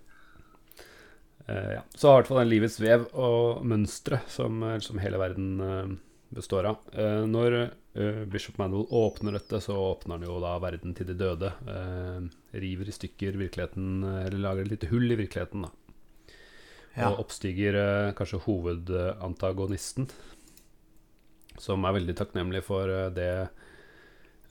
Uh, 1.49 1.71
ja. 1.77 1.81
Så 1.95 2.11
har 2.11 2.19
i 2.19 2.21
hvert 2.21 2.29
fall 2.33 2.41
den 2.43 2.51
livets 2.51 2.77
vev 2.81 3.07
og 3.17 3.65
mønstre 3.69 4.21
som, 4.33 4.61
eh, 4.65 4.77
som 4.85 5.01
hele 5.01 5.21
verden 5.21 5.49
uh, 5.61 5.95
består 6.37 6.69
av. 6.69 6.85
Uh, 6.93 7.25
når 7.33 7.59
Bishop 8.27 8.57
Manuel 8.59 8.89
åpner 8.91 9.37
dette, 9.37 9.61
så 9.63 9.77
åpner 9.79 10.17
han 10.17 10.25
jo 10.27 10.37
da 10.43 10.57
verden 10.59 10.97
til 10.99 11.07
de 11.07 11.15
døde. 11.15 11.53
River 12.51 12.89
i 12.91 12.95
stykker 12.97 13.37
virkeligheten, 13.39 14.03
eller 14.03 14.41
lager 14.43 14.65
et 14.65 14.73
lite 14.73 14.89
hull 14.91 15.15
i 15.15 15.19
virkeligheten, 15.21 15.63
da. 15.63 15.71
Ja. 16.97 17.13
Og 17.13 17.21
oppstiger 17.23 17.79
kanskje 18.19 18.41
hovedantagonisten, 18.49 20.09
som 21.61 21.85
er 21.87 21.95
veldig 21.99 22.15
takknemlig 22.19 22.63
for 22.67 22.91
eh, 22.91 23.11
det 23.15 23.29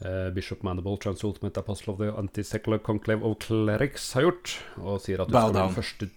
eh, 0.03 0.29
Bishop 0.35 0.63
Mandible, 0.63 0.97
Transultimate 1.03 1.57
Apostle 1.61 1.93
of 1.93 1.99
the 1.99 2.11
Anti-Secular 2.19 2.79
Conclave 2.83 3.23
of 3.27 3.37
Clerics, 3.43 4.11
har 4.17 4.27
gjort. 4.27 4.53
Og 4.81 5.01
sier 5.03 5.23
at 5.23 5.31
du 5.31 5.35
Bow 5.35 5.51
down. 5.55 5.73
første 5.75 6.09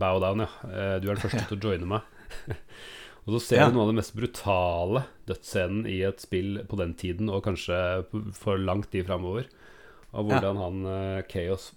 Bow 0.00 0.20
down, 0.22 0.44
ja. 0.46 0.50
Eh, 0.68 0.98
Du 1.00 1.08
er 1.10 1.14
den 1.16 1.24
første 1.24 1.46
til 1.48 1.58
å 1.58 1.70
joine 1.70 1.88
meg. 1.94 2.02
og 3.24 3.34
så 3.36 3.40
ser 3.40 3.62
Ja. 3.62 3.68
du 3.70 3.76
noe 3.78 3.86
av 3.86 3.92
det 3.94 3.98
mest 4.02 4.14
brutale 4.16 5.04
dødsscenen 5.28 5.86
i 5.88 6.02
et 6.04 6.20
spill 6.20 6.58
på 6.68 6.76
den 6.80 6.94
tiden, 6.94 7.30
og 7.32 7.44
kanskje 7.46 7.78
for 8.36 8.58
lang 8.60 8.82
tid 8.90 9.06
framover. 9.08 9.46
Av 10.14 10.28
hvordan 10.28 10.60
han 10.60 10.84
eh, 10.86 11.22
Chaos 11.32 11.72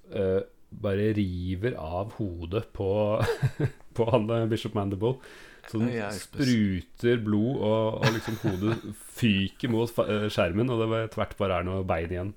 bare 0.67 1.13
river 1.15 1.77
av 1.79 2.11
hodet 2.17 2.65
på, 2.75 2.87
på 3.95 4.07
han 4.11 4.27
Bishop 4.51 4.73
Mandible. 4.75 5.15
Så 5.67 5.79
den 5.81 5.89
er 5.99 6.11
spruter 6.15 7.17
blod, 7.25 7.57
og, 7.59 7.97
og 8.01 8.13
liksom 8.15 8.37
hodet 8.43 8.77
fyker 9.17 9.69
mot 9.73 9.97
eh, 10.05 10.27
skjermen, 10.31 10.69
og 10.71 10.79
det 10.79 10.87
var 10.93 11.07
tvert 11.11 11.33
bare 11.37 11.57
er 11.59 11.67
noe 11.67 11.83
bein 11.83 12.13
igjen. 12.13 12.33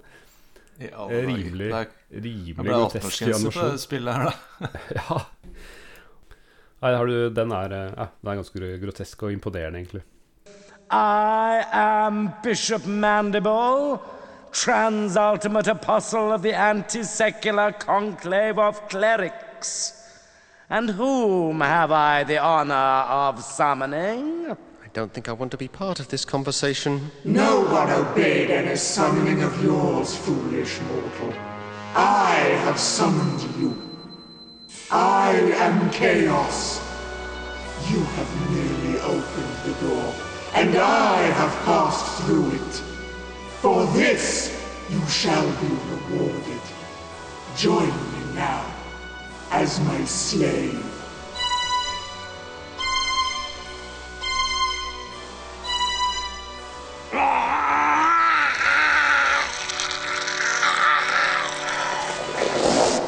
Ja, 0.81 1.05
Eh. 1.11 1.27
Rimelig, 1.29 1.69
Det 1.71 1.81
er- 1.83 2.23
rimelig 2.25 2.71
grotesk 2.73 3.05
18-årsgrense 3.05 3.51
på 3.53 3.61
animasjon. 3.61 3.71
det 3.71 3.81
spillet 3.81 4.15
her, 4.17 4.25
da. 4.25 4.69
Ja. 4.97 5.19
Nei, 6.83 6.95
har 6.97 7.07
du, 7.07 7.31
den 7.37 7.53
er, 7.53 7.73
eh, 7.77 7.93
ja, 7.99 8.07
den 8.23 8.31
er 8.33 8.39
ganske 8.41 8.71
grotesk 8.81 9.23
og 9.29 9.33
imponerende, 9.35 9.79
egentlig. 9.83 10.03
I 10.91 11.61
am 11.77 12.31
Bishop 12.43 12.87
Mandible, 12.87 13.99
Transultimate 14.53 15.69
Apostle 15.71 16.33
of 16.35 16.43
the 16.43 16.53
Anti 16.57 17.05
Secular 17.05 17.71
Conclave 17.79 18.59
of 18.59 18.81
Clerics. 18.91 19.93
And 20.73 20.91
whom 20.91 21.63
have 21.63 21.91
I 21.91 22.23
the 22.23 22.39
honor 22.39 22.75
of 22.75 23.43
summoning? 23.43 24.53
I 24.53 24.89
don't 24.93 25.13
think 25.13 25.29
I 25.29 25.33
want 25.33 25.51
to 25.51 25.57
be 25.57 25.67
part 25.67 25.99
of 25.99 26.07
this 26.07 26.25
conversation. 26.25 27.11
No 27.25 27.63
one 27.63 27.91
obeyed 27.91 28.53
any 28.53 28.77
summoning 28.77 29.43
of 29.43 29.65
yours, 29.65 30.15
foolish 30.17 30.81
mortal. 30.83 31.35
I 31.97 32.35
have 32.63 32.79
summoned 32.79 33.43
you. 33.59 33.77
I 34.93 35.33
am 35.57 35.91
Chaos. 35.91 36.79
You 37.91 37.99
have 37.99 38.53
merely 38.53 39.01
opened 39.01 39.57
the 39.65 39.89
door, 39.89 40.15
and 40.55 40.77
I 40.77 41.17
have 41.41 41.53
passed 41.65 42.23
through 42.23 42.49
it. 42.53 42.75
For 43.61 43.87
this 43.87 44.57
you 44.89 45.05
shall 45.09 45.51
be 45.61 45.67
rewarded. 45.67 46.63
Join 47.57 47.89
me 47.89 48.35
now 48.37 48.80
as 49.51 49.81
my 49.81 50.05
slave. 50.05 50.79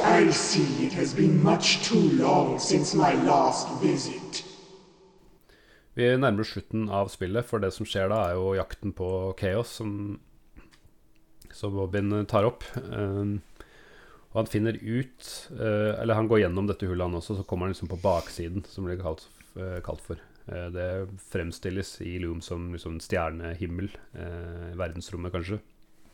I 0.05 0.31
see 0.31 0.87
it 0.87 0.93
has 0.95 1.15
been 1.15 1.43
much 1.43 1.83
too 1.85 2.11
long 2.13 2.59
since 2.59 2.95
my 2.95 3.13
last 3.25 3.69
visit. 3.81 4.45
Vi 5.95 6.17
nærmer 6.17 6.43
slutten 6.43 6.89
av 6.89 7.09
spillet, 7.13 7.45
for 7.45 7.61
det 7.61 7.73
som 7.75 7.87
skjer 7.87 8.09
da, 8.09 8.23
er 8.31 8.39
jo 8.39 8.55
jakten 8.57 8.95
på 8.97 9.09
Chaos, 9.39 9.75
som, 9.77 10.21
som 11.53 11.75
Robin 11.77 12.25
tar 12.27 12.49
opp. 12.49 12.65
Um, 12.81 13.43
og 14.33 14.39
han 14.41 14.49
finner 14.49 14.79
ut 14.81 15.29
uh, 15.59 16.01
Eller 16.01 16.17
han 16.17 16.29
går 16.31 16.47
gjennom 16.47 16.69
dette 16.69 16.89
hullet, 16.89 17.05
han 17.05 17.19
også, 17.19 17.37
så 17.39 17.47
kommer 17.49 17.69
han 17.69 17.75
liksom 17.75 17.91
på 17.93 18.01
baksiden, 18.03 18.65
som 18.69 18.89
blir 18.89 19.01
kalt, 19.03 19.27
uh, 19.59 19.79
kalt 19.85 20.01
for. 20.05 20.21
Uh, 20.49 20.71
det 20.73 20.89
fremstilles 21.33 21.99
i 22.05 22.17
Loom 22.23 22.41
som 22.45 22.71
liksom 22.73 22.99
stjernehimmel. 23.05 23.93
eh, 24.17 24.73
verdensrommet, 24.79 25.33
kanskje. 25.35 25.61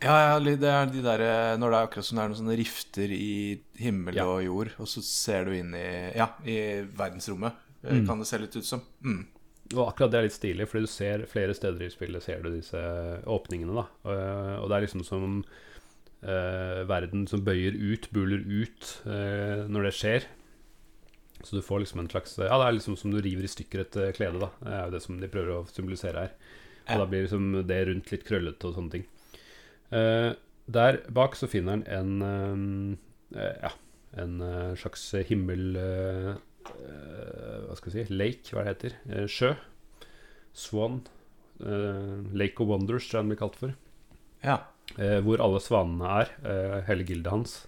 Ja, 0.03 0.17
ja, 0.31 0.35
det 0.39 0.69
er 0.71 0.91
de 0.91 1.01
der, 1.03 1.23
når 1.59 1.73
det 1.73 1.79
er 1.79 1.87
akkurat 1.89 2.07
som 2.07 2.19
det 2.19 2.25
er 2.25 2.29
noen 2.31 2.39
sånne 2.39 2.59
rifter 2.59 3.11
i 3.11 3.59
himmel 3.81 4.15
Ja. 4.15 4.27
og 4.31 4.45
jord, 4.45 4.69
og 4.79 4.87
så 4.87 5.03
ser 5.03 5.49
du 5.49 5.57
inn 5.57 5.73
i, 5.75 6.13
ja, 6.15 6.29
i 6.47 6.87
verdensrommet, 6.87 7.57
mm. 7.83 8.05
kan 8.07 8.21
det 8.21 8.29
se 8.31 8.39
litt 8.39 8.55
ut 8.55 8.69
som. 8.69 8.85
Mm. 9.03 9.25
Og 9.75 9.83
akkurat 9.89 10.13
det 10.13 10.21
er 10.21 10.29
litt 10.29 10.37
stilig, 10.37 10.69
fordi 10.71 10.87
du 10.87 10.91
ser 10.93 11.25
flere 11.29 11.57
steder 11.57 11.83
i 11.85 11.91
spillet 11.93 12.25
ser 12.25 12.41
du 12.45 12.53
disse 12.55 12.79
åpningene. 13.29 13.75
da 13.75 13.85
Og, 14.63 14.69
det 14.71 14.77
er 14.77 14.87
liksom 14.87 15.05
som 15.05 15.43
verden 16.21 17.27
som 17.31 17.45
bøyer 17.47 17.77
ut, 17.79 18.09
buler 18.11 18.41
ut 18.43 18.89
eh, 19.07 19.67
når 19.71 19.89
det 19.89 19.95
skjer. 19.95 20.25
Så 21.45 21.55
du 21.55 21.63
får 21.63 21.85
liksom 21.85 22.01
en 22.03 22.09
slags 22.11 22.33
Ja, 22.41 22.57
det 22.59 22.65
er 22.67 22.75
liksom 22.75 22.97
som 22.99 23.13
du 23.15 23.21
river 23.23 23.47
i 23.47 23.51
stykker 23.53 23.85
et 23.85 23.97
eh, 24.03 24.11
klede, 24.17 24.41
da. 24.43 24.49
Det 24.59 24.73
er 24.75 24.83
jo 24.89 24.95
det 24.97 25.03
som 25.05 25.21
de 25.23 25.29
prøver 25.31 25.53
å 25.55 25.67
symbolisere 25.71 26.25
her. 26.27 26.33
Og 26.89 27.03
da 27.03 27.07
blir 27.07 27.27
liksom 27.27 27.47
det 27.69 27.79
rundt 27.87 28.11
litt 28.11 28.25
krøllete 28.27 28.67
og 28.67 28.75
sånne 28.75 28.95
ting. 28.97 29.05
Eh, 29.95 30.31
der 30.69 30.99
bak 31.15 31.37
så 31.39 31.47
finner 31.49 31.79
han 31.79 31.85
en 31.87 32.99
eh, 33.37 33.39
eh, 33.45 33.61
Ja, 33.69 33.71
en 34.25 34.41
eh, 34.43 34.75
slags 34.81 35.05
himmel... 35.29 35.69
eh, 35.79 36.33
eh, 36.73 37.59
hva 37.69 37.77
skal 37.79 37.93
vi 37.93 38.03
si 38.09 38.17
Lake, 38.19 38.51
hva 38.57 38.65
det 38.67 38.73
heter. 38.75 38.99
Eh, 39.13 39.29
sjø. 39.31 39.53
Swan. 40.59 40.99
eh, 41.63 42.19
Lake 42.35 42.59
of 42.65 42.69
Wonders, 42.73 43.07
tror 43.07 43.21
jeg 43.21 43.29
den 43.29 43.33
blir 43.37 43.41
kalt 43.45 43.61
for. 43.63 43.77
Ja. 44.43 44.59
Eh, 44.97 45.19
hvor 45.25 45.43
alle 45.45 45.61
svanene 45.61 46.15
er. 46.23 46.33
eh, 46.45 46.79
hele 46.89 47.05
gildet 47.05 47.33
hans. 47.33 47.59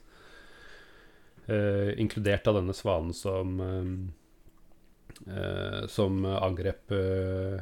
Eh, 1.47 1.93
inkludert 2.01 2.47
av 2.47 2.61
denne 2.61 2.75
svanen 2.77 3.12
som 3.14 3.61
Som 5.89 6.25
angrep 6.25 6.91
uh, 6.97 7.61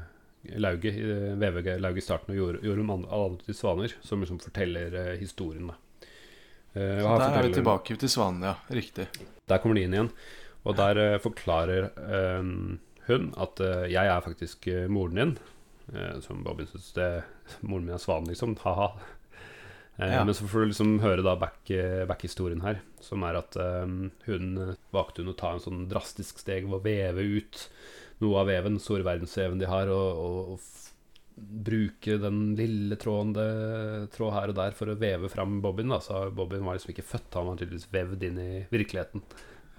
lauget, 0.62 0.94
uh, 0.94 1.34
VVG-lauget 1.40 1.98
i 1.98 2.04
starten 2.04 2.30
og 2.30 2.38
gjorde, 2.38 2.60
gjorde 2.62 2.84
alle 2.92 3.24
andre 3.24 3.44
til 3.44 3.56
svaner. 3.56 3.94
Som 4.00 4.20
liksom 4.22 4.38
forteller 4.38 5.16
historien, 5.18 5.66
da. 5.72 5.74
Eh, 6.78 7.00
så 7.02 7.18
Der 7.18 7.38
er 7.38 7.46
vi 7.48 7.54
tilbake 7.54 7.96
til 7.96 8.10
svanene, 8.12 8.52
ja. 8.52 8.54
Riktig. 8.70 9.08
der 9.48 9.58
kommer 9.58 9.74
de 9.74 9.82
inn 9.86 9.94
igjen. 9.94 10.10
Og 10.64 10.76
der 10.76 10.98
eh, 10.98 11.18
forklarer 11.22 11.88
eh, 11.96 12.50
hun 13.08 13.30
at 13.40 13.60
jeg 13.88 14.06
er 14.06 14.20
faktisk 14.20 14.68
moren 14.88 15.16
din. 15.16 15.38
Som 16.20 16.42
Bobbin 16.44 16.66
syns 16.68 16.92
det 16.92 17.24
Moren 17.62 17.86
min 17.86 17.94
er 17.94 18.02
svanen, 18.02 18.28
liksom. 18.28 18.58
Ha-ha. 18.60 18.90
Eh, 19.98 20.14
Ja. 20.14 20.24
Men 20.24 20.34
så 20.34 20.46
får 20.46 20.60
du 20.60 20.66
liksom 20.72 20.98
høre 21.02 21.24
da 21.26 21.34
back-historien 21.36 22.06
back-historien 22.08 22.62
her, 22.62 22.80
som 23.02 23.22
er 23.26 23.38
at 23.40 23.56
um, 23.58 24.10
hun 24.26 24.76
valgte 24.94 25.24
hun 25.24 25.32
å 25.32 25.38
ta 25.38 25.52
en 25.54 25.62
sånn 25.64 25.88
drastisk 25.90 26.38
steg 26.38 26.68
ved 26.68 26.78
å 26.78 26.84
veve 26.84 27.24
ut 27.38 27.64
noe 28.22 28.40
av 28.40 28.46
veven, 28.50 28.78
store 28.82 29.06
verdensveven 29.06 29.58
de 29.60 29.66
har, 29.70 29.90
og, 29.90 30.22
og, 30.22 30.52
og 30.54 30.60
bruke 31.38 32.16
den 32.18 32.56
lille 32.58 32.96
tråden 32.98 33.34
det, 33.36 33.48
tråd 34.14 34.34
her 34.34 34.50
og 34.52 34.56
der 34.58 34.74
for 34.74 34.90
å 34.90 34.96
veve 34.98 35.30
fram 35.30 35.60
Bobbin. 35.62 35.92
Da. 35.94 36.00
Så 36.02 36.24
Bobbin 36.34 36.64
var 36.66 36.78
liksom 36.78 36.94
ikke 36.94 37.06
født, 37.06 37.30
han 37.38 37.46
var 37.46 37.60
tydeligvis 37.60 37.90
vevd 37.94 38.26
inn 38.26 38.40
i 38.42 38.50
virkeligheten. 38.72 39.22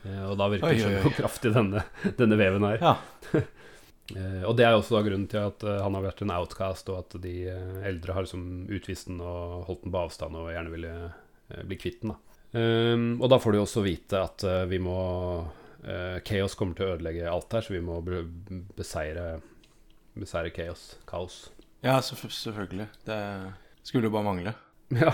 Eh, 0.06 0.24
og 0.30 0.38
da 0.40 0.48
virker 0.52 0.72
det 0.72 0.84
som 0.86 1.00
hvor 1.04 1.16
kraftig 1.18 1.52
denne, 1.56 1.84
denne 2.20 2.40
veven 2.40 2.68
er. 2.70 2.84
Ja. 2.84 2.96
Eh, 4.16 4.44
og 4.48 4.56
det 4.58 4.66
er 4.66 4.76
også 4.76 4.98
da 4.98 5.04
grunnen 5.06 5.28
til 5.30 5.44
at 5.52 5.64
eh, 5.66 5.82
han 5.84 5.96
har 5.98 6.06
vært 6.08 6.24
en 6.26 6.34
outcast, 6.34 6.90
og 6.92 7.04
at 7.04 7.18
de 7.24 7.36
eh, 7.52 7.78
eldre 7.90 8.16
har 8.16 8.26
liksom 8.26 8.66
utvist 8.72 9.10
den 9.12 9.22
og 9.22 9.68
holdt 9.70 9.86
den 9.86 9.94
på 9.94 10.02
avstand 10.02 10.40
og 10.40 10.52
gjerne 10.54 10.74
ville 10.74 10.96
bli 11.66 11.78
kvitt 11.82 12.04
den. 12.04 12.14
Da. 12.14 12.42
Ehm, 12.60 13.08
og 13.18 13.30
da 13.32 13.40
får 13.42 13.56
du 13.56 13.60
også 13.62 13.82
vite 13.86 14.22
at 14.22 14.44
vi 14.70 14.78
må 14.82 14.98
Chaos 16.28 16.54
kommer 16.60 16.76
til 16.78 16.86
å 16.86 16.92
ødelegge 16.94 17.30
alt 17.32 17.56
her, 17.56 17.64
så 17.66 17.74
vi 17.74 17.80
må 17.82 17.96
beseire, 18.78 19.40
beseire 20.14 20.52
Chaos. 20.54 20.84
Kaos. 21.10 21.38
ja, 21.82 21.96
selvfølgelig. 22.04 22.86
Det 23.08 23.18
skulle 23.88 24.10
jo 24.10 24.16
bare 24.18 24.28
mangle. 24.30 24.56
Ja. 25.00 25.14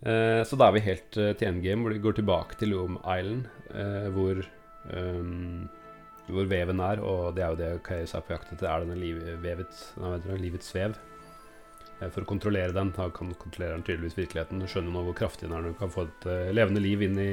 Så 0.00 0.56
da 0.56 0.70
er 0.70 0.74
vi 0.74 0.80
helt 0.86 1.10
til 1.12 1.44
endgame, 1.44 1.84
hvor 1.84 1.92
de 1.92 2.02
går 2.02 2.14
tilbake 2.16 2.56
til 2.56 2.72
Loom 2.72 2.96
Island, 3.04 3.50
hvor 4.16 4.40
ehm, 4.96 5.68
hvor 6.34 6.48
veven 6.50 6.80
er, 6.84 7.00
og 7.04 7.34
det 7.36 7.42
er 7.44 7.54
jo 7.54 7.58
det 7.60 7.70
Chaos 7.86 8.14
er 8.14 8.24
på 8.26 8.34
jakt 8.36 8.52
etter, 8.54 8.66
er 8.70 8.84
denne 8.84 8.96
liv, 9.00 9.20
vevet, 9.42 9.80
nei, 10.00 10.10
vet 10.16 10.26
du, 10.26 10.34
livets 10.40 10.72
vev. 10.74 10.96
Eh, 12.00 12.08
For 12.08 12.22
å 12.24 12.28
kontrollere 12.30 12.72
den, 12.76 12.92
da 12.96 13.08
kan 13.12 13.34
kontrollere 13.40 13.76
den 13.76 13.84
tydeligvis 13.86 14.16
virkeligheten. 14.18 14.60
Du 14.62 14.66
skjønner 14.70 14.94
nå 14.94 15.02
hvor 15.08 15.16
kraftig 15.18 15.48
den 15.48 15.56
er 15.58 15.66
når 15.66 15.74
du 15.74 15.78
kan 15.82 15.92
få 15.92 16.06
et 16.08 16.26
uh, 16.30 16.50
levende 16.56 16.80
liv 16.84 17.02
inn 17.04 17.18
i 17.20 17.30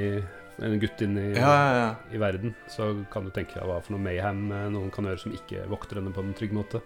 en 0.66 0.74
gutt 0.82 1.00
inn 1.06 1.14
i, 1.16 1.26
Ja, 1.38 1.52
ja, 1.54 1.74
ja. 1.78 1.90
i 2.12 2.18
verden. 2.20 2.54
Så 2.68 2.90
kan 3.12 3.24
du 3.24 3.30
tenke 3.30 3.54
deg 3.60 3.64
hva 3.70 3.78
for 3.80 3.94
noe 3.94 4.02
mayhem 4.02 4.48
eh, 4.52 4.66
noen 4.74 4.90
kan 4.92 5.06
gjøre 5.06 5.22
som 5.22 5.32
ikke 5.36 5.64
vokter 5.70 6.00
henne 6.02 6.12
på 6.12 6.20
en 6.26 6.34
trygg 6.36 6.52
måte. 6.56 6.82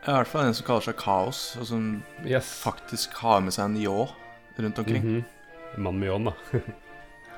I 0.00 0.14
hvert 0.16 0.30
fall 0.32 0.46
en 0.48 0.54
som 0.56 0.64
kaller 0.64 0.86
seg 0.88 0.96
Kaos, 0.96 1.42
og 1.60 1.66
som 1.68 1.88
Yes. 2.24 2.48
faktisk 2.64 3.18
har 3.20 3.42
med 3.44 3.52
seg 3.52 3.66
en 3.68 3.76
ljå 3.82 3.98
rundt 4.60 4.78
omkring. 4.80 5.10
En 5.76 5.84
Mann 5.84 5.98
med 6.00 6.08
ljåen, 6.08 6.30
da. 6.32 6.34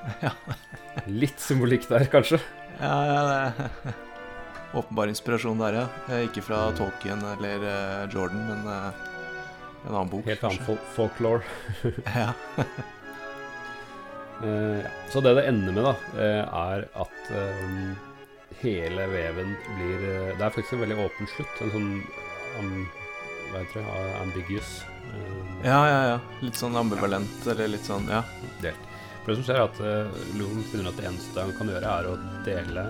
Litt 1.11 1.43
symbolikk 1.43 1.89
der, 1.91 2.07
kanskje. 2.13 2.39
Ja, 2.81 3.07
ja, 3.07 3.23
det 3.29 3.95
Åpenbar 4.79 5.11
inspirasjon 5.13 5.59
der, 5.61 5.75
ja. 5.83 6.19
Ikke 6.25 6.41
fra 6.45 6.63
Tolkien 6.79 7.21
eller 7.35 7.65
eh, 7.69 8.07
Jordan, 8.15 8.47
men 8.49 8.63
eh, 8.73 9.03
en 9.83 9.95
annen 9.95 10.09
bok. 10.09 10.25
Helt 10.31 10.45
annen 10.49 10.65
fol 10.65 10.79
folklore. 10.95 11.43
Ja. 12.17 12.31
Eh. 14.43 14.87
Så 15.13 15.21
det 15.23 15.35
det 15.37 15.45
ender 15.51 15.77
med, 15.77 15.85
da, 15.85 15.93
er 16.25 16.87
at 16.99 17.29
hele 18.63 19.05
veven 19.11 19.53
blir 19.77 20.01
Det 20.39 20.41
er 20.43 20.51
faktisk 20.55 20.73
en 20.79 20.83
veldig 20.87 20.97
åpen 21.05 21.29
slutt. 21.35 21.61
En 21.63 21.71
sånn 21.75 21.91
um, 22.59 22.73
Hva 23.53 23.61
heter 23.63 23.85
det? 23.85 24.07
Ambiguous. 24.23 24.73
ja, 25.63 25.79
ja, 25.93 26.01
ja. 26.15 26.19
Litt 26.43 26.57
sånn 26.59 26.77
ambivalent, 26.81 27.47
eller 27.53 27.71
litt 27.77 27.87
sånn 27.87 28.09
Ja. 28.11 28.23
delt. 28.65 28.89
For 29.23 29.31
det 29.31 29.39
som 29.39 29.47
skjer, 29.47 29.61
er 29.61 29.69
at 29.69 29.81
uh, 29.83 30.23
Loon 30.39 30.65
finner 30.73 30.91
at 30.91 30.99
det 30.99 31.07
eneste 31.07 31.45
han 31.47 31.55
kan 31.55 31.71
gjøre, 31.71 31.97
er 31.99 32.11
å 32.11 32.17
dele 32.47 32.87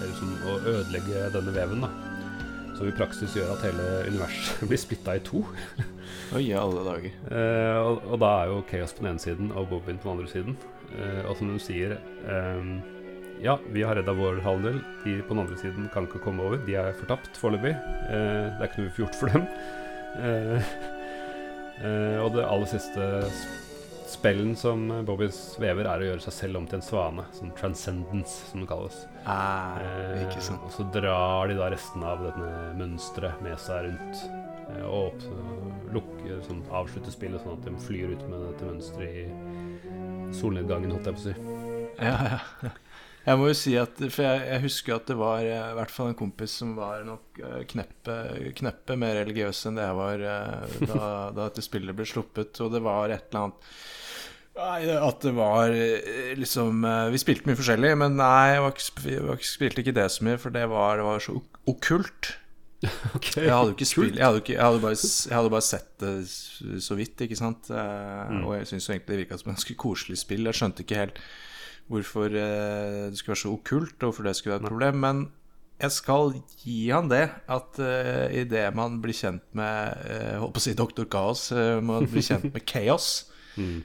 liksom 0.00 0.34
å 0.48 0.56
ødelegge 0.62 1.28
denne 1.34 1.54
veven, 1.54 1.84
da. 1.84 1.90
Som 2.74 2.88
i 2.90 2.94
praksis 2.96 3.36
gjør 3.38 3.52
at 3.54 3.62
hele 3.68 3.84
universet 4.08 4.64
blir 4.70 4.80
splitta 4.80 5.14
i 5.14 5.22
to. 5.22 5.44
Oi, 6.34 6.48
alle 6.58 6.82
dager. 6.86 7.12
Eh, 7.30 7.76
og, 7.78 8.02
og 8.08 8.18
da 8.22 8.32
er 8.40 8.50
jo 8.50 8.64
Chaos 8.70 8.94
på 8.96 9.04
den 9.04 9.12
ene 9.12 9.22
siden 9.22 9.52
og 9.54 9.68
Bobbin 9.70 10.00
på 10.00 10.10
den 10.10 10.16
andre 10.16 10.32
siden. 10.32 10.58
Eh, 10.94 11.22
og 11.28 11.38
som 11.38 11.52
hun 11.52 11.62
sier 11.62 11.96
eh, 11.96 12.66
Ja, 13.44 13.56
vi 13.74 13.84
har 13.86 13.98
redda 13.98 14.14
vår 14.18 14.42
halvdel. 14.42 14.80
De 15.04 15.20
på 15.22 15.36
den 15.36 15.44
andre 15.44 15.60
siden 15.62 15.86
kan 15.94 16.08
ikke 16.08 16.22
komme 16.26 16.42
over. 16.48 16.58
De 16.66 16.74
er 16.80 16.98
fortapt 16.98 17.38
foreløpig. 17.38 17.76
Eh, 18.10 18.50
det 18.50 18.58
er 18.58 18.70
ikke 18.70 18.82
noe 18.82 18.88
vi 18.88 18.96
får 18.96 19.04
gjort 19.06 19.20
for 19.20 19.36
dem. 19.36 19.46
Eh, 20.18 20.74
eh, 21.86 22.18
og 22.24 22.34
det 22.34 22.48
aller 22.48 22.74
siste 22.74 23.12
spellen 24.14 24.54
som 24.58 24.86
Bobby 25.06 25.26
vever, 25.60 25.88
er 25.90 26.02
å 26.04 26.06
gjøre 26.08 26.24
seg 26.24 26.36
selv 26.38 26.60
om 26.60 26.66
til 26.70 26.78
en 26.80 26.86
svane. 26.86 27.24
Sånn 27.36 27.52
transcendence, 27.58 28.48
som 28.50 28.62
det 28.64 28.70
kalles. 28.70 29.02
Ah, 29.26 29.78
Eh, 29.82 30.22
ikke 30.28 30.42
sant. 30.44 30.62
Og 30.68 30.72
så 30.72 30.86
drar 30.94 31.48
de 31.50 31.58
da 31.58 31.68
resten 31.74 32.02
av 32.06 32.22
dette 32.24 32.52
mønsteret 32.78 33.42
med 33.44 33.58
seg 33.60 33.88
rundt. 33.90 34.24
eh, 34.70 34.84
Og 34.86 35.10
opp, 35.12 35.26
lukke, 35.94 36.38
sånn, 36.46 36.62
avslutter 36.72 37.12
spillet 37.12 37.42
sånn 37.44 37.58
at 37.58 37.64
de 37.68 37.74
flyr 37.84 38.14
ut 38.16 38.24
med 38.30 38.46
dette 38.48 38.70
mønsteret 38.70 39.18
i 39.20 40.34
solnedgangen, 40.40 40.90
holdt 40.94 41.10
jeg 41.10 41.18
på 41.18 41.22
å 41.22 41.26
si. 41.28 41.34
Ja, 42.02 42.16
ja. 42.34 42.70
Jeg 43.24 43.38
må 43.40 43.46
jo 43.48 43.54
si 43.56 43.70
at 43.80 43.96
For 44.12 44.20
jeg, 44.20 44.40
jeg 44.50 44.60
husker 44.66 44.96
at 44.98 45.06
det 45.08 45.14
var 45.16 45.38
eh, 45.40 45.70
i 45.70 45.76
hvert 45.78 45.92
fall 45.94 46.10
en 46.10 46.16
kompis 46.18 46.58
som 46.60 46.74
var 46.76 47.06
nok 47.08 47.38
eh, 47.40 47.62
kneppe, 47.70 48.16
kneppe 48.58 48.96
mer 49.00 49.14
religiøs 49.22 49.62
enn 49.70 49.78
det 49.80 49.86
jeg 49.86 49.96
var 49.96 50.24
eh, 50.28 50.74
da, 50.90 50.98
da 51.32 51.46
dette 51.46 51.64
spillet 51.64 51.96
ble 51.96 52.04
sluppet, 52.04 52.60
og 52.60 52.74
det 52.74 52.82
var 52.84 53.08
et 53.14 53.24
eller 53.30 53.46
annet 53.46 53.70
Nei, 54.54 54.84
At 54.86 55.24
det 55.24 55.32
var 55.34 55.72
eh, 55.74 56.34
liksom 56.38 56.84
eh, 56.86 57.08
Vi 57.10 57.18
spilte 57.18 57.48
mye 57.48 57.58
forskjellig, 57.58 57.90
men 57.98 58.18
nei, 58.20 58.54
ikke, 58.60 59.38
spilte 59.42 59.82
ikke 59.82 59.96
det 59.96 60.06
så 60.14 60.26
mye, 60.26 60.38
for 60.38 60.54
det 60.54 60.68
var, 60.70 61.00
det 61.00 61.06
var 61.08 61.22
så 61.24 61.36
ok- 61.40 61.60
okkult. 61.74 62.34
Jeg 62.84 63.48
hadde 63.48 63.70
jo 63.70 63.74
ikke 63.78 63.88
spilt 63.88 64.18
jeg 64.20 64.40
jeg, 64.44 64.56
jeg 64.58 64.60
hadde 64.60 65.50
bare 65.50 65.64
sett 65.64 66.02
det 66.02 66.10
så 66.84 66.96
vidt, 66.98 67.22
ikke 67.24 67.38
sant. 67.38 67.70
Mm. 67.72 68.42
Og 68.44 68.58
jeg 68.58 68.66
syns 68.68 68.90
egentlig 68.90 69.08
det 69.08 69.20
virka 69.22 69.38
som 69.40 69.48
et 69.48 69.54
ganske 69.54 69.76
koselig 69.80 70.18
spill. 70.20 70.44
Jeg 70.50 70.58
skjønte 70.58 70.84
ikke 70.84 70.98
helt 71.00 71.22
hvorfor 71.88 72.32
eh, 72.32 73.08
det 73.08 73.18
skulle 73.18 73.34
være 73.34 73.42
så 73.42 73.54
okkult, 73.54 73.96
og 73.98 74.10
hvorfor 74.10 74.28
det 74.28 74.36
skulle 74.36 74.54
være 74.54 74.62
et 74.64 74.68
problem. 74.68 75.00
Men 75.04 75.24
jeg 75.80 75.92
skal 75.92 76.34
gi 76.62 76.78
han 76.88 77.10
det, 77.10 77.24
at 77.50 77.80
uh, 77.82 78.26
idet 78.30 78.68
man 78.76 79.00
blir 79.02 79.16
kjent 79.16 79.42
med 79.58 80.04
uh, 80.06 80.36
Holdt 80.38 80.54
på 80.54 80.62
å 80.62 80.64
si 80.64 80.74
Doktor 80.78 81.08
Kaos, 81.10 81.48
uh, 81.52 81.80
man 81.84 82.06
blir 82.06 82.24
kjent 82.24 82.46
med 82.54 82.62
Chaos, 82.68 83.26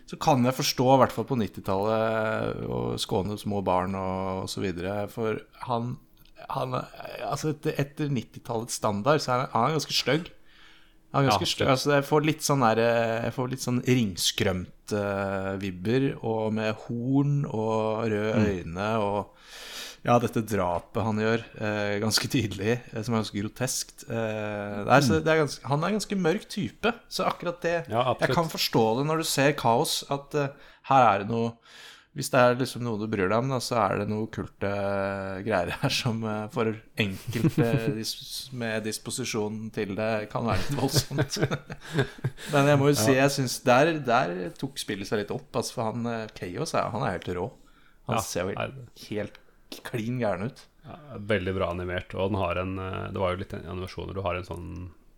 så 0.10 0.16
kan 0.22 0.46
jeg 0.48 0.56
forstå, 0.58 0.86
i 0.96 1.00
hvert 1.04 1.14
fall 1.16 1.28
på 1.30 1.38
90-tallet, 1.40 2.66
å 2.70 2.80
skåne 3.02 3.38
små 3.38 3.62
barn 3.66 3.94
og, 4.00 4.44
osv. 4.48 4.66
For 5.14 5.40
han, 5.68 5.84
han 6.50 6.70
Altså, 7.30 7.50
etter, 7.54 7.74
etter 7.82 8.08
90-tallets 8.10 8.76
standard 8.82 9.20
så 9.22 9.32
er 9.32 9.38
han, 9.44 9.52
han 9.54 9.66
er 9.70 9.78
ganske 9.78 9.94
stygg. 10.00 10.24
Han 11.14 11.24
er 11.24 11.30
ganske 11.32 11.46
Ja, 11.48 11.54
stygg. 11.54 11.68
Altså, 11.74 11.90
jeg 11.98 12.06
får 12.10 12.22
litt 12.28 12.44
sånn 12.46 12.62
der, 12.66 12.78
Jeg 13.26 13.34
får 13.38 13.48
litt 13.54 13.64
sånn 13.66 13.82
ringskrømt-vibber, 14.90 16.04
og 16.22 16.54
med 16.54 16.72
horn 16.86 17.46
og 17.50 18.06
røde 18.12 18.46
øyne 18.60 18.90
og 19.02 19.20
ja, 20.06 20.16
dette 20.24 20.42
drapet 20.48 21.04
han 21.04 21.20
gjør 21.20 21.44
eh, 21.60 21.98
ganske 22.04 22.30
tidlig, 22.32 22.78
eh, 22.94 23.02
som 23.04 23.14
er 23.18 23.24
ganske 23.24 23.42
groteskt. 23.42 24.06
Eh, 24.08 24.80
er, 24.86 25.12
er 25.20 25.44
ganske, 25.44 25.66
han 25.68 25.84
er 25.84 25.92
en 25.94 26.00
ganske 26.00 26.20
mørk 26.24 26.48
type, 26.52 26.94
så 27.12 27.28
akkurat 27.30 27.62
det 27.66 27.78
Ja. 27.92 28.06
Jeg 28.22 28.36
kan 28.38 28.50
forstå 28.52 28.86
det 29.02 29.06
når 29.10 29.24
du 29.24 29.30
ser 29.30 29.54
kaos, 29.60 30.02
at 30.14 30.36
eh, 30.40 30.52
her 30.90 31.08
er 31.14 31.24
det 31.26 31.30
noe 31.34 31.54
Hvis 32.18 32.32
det 32.34 32.40
er 32.42 32.56
liksom 32.58 32.82
noe 32.84 32.98
du 32.98 33.06
bryr 33.08 33.30
deg 33.30 33.38
om, 33.38 33.52
da, 33.54 33.60
så 33.62 33.76
er 33.84 34.00
det 34.02 34.08
noe 34.10 34.26
kulte 34.34 34.70
greier 35.46 35.70
her 35.84 35.94
som 35.94 36.24
eh, 36.26 36.48
for 36.52 36.72
enkelte 37.00 37.68
dis 37.96 38.14
med 38.58 38.84
disposisjon 38.88 39.68
til 39.76 39.94
det 39.96 40.26
kan 40.32 40.48
være 40.48 40.64
litt 40.64 40.80
voldsomt. 40.80 41.38
Men 42.56 42.72
jeg 42.72 42.80
må 42.82 42.90
jo 42.90 42.98
si, 42.98 43.14
jeg 43.14 43.36
syns 43.36 43.60
der, 43.68 43.94
der 44.04 44.34
tok 44.58 44.82
spillet 44.82 45.08
seg 45.08 45.22
litt 45.22 45.36
opp. 45.36 45.52
Altså, 45.54 45.76
for 45.78 45.92
han 45.92 46.10
eh, 46.10 46.26
Chaos 46.40 46.74
han 46.80 47.06
er 47.06 47.14
helt 47.20 47.30
rå. 47.38 47.46
Han 48.10 48.18
Ja, 48.18 48.26
ser 48.26 48.50
jo 48.50 48.58
helt 49.06 49.38
klin 49.70 50.22
gæren 50.22 50.50
ut. 50.50 50.64
Ja, 50.86 50.96
veldig 51.30 51.54
bra 51.58 51.72
animert. 51.74 52.16
Og 52.16 52.32
den 52.32 52.40
har 52.42 52.62
en 52.62 52.78
eh, 52.82 53.10
Det 53.14 53.22
var 53.22 53.34
jo 53.34 53.42
litt 53.42 53.54
animasjoner. 53.60 54.16
Du 54.18 54.24
har 54.26 54.38
en 54.38 54.48
sånn 54.48 54.70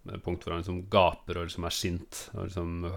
eh, 0.10 0.18
punkt 0.24 0.44
hvor 0.44 0.56
han 0.56 0.64
liksom 0.64 0.82
gaper 0.92 1.40
og 1.40 1.48
liksom 1.48 1.68
er 1.68 1.78
sint. 1.78 2.26
Og 2.36 2.50
liksom 2.50 2.90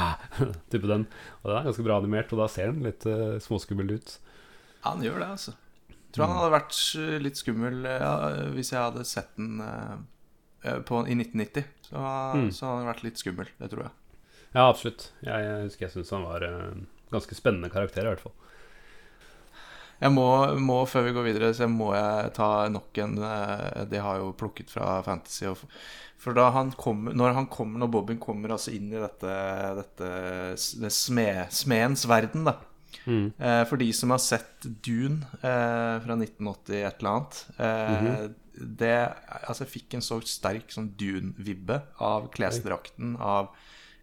Type 0.72 0.88
den. 0.88 1.08
Og 1.42 1.50
den 1.50 1.58
er 1.58 1.68
ganske 1.68 1.86
bra 1.86 1.98
animert, 2.00 2.32
og 2.32 2.44
da 2.44 2.48
ser 2.52 2.72
den 2.72 2.86
litt 2.86 3.04
uh, 3.10 3.36
småskummel 3.42 3.96
ut. 3.98 4.16
Ja, 4.84 4.94
han 4.94 5.04
gjør 5.04 5.20
det, 5.20 5.30
altså. 5.36 5.58
Jeg 5.90 6.16
tror 6.16 6.30
han 6.30 6.38
hadde 6.38 6.54
vært 6.54 6.80
litt 7.24 7.40
skummel 7.40 7.86
ja, 7.90 8.10
hvis 8.54 8.68
jeg 8.70 8.78
hadde 8.78 9.02
sett 9.08 9.32
den 9.34 9.56
eh, 9.64 10.78
på, 10.86 11.00
i 11.10 11.16
1990. 11.16 11.64
Så, 11.88 11.96
så 12.54 12.68
hadde 12.68 12.76
han 12.78 12.90
vært 12.92 13.02
litt 13.02 13.18
skummel, 13.20 13.50
det 13.58 13.70
tror 13.72 13.88
jeg. 13.88 14.20
Ja, 14.54 14.68
absolutt. 14.68 15.08
Jeg, 15.26 15.42
jeg 15.42 15.64
husker 15.66 15.86
jeg 15.88 15.94
syntes 15.96 16.12
han 16.14 16.26
var 16.28 16.46
uh, 16.46 16.70
ganske 17.10 17.34
spennende 17.34 17.72
karakter, 17.72 18.06
i 18.06 18.12
hvert 18.12 18.22
fall. 18.22 18.36
Jeg 20.04 20.12
må, 20.12 20.28
må, 20.60 20.82
før 20.88 21.06
vi 21.06 21.14
går 21.16 21.26
videre, 21.30 21.52
så 21.56 21.68
må 21.70 21.94
jeg 21.96 22.32
ta 22.36 22.48
nok 22.72 23.00
en 23.00 23.16
eh, 23.24 23.84
De 23.88 24.02
har 24.04 24.20
jo 24.20 24.34
plukket 24.36 24.72
fra 24.74 24.98
Fantasy. 25.06 25.46
Og, 25.48 25.62
for 26.20 26.36
da 26.36 26.50
han 26.52 26.70
kommer, 26.76 27.16
når 27.16 27.36
han 27.38 27.48
kommer, 27.52 27.80
når 27.80 27.92
Bobbin 27.92 28.20
kommer 28.20 28.52
altså 28.54 28.74
inn 28.76 28.92
i 28.92 29.00
dette, 29.00 29.34
dette 29.80 30.12
det 30.84 30.92
smed, 30.92 31.46
smedens 31.52 32.06
verden, 32.10 32.48
da. 32.48 32.58
Mm. 33.10 33.34
for 33.66 33.74
de 33.76 33.88
som 33.92 34.12
har 34.14 34.20
sett 34.22 34.64
Dune 34.86 35.26
eh, 35.42 35.96
fra 36.00 36.14
1980 36.14 36.76
et 36.78 37.00
eller 37.02 37.08
annet 37.10 37.40
eh, 37.58 38.28
det 38.54 38.94
Altså, 39.26 39.64
jeg 39.64 39.72
fikk 39.72 39.96
en 39.96 40.04
så 40.04 40.20
sterk 40.28 40.72
sånn 40.72 40.92
Dune-vibbe 40.98 41.80
av 42.04 42.30
klesdrakten, 42.34 43.16
av 43.18 43.50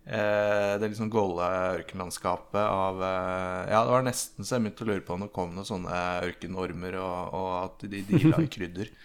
eh, 0.06 0.74
det 0.82 0.90
liksom 0.92 1.10
golde 1.14 1.46
ørkenlandskapet, 1.78 2.62
av 2.62 3.02
eh, 3.06 3.72
Ja, 3.74 3.84
det 3.86 3.94
var 3.96 4.06
nesten 4.08 4.46
så 4.48 4.58
jeg 4.58 4.66
begynte 4.66 4.86
å 4.86 4.90
lure 4.92 5.06
på 5.08 5.16
om 5.18 5.26
det 5.26 5.32
kom 5.36 5.56
noen 5.56 5.68
sånne 5.68 6.02
ørkenormer, 6.28 6.98
og, 7.02 7.34
og 7.38 7.50
at 7.62 7.88
de 7.92 8.04
deala 8.10 8.44
i 8.46 8.52
krydder. 8.52 8.94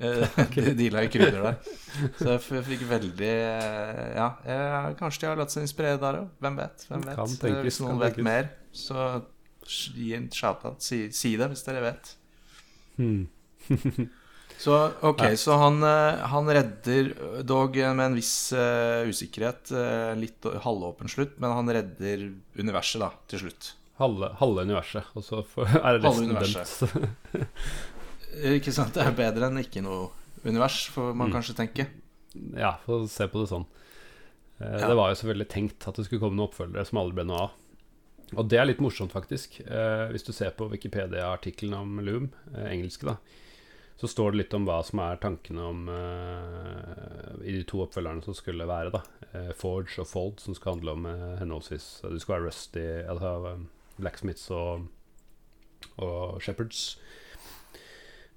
Eh, 0.00 0.22
De 0.48 0.72
deala 0.78 1.02
i 1.04 1.08
krydder 1.12 1.42
der. 1.44 1.56
Så 2.16 2.30
jeg 2.30 2.62
fikk 2.64 2.86
veldig 2.88 3.32
Ja, 4.16 4.30
jeg, 4.46 4.94
kanskje 4.96 5.20
de 5.20 5.28
har 5.28 5.36
latt 5.42 5.52
seg 5.52 5.66
inspirere 5.66 5.98
der 6.00 6.22
òg. 6.22 6.30
Hvem 6.40 6.56
vet? 6.56 6.86
Hvem 6.88 7.04
vet? 7.04 7.18
Kan 7.18 7.34
tenkes, 7.42 7.66
Hvis 7.66 7.80
noen 7.84 8.00
vet 8.00 8.16
mer, 8.24 8.48
så 8.72 9.10
gi 9.68 10.14
en 10.16 10.30
shout-out. 10.32 10.80
Si, 10.80 11.02
si 11.12 11.34
det 11.36 11.50
hvis 11.52 11.66
dere 11.66 11.84
vet. 11.84 12.14
Hmm. 12.96 13.26
Så 14.60 14.74
ok, 15.08 15.22
så 15.40 15.56
han, 15.56 15.78
eh, 15.86 16.20
han 16.28 16.48
redder 16.52 17.14
dog 17.48 17.76
med 17.80 18.02
en 18.04 18.16
viss 18.18 18.52
uh, 18.52 19.08
usikkerhet, 19.08 19.70
uh, 19.72 20.12
litt 20.20 20.44
halvåpen 20.66 21.08
slutt, 21.08 21.38
men 21.40 21.54
han 21.56 21.72
redder 21.72 22.26
universet 22.60 23.00
da, 23.00 23.08
til 23.32 23.46
slutt. 23.46 23.70
Halve, 24.00 24.34
halve 24.40 24.66
universet, 24.68 25.08
og 25.16 25.24
så 25.24 25.40
er 25.80 25.96
det 25.96 26.04
resten 26.04 26.36
dømt. 26.36 27.48
Ikke 28.52 28.72
sant? 28.72 28.94
Det 28.94 29.04
er 29.04 29.16
bedre 29.16 29.48
enn 29.48 29.60
ikke 29.64 29.82
noe 29.84 30.10
univers, 30.44 30.86
får 30.92 31.16
man 31.18 31.32
kanskje 31.34 31.56
tenke. 31.58 31.88
Ja, 32.56 32.76
få 32.84 33.02
se 33.10 33.26
på 33.28 33.42
det 33.42 33.50
sånn. 33.50 33.66
Eh, 34.60 34.76
Ja. 34.76 34.86
Det 34.88 34.96
var 34.96 35.10
jo 35.10 35.18
selvfølgelig 35.18 35.48
tenkt 35.48 35.88
at 35.88 35.96
det 35.96 36.04
skulle 36.06 36.20
komme 36.22 36.36
noen 36.36 36.50
oppfølgere 36.50 36.84
som 36.86 37.00
aldri 37.00 37.16
ble 37.20 37.26
noe 37.32 37.44
av. 37.46 37.56
Og 38.38 38.46
det 38.46 38.60
er 38.60 38.68
litt 38.68 38.82
morsomt, 38.84 39.10
faktisk. 39.16 39.56
Eh, 39.64 40.06
hvis 40.12 40.26
du 40.26 40.32
ser 40.36 40.52
på 40.54 40.68
Wikipedia-artikkelen 40.70 41.74
om 41.74 41.96
Loom, 42.04 42.28
eh, 42.54 42.68
engelske, 42.70 43.08
da, 43.08 43.16
så 44.00 44.08
står 44.08 44.32
det 44.32 44.38
litt 44.40 44.54
om 44.56 44.64
hva 44.64 44.78
som 44.86 45.02
er 45.04 45.18
tankene 45.20 45.64
om 45.68 45.88
uh, 45.92 47.34
i 47.44 47.52
de 47.58 47.64
to 47.68 47.82
oppfølgerne 47.84 48.24
som 48.24 48.36
skulle 48.36 48.64
være, 48.68 48.94
da. 48.94 49.02
uh, 49.34 49.50
Forge 49.58 50.00
og 50.00 50.08
Fold, 50.08 50.38
som 50.40 50.56
skal 50.56 50.78
handle 50.78 50.94
om 50.96 51.08
uh, 51.10 51.34
henholdsvis 51.36 51.88
uh, 52.06 52.08
Det 52.14 52.22
skal 52.22 52.38
være 52.38 52.46
Rusty, 52.46 52.84
altså 53.04 53.58
Blacksmiths 54.00 54.46
og, 54.56 54.86
og 56.00 56.40
Shepherds. 56.40 56.94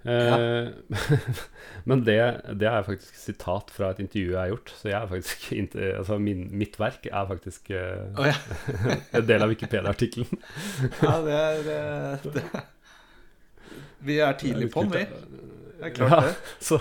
Ja. 0.04 0.68
men 1.88 2.04
det, 2.04 2.18
det 2.60 2.68
er 2.68 2.84
faktisk 2.84 3.22
sitat 3.22 3.72
fra 3.72 3.94
et 3.94 4.02
intervju 4.04 4.34
jeg 4.34 4.42
har 4.42 4.52
gjort. 4.52 4.76
Så 4.76 4.92
jeg 4.92 4.98
er 5.00 5.08
faktisk 5.14 5.48
altså 6.02 6.20
min, 6.20 6.44
mitt 6.52 6.76
verk 6.76 7.08
er 7.08 7.32
faktisk 7.32 7.72
oh, 7.72 8.28
ja. 8.28 8.36
en 9.16 9.32
del 9.32 9.48
av 9.48 9.56
Wikipedia-artikkelen. 9.56 10.44
ja, 11.00 11.16
det 11.24 11.40
er 11.40 12.30
det. 12.36 12.46
Vi 14.04 14.20
er 14.20 14.36
tidlig 14.44 14.68
på'n, 14.76 14.92
vi. 14.92 15.08
Det 15.84 15.92
er 15.92 15.98
klart 16.00 16.16
Ja, 16.16 16.22
det. 16.30 16.38
Så, 16.70 16.80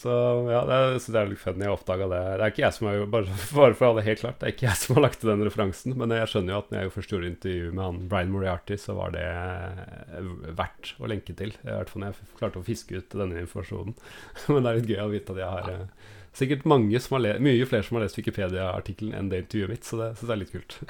så 0.00 0.12
ja, 0.48 0.62
det 0.64 0.76
er, 0.76 0.94
så 1.02 1.12
det 1.12 1.18
er 1.20 1.26
litt 1.28 1.40
funny 1.42 1.66
jeg 1.66 1.74
oppdaga 1.74 2.06
det. 2.08 2.20
Det 2.40 2.44
er 2.46 2.52
ikke 2.54 2.62
jeg 2.62 2.72
som 2.72 2.86
har 2.88 3.02
bare, 3.12 3.34
bare 3.58 3.74
for 3.76 3.84
å 3.84 3.90
ha 3.90 3.96
det 3.98 4.04
helt 4.06 4.22
klart, 4.22 4.38
det 4.40 4.46
er 4.48 4.54
ikke 4.54 4.64
jeg 4.64 4.80
som 4.80 4.96
har 4.96 5.04
lagt 5.04 5.18
til 5.20 5.28
den 5.28 5.44
referansen. 5.44 5.96
Men 6.00 6.14
jeg 6.16 6.30
skjønner 6.32 6.54
jo 6.54 6.60
at 6.62 6.70
når 6.72 6.80
jeg 6.86 6.92
først 6.94 7.12
gjorde 7.12 7.28
intervju 7.28 7.66
med 7.74 7.82
han 7.84 7.98
Brian 8.08 8.32
Moriarty, 8.32 8.78
så 8.80 8.96
var 8.96 9.12
det 9.12 9.26
eh, 9.26 10.30
verdt 10.56 10.94
å 10.96 11.10
lenke 11.10 11.36
til. 11.36 11.52
I 11.66 11.68
hvert 11.74 11.92
fall 11.92 12.04
når 12.06 12.14
jeg 12.14 12.38
klarte 12.40 12.62
å 12.62 12.64
fiske 12.70 12.96
ut 13.02 13.18
denne 13.20 13.42
informasjonen. 13.44 13.98
Men 14.54 14.64
det 14.64 14.72
er 14.72 14.80
litt 14.80 14.94
gøy 14.94 15.02
å 15.04 15.10
vite 15.12 15.36
at 15.36 15.42
jeg 15.42 15.52
har 15.58 15.68
eh, 15.74 16.08
sikkert 16.40 16.64
mange 16.72 17.02
som 17.04 17.18
har 17.18 17.24
le 17.26 17.34
mye 17.44 17.68
flere 17.68 17.84
som 17.84 17.98
har 18.00 18.06
lest 18.06 18.22
Wikipedia-artikkelen 18.22 19.18
enn 19.18 19.28
det 19.34 19.44
intervjuet 19.44 19.74
mitt, 19.74 19.84
så 19.84 20.00
det 20.00 20.10
syns 20.14 20.30
jeg 20.30 20.36
er 20.38 20.42
litt 20.46 20.56
kult. 20.56 20.80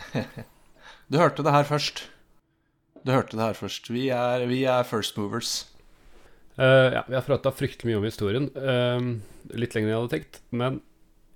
Du 1.11 1.18
hørte 1.18 1.42
det 1.42 1.57
her 1.57 1.66
først. 1.66 2.05
Du 3.03 3.11
hørte 3.11 3.34
det 3.34 3.42
her 3.42 3.59
først. 3.59 3.90
Vi 3.90 4.07
er, 4.14 4.46
vi 4.46 4.62
er 4.70 4.86
first 4.86 5.18
movers. 5.18 5.64
Eh, 6.61 6.92
ja, 6.92 7.04
vi 7.08 7.14
har 7.14 7.22
prata 7.22 7.52
fryktelig 7.52 7.88
mye 7.88 7.98
om 7.98 8.04
historien. 8.04 8.48
Uh, 8.52 9.54
litt 9.56 9.72
lenger 9.72 9.88
enn 9.88 9.94
jeg 9.94 10.00
hadde 10.02 10.12
tenkt. 10.12 10.40
Men 10.52 10.80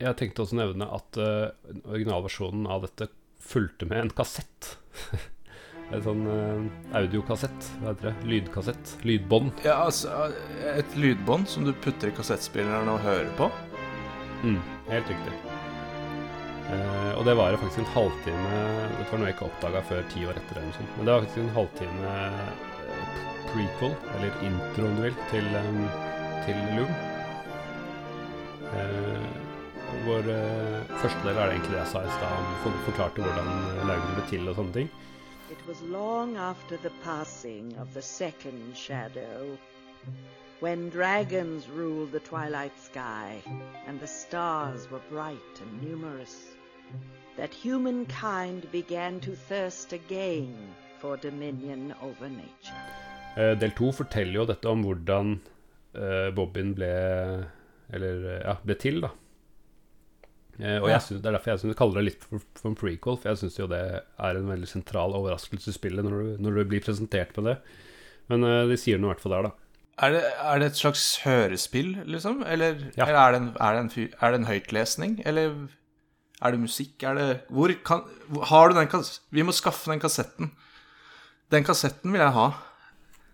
jeg 0.02 0.18
tenkte 0.20 0.44
også 0.44 0.58
nevne 0.58 0.88
at 0.92 1.16
uh, 1.20 1.46
originalversjonen 1.88 2.66
av 2.68 2.84
dette 2.84 3.08
fulgte 3.40 3.88
med 3.88 4.02
en 4.02 4.12
kassett. 4.18 4.74
en 5.94 6.04
sånn 6.04 6.26
uh, 6.28 6.66
audiokassett. 7.00 7.70
Hva 7.80 7.94
heter 7.94 8.10
det? 8.10 8.28
Lydkassett. 8.34 8.92
Lydbånd. 9.08 9.64
Ja, 9.64 9.78
altså 9.86 10.28
Et 10.74 10.98
lydbånd 11.00 11.48
som 11.48 11.64
du 11.64 11.72
putter 11.72 12.12
i 12.12 12.16
kassettspilleren 12.18 12.92
og 12.92 13.00
hører 13.06 13.32
på. 13.40 13.48
Mm, 14.44 14.60
helt 14.90 15.08
riktig. 15.08 15.40
Uh, 16.68 17.16
og 17.16 17.24
det 17.24 17.38
var 17.40 17.52
jo 17.52 17.58
faktisk 17.60 17.82
en 17.82 17.90
halvtime 17.92 18.60
Dette 18.94 19.10
var 19.10 19.20
noe 19.20 19.26
jeg 19.28 19.34
ikke 19.36 19.48
oppdaga 19.48 19.82
før 19.88 20.06
ti 20.12 20.28
år 20.28 20.36
etter. 20.36 20.60
Men 20.60 21.08
det 21.08 21.12
var 21.14 21.24
faktisk 21.24 21.44
en 21.46 21.52
halvtime 21.56 22.14
prequel, 23.54 23.96
eller 24.14 24.46
intro 24.46 24.86
om 24.90 24.96
du 24.98 25.02
vil, 25.08 25.18
til, 25.30 25.50
um, 25.62 25.82
til 26.46 26.62
Loom. 26.76 26.94
Hvor 30.04 30.26
eh, 30.28 30.88
første 31.00 31.20
del 31.24 31.36
er 31.38 31.50
egentlig 31.50 31.70
det 31.70 31.78
jeg 31.78 31.90
sa 31.92 32.02
i 32.04 32.10
stad. 32.12 32.48
Forklarte 32.84 33.22
hvordan 33.24 33.46
lauget 33.88 34.10
ble 34.16 34.24
til 34.28 34.48
og 34.50 34.58
sånne 34.58 34.74
ting. 34.74 34.90
It 35.54 35.62
was 35.68 35.80
long 35.82 36.36
after 36.36 36.76
the 36.76 36.92
passing 37.04 37.78
of 37.78 37.94
the 37.94 38.02
second 38.02 38.76
shadow, 38.76 39.56
when 40.60 40.90
dragons 40.90 41.68
ruled 41.68 42.12
the 42.12 42.20
twilight 42.20 42.78
sky 42.80 43.42
and 43.86 44.00
the 44.00 44.06
stars 44.06 44.90
were 44.90 45.02
bright 45.10 45.60
and 45.60 45.82
numerous, 45.82 46.36
that 47.36 47.54
humankind 47.54 48.70
began 48.72 49.20
to 49.20 49.36
thirst 49.48 49.92
again 49.92 50.54
for 50.98 51.16
dominion 51.16 51.94
over 52.02 52.28
nature. 52.28 53.13
Eh, 53.36 53.54
del 53.58 53.72
to 53.74 53.90
forteller 53.94 54.40
jo 54.40 54.46
dette 54.46 54.70
om 54.70 54.84
hvordan 54.86 55.34
eh, 55.98 56.28
Bobbin 56.36 56.68
ble 56.76 56.90
Eller 57.94 58.20
ja, 58.44 58.54
ble 58.62 58.76
til, 58.78 59.00
da. 59.02 59.10
Eh, 60.60 60.78
og 60.78 60.86
jeg 60.92 61.00
synes, 61.02 61.20
Det 61.22 61.26
er 61.26 61.34
derfor 61.34 61.50
jeg 61.54 61.62
synes, 61.64 61.76
kaller 61.78 61.98
det 62.00 62.06
litt 62.12 62.22
for, 62.28 62.44
for 62.60 62.70
en 62.70 62.78
prequel, 62.78 63.18
for 63.18 63.32
jeg 63.32 63.40
syns 63.42 63.58
jo 63.58 63.66
det 63.70 63.82
er 63.98 64.38
en 64.38 64.48
veldig 64.52 64.70
sentral 64.70 65.16
overraskelse 65.18 65.72
i 65.72 65.76
spillet 65.76 66.06
når 66.06 66.14
du, 66.14 66.30
når 66.46 66.60
du 66.60 66.64
blir 66.70 66.84
presentert 66.84 67.34
med 67.36 67.50
det. 67.50 67.56
Men 68.30 68.46
de 68.70 68.76
sier 68.80 68.96
noe 69.02 69.10
i 69.10 69.12
hvert 69.12 69.24
fall 69.24 69.34
der, 69.34 69.48
da. 69.50 69.52
Er 70.04 70.14
det, 70.14 70.20
er 70.42 70.58
det 70.62 70.68
et 70.72 70.78
slags 70.78 71.02
hørespill, 71.22 71.90
liksom? 72.10 72.40
Eller, 72.50 72.78
Ja. 72.96 73.04
eller 73.06 73.18
er, 73.20 73.32
det 73.34 73.40
en, 73.42 73.48
er, 73.60 73.74
det 73.74 73.82
en, 73.82 74.14
er 74.20 74.32
det 74.32 74.38
en 74.40 74.48
høytlesning? 74.48 75.12
Eller 75.26 75.52
er 76.40 76.54
det 76.54 76.60
musikk? 76.62 77.02
Er 77.06 77.14
det 77.18 77.26
Hvor 77.50 77.70
kan 77.86 78.02
Har 78.50 78.68
du 78.70 78.74
den 78.78 78.88
kassetten? 78.90 79.28
Vi 79.30 79.42
må 79.46 79.52
skaffe 79.54 79.90
den 79.92 80.00
kassetten. 80.02 80.50
Den 81.52 81.66
kassetten 81.66 82.10
vil 82.14 82.22
jeg 82.24 82.34
ha. 82.34 82.46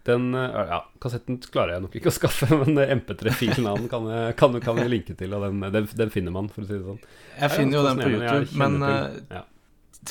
Den 0.09 0.31
eh, 0.35 0.55
ja, 0.71 0.79
kassetten 1.03 1.37
klarer 1.53 1.75
jeg 1.77 1.83
nok 1.85 1.97
ikke 2.01 2.09
å 2.09 2.15
skaffe, 2.17 2.49
men 2.63 2.79
eh, 2.81 2.93
MP3-filen 2.97 3.67
av 3.69 3.77
den 3.83 3.89
kan, 3.93 4.07
kan, 4.39 4.57
kan 4.65 4.79
vi 4.81 4.87
linke 4.89 5.17
til, 5.19 5.35
og 5.37 5.45
den, 5.49 5.61
den, 5.75 5.89
den 6.01 6.13
finner 6.15 6.33
man, 6.35 6.49
for 6.53 6.65
å 6.65 6.69
si 6.71 6.79
det 6.79 6.87
sånn. 6.87 7.03
Jeg 7.41 7.55
finner 7.57 7.79
jo 7.81 7.87
den 7.89 8.01
på 8.05 8.13
YouTube, 8.15 8.61
men 8.63 8.79
eh, 8.87 9.01
til- 9.19 9.35
ja. 9.37 9.43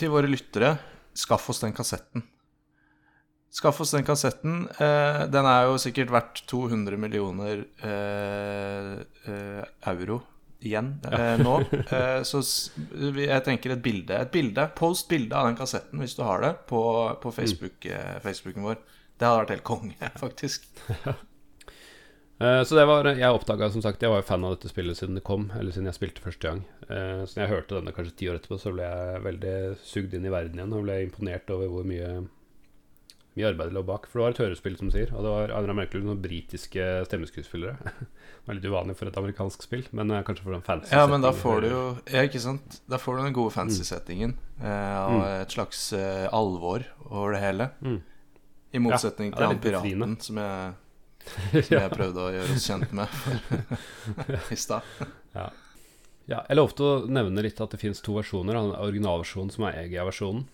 til 0.02 0.12
våre 0.14 0.30
lyttere, 0.30 0.76
skaff 1.18 1.50
oss 1.50 1.64
den 1.66 1.74
kassetten. 1.74 2.22
Skaff 3.50 3.80
oss 3.82 3.96
den 3.96 4.06
kassetten. 4.06 4.68
Eh, 4.78 5.24
den 5.34 5.48
er 5.50 5.64
jo 5.72 5.80
sikkert 5.82 6.12
verdt 6.14 6.44
200 6.52 7.00
millioner 7.02 7.64
eh, 7.82 8.92
eh, 9.26 9.64
euro 9.90 10.20
igjen 10.62 10.92
eh, 11.10 11.40
nå. 11.42 11.56
Eh, 11.82 12.20
så 12.28 12.44
jeg 13.18 13.42
tenker 13.48 13.74
et 13.74 13.82
bilde. 13.82 14.14
Et 14.22 14.30
bilde, 14.34 14.68
Post 14.78 15.10
bilde 15.10 15.34
av 15.40 15.50
den 15.50 15.58
kassetten 15.58 15.98
hvis 16.04 16.14
du 16.20 16.22
har 16.28 16.46
det, 16.46 16.54
på, 16.70 16.82
på 17.24 17.34
Facebook, 17.34 17.90
eh, 17.90 18.20
Facebooken 18.22 18.68
vår. 18.70 18.78
Det 19.20 19.28
hadde 19.28 19.42
vært 19.44 19.54
helt 19.58 19.68
konge, 19.68 20.12
faktisk. 20.24 20.66
Eh, 22.40 22.64
Så 22.64 22.76
det 22.78 22.86
var, 22.88 23.04
jeg 23.12 23.36
oppdaga 23.36 23.68
som 23.74 23.82
sagt 23.84 24.02
Jeg 24.02 24.12
var 24.14 24.22
jo 24.22 24.28
fan 24.30 24.46
av 24.48 24.54
dette 24.56 24.72
spillet 24.72 24.96
siden 24.98 25.18
det 25.20 25.26
kom, 25.28 25.50
eller 25.60 25.76
siden 25.76 25.90
jeg 25.92 25.98
spilte 26.00 26.24
første 26.24 26.48
gang. 26.54 26.62
Eh, 26.88 27.24
Så 27.28 27.36
når 27.38 27.44
jeg 27.46 27.54
hørte 27.54 27.80
denne 27.82 27.96
kanskje 27.96 28.16
ti 28.22 28.30
år 28.32 28.40
etterpå, 28.40 28.60
så 28.62 28.72
ble 28.76 28.88
jeg 28.88 29.24
veldig 29.28 29.56
sugd 29.84 30.14
inn 30.16 30.28
i 30.30 30.32
verden 30.34 30.60
igjen 30.62 30.76
og 30.78 30.86
ble 30.88 31.02
imponert 31.04 31.52
over 31.56 31.68
hvor 31.74 31.88
mye 31.88 32.28
mye 33.38 33.46
arbeid 33.54 33.72
lå 33.76 33.84
bak. 33.86 34.08
For 34.10 34.20
det 34.20 34.24
var 34.26 34.34
et 34.34 34.40
hørespill, 34.42 34.74
som 34.80 34.90
sier, 34.92 35.12
og 35.16 35.24
det 35.24 35.30
var 35.32 35.52
av 35.56 35.68
Merkel 35.78 36.02
noen 36.04 36.20
britiske 36.20 36.88
stemmeskuespillere. 37.08 37.76
det 38.02 38.48
var 38.50 38.58
litt 38.58 38.66
uvanlig 38.68 38.96
for 39.00 39.08
et 39.12 39.20
amerikansk 39.22 39.64
spill, 39.68 39.84
men 39.96 40.12
eh, 40.12 40.24
kanskje 40.28 40.48
for 40.48 40.58
en 40.58 40.66
fancy 40.66 40.96
Ja, 40.96 41.06
men 41.12 41.24
da 41.24 41.32
får 41.36 41.62
du 41.64 41.68
jo 41.70 41.84
Ja, 42.10 42.24
ikke 42.28 42.42
sant? 42.44 42.80
Da 42.90 42.98
får 43.00 43.20
du 43.20 43.24
den 43.28 43.36
gode 43.38 43.54
fancy-settingen. 43.56 44.34
Eh, 44.60 44.98
og 45.12 45.22
et 45.44 45.56
slags 45.56 45.84
eh, 45.96 46.26
alvor 46.36 46.88
over 47.12 47.36
det 47.38 47.44
hele. 47.46 47.70
Mm. 47.86 48.00
I 48.72 48.82
motsetning 48.84 49.34
til 49.34 49.48
han 49.50 49.60
piraten 49.64 50.16
som 50.22 50.40
jeg, 50.42 50.76
som 51.66 51.76
jeg 51.78 51.92
prøvde 51.96 52.26
å 52.26 52.30
gjøre 52.36 52.56
oss 52.56 52.68
kjent 52.70 52.94
med 52.96 53.18
i 54.56 54.60
stad. 54.60 54.88
Ja. 55.34 55.50
ja, 56.30 56.44
jeg 56.44 56.58
lovte 56.58 56.86
å 56.86 56.96
nevne 57.10 57.46
litt 57.46 57.62
at 57.62 57.74
det 57.74 57.82
finnes 57.82 58.02
to 58.06 58.18
versjoner. 58.20 58.58
Den 58.58 58.78
originalversjonen 58.78 59.54
som 59.54 59.68
er 59.70 59.82
EGA-versjonen. 59.84 60.48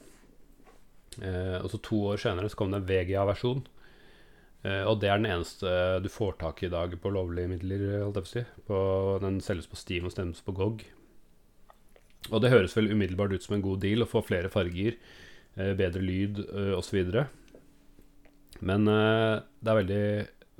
Eh, 1.22 1.58
og 1.62 1.70
så 1.72 1.80
to 1.84 2.02
år 2.12 2.20
senere 2.20 2.52
så 2.52 2.60
kom 2.60 2.74
det 2.74 2.82
en 2.82 2.90
VGA-versjon. 2.90 3.64
Eh, 4.66 4.84
og 4.88 5.00
det 5.02 5.12
er 5.12 5.20
den 5.20 5.30
eneste 5.30 5.72
du 6.02 6.10
får 6.10 6.40
tak 6.42 6.64
i 6.64 6.70
i 6.70 6.74
dag 6.74 6.96
på 7.02 7.14
lovlige 7.14 7.52
midler. 7.52 7.86
Holdt 8.02 8.20
jeg 8.20 8.26
på 8.26 8.30
å 8.30 8.34
si. 8.34 8.46
På, 8.70 8.78
den 9.24 9.42
selges 9.44 9.70
på 9.70 9.80
Steam 9.80 10.08
og 10.10 10.16
stemmes 10.16 10.42
på 10.46 10.56
GOG. 10.58 10.86
Og 12.32 12.42
det 12.42 12.50
høres 12.54 12.74
vel 12.78 12.90
umiddelbart 12.90 13.36
ut 13.36 13.46
som 13.46 13.58
en 13.58 13.66
god 13.66 13.84
deal 13.84 14.02
å 14.02 14.10
få 14.10 14.24
flere 14.26 14.50
farger, 14.50 14.98
eh, 15.60 15.74
bedre 15.78 16.02
lyd 16.02 16.42
eh, 16.48 16.74
osv. 16.78 17.04
Men 18.60 18.88
uh, 18.88 19.44
det 19.60 19.72
er 19.72 19.80
veldig 19.82 20.06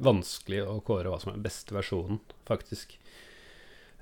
vanskelig 0.04 0.62
å 0.68 0.80
kåre 0.86 1.12
hva 1.12 1.20
som 1.22 1.32
er 1.32 1.38
den 1.38 1.46
beste 1.46 1.76
versjonen, 1.76 2.20
faktisk. 2.48 2.98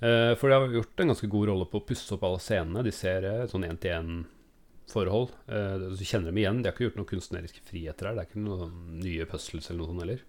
Uh, 0.03 0.33
for 0.39 0.49
de 0.49 0.57
har 0.57 0.77
gjort 0.79 0.99
en 0.99 1.13
ganske 1.13 1.29
god 1.31 1.49
rolle 1.51 1.67
på 1.69 1.79
å 1.79 1.85
pusse 1.87 2.15
opp 2.15 2.25
alle 2.27 2.41
scenene. 2.43 2.83
De 2.85 2.93
ser 2.95 3.27
uh, 3.27 3.45
sånn 3.51 3.67
én-til-én-forhold. 3.67 5.35
Uh, 5.47 5.85
du 5.93 6.03
kjenner 6.03 6.31
dem 6.31 6.41
igjen. 6.41 6.59
De 6.63 6.69
har 6.69 6.75
ikke 6.75 6.89
gjort 6.89 6.99
noen 6.99 7.11
kunstneriske 7.13 7.63
friheter 7.69 8.09
her. 8.09 8.17
Det 8.17 8.25
er 8.25 8.31
ikke 8.31 8.43
noen 8.43 8.65
sånn 8.65 8.99
nye 9.03 9.29
puzzles 9.29 9.69
eller 9.69 9.83
noe 9.83 9.91
sånt 9.93 10.05
heller. 10.05 10.25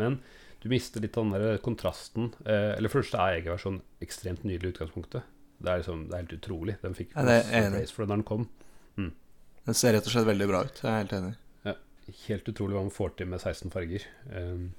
Men 0.00 0.18
du 0.62 0.70
mister 0.72 1.04
litt 1.04 1.18
av 1.18 1.26
den 1.26 1.34
der 1.34 1.60
kontrasten. 1.60 2.30
Eller 2.46 2.88
først 2.88 3.16
er 3.18 3.40
egen 3.40 3.52
versjon 3.52 3.80
ekstremt 4.04 4.46
nydelig 4.46 4.70
i 4.70 4.74
utgangspunktet. 4.76 5.26
Det 5.58 5.68
er, 5.68 5.82
liksom, 5.82 6.06
det 6.08 6.14
er 6.14 6.22
helt 6.22 6.36
utrolig. 6.38 6.76
Den 6.80 6.94
fikk 6.96 7.12
Ja, 7.12 7.24
det 7.26 7.34
er 7.50 7.74
for 7.90 8.04
det 8.04 8.08
da 8.08 8.14
den 8.14 8.24
kom. 8.26 8.46
Den 9.66 9.76
ser 9.78 9.94
rett 9.94 10.06
og 10.08 10.14
slett 10.14 10.26
veldig 10.26 10.46
bra 10.50 10.62
ut. 10.66 10.80
Jeg 10.82 10.90
er 10.90 11.02
helt 11.04 11.12
enig. 11.18 11.34
Helt 12.26 12.48
utrolig 12.50 12.76
hva 12.76 12.82
man 12.86 12.94
får 12.94 13.16
til 13.18 13.28
med 13.30 13.40
16 13.40 13.70
farger. 13.72 14.04
Um, 14.34 14.72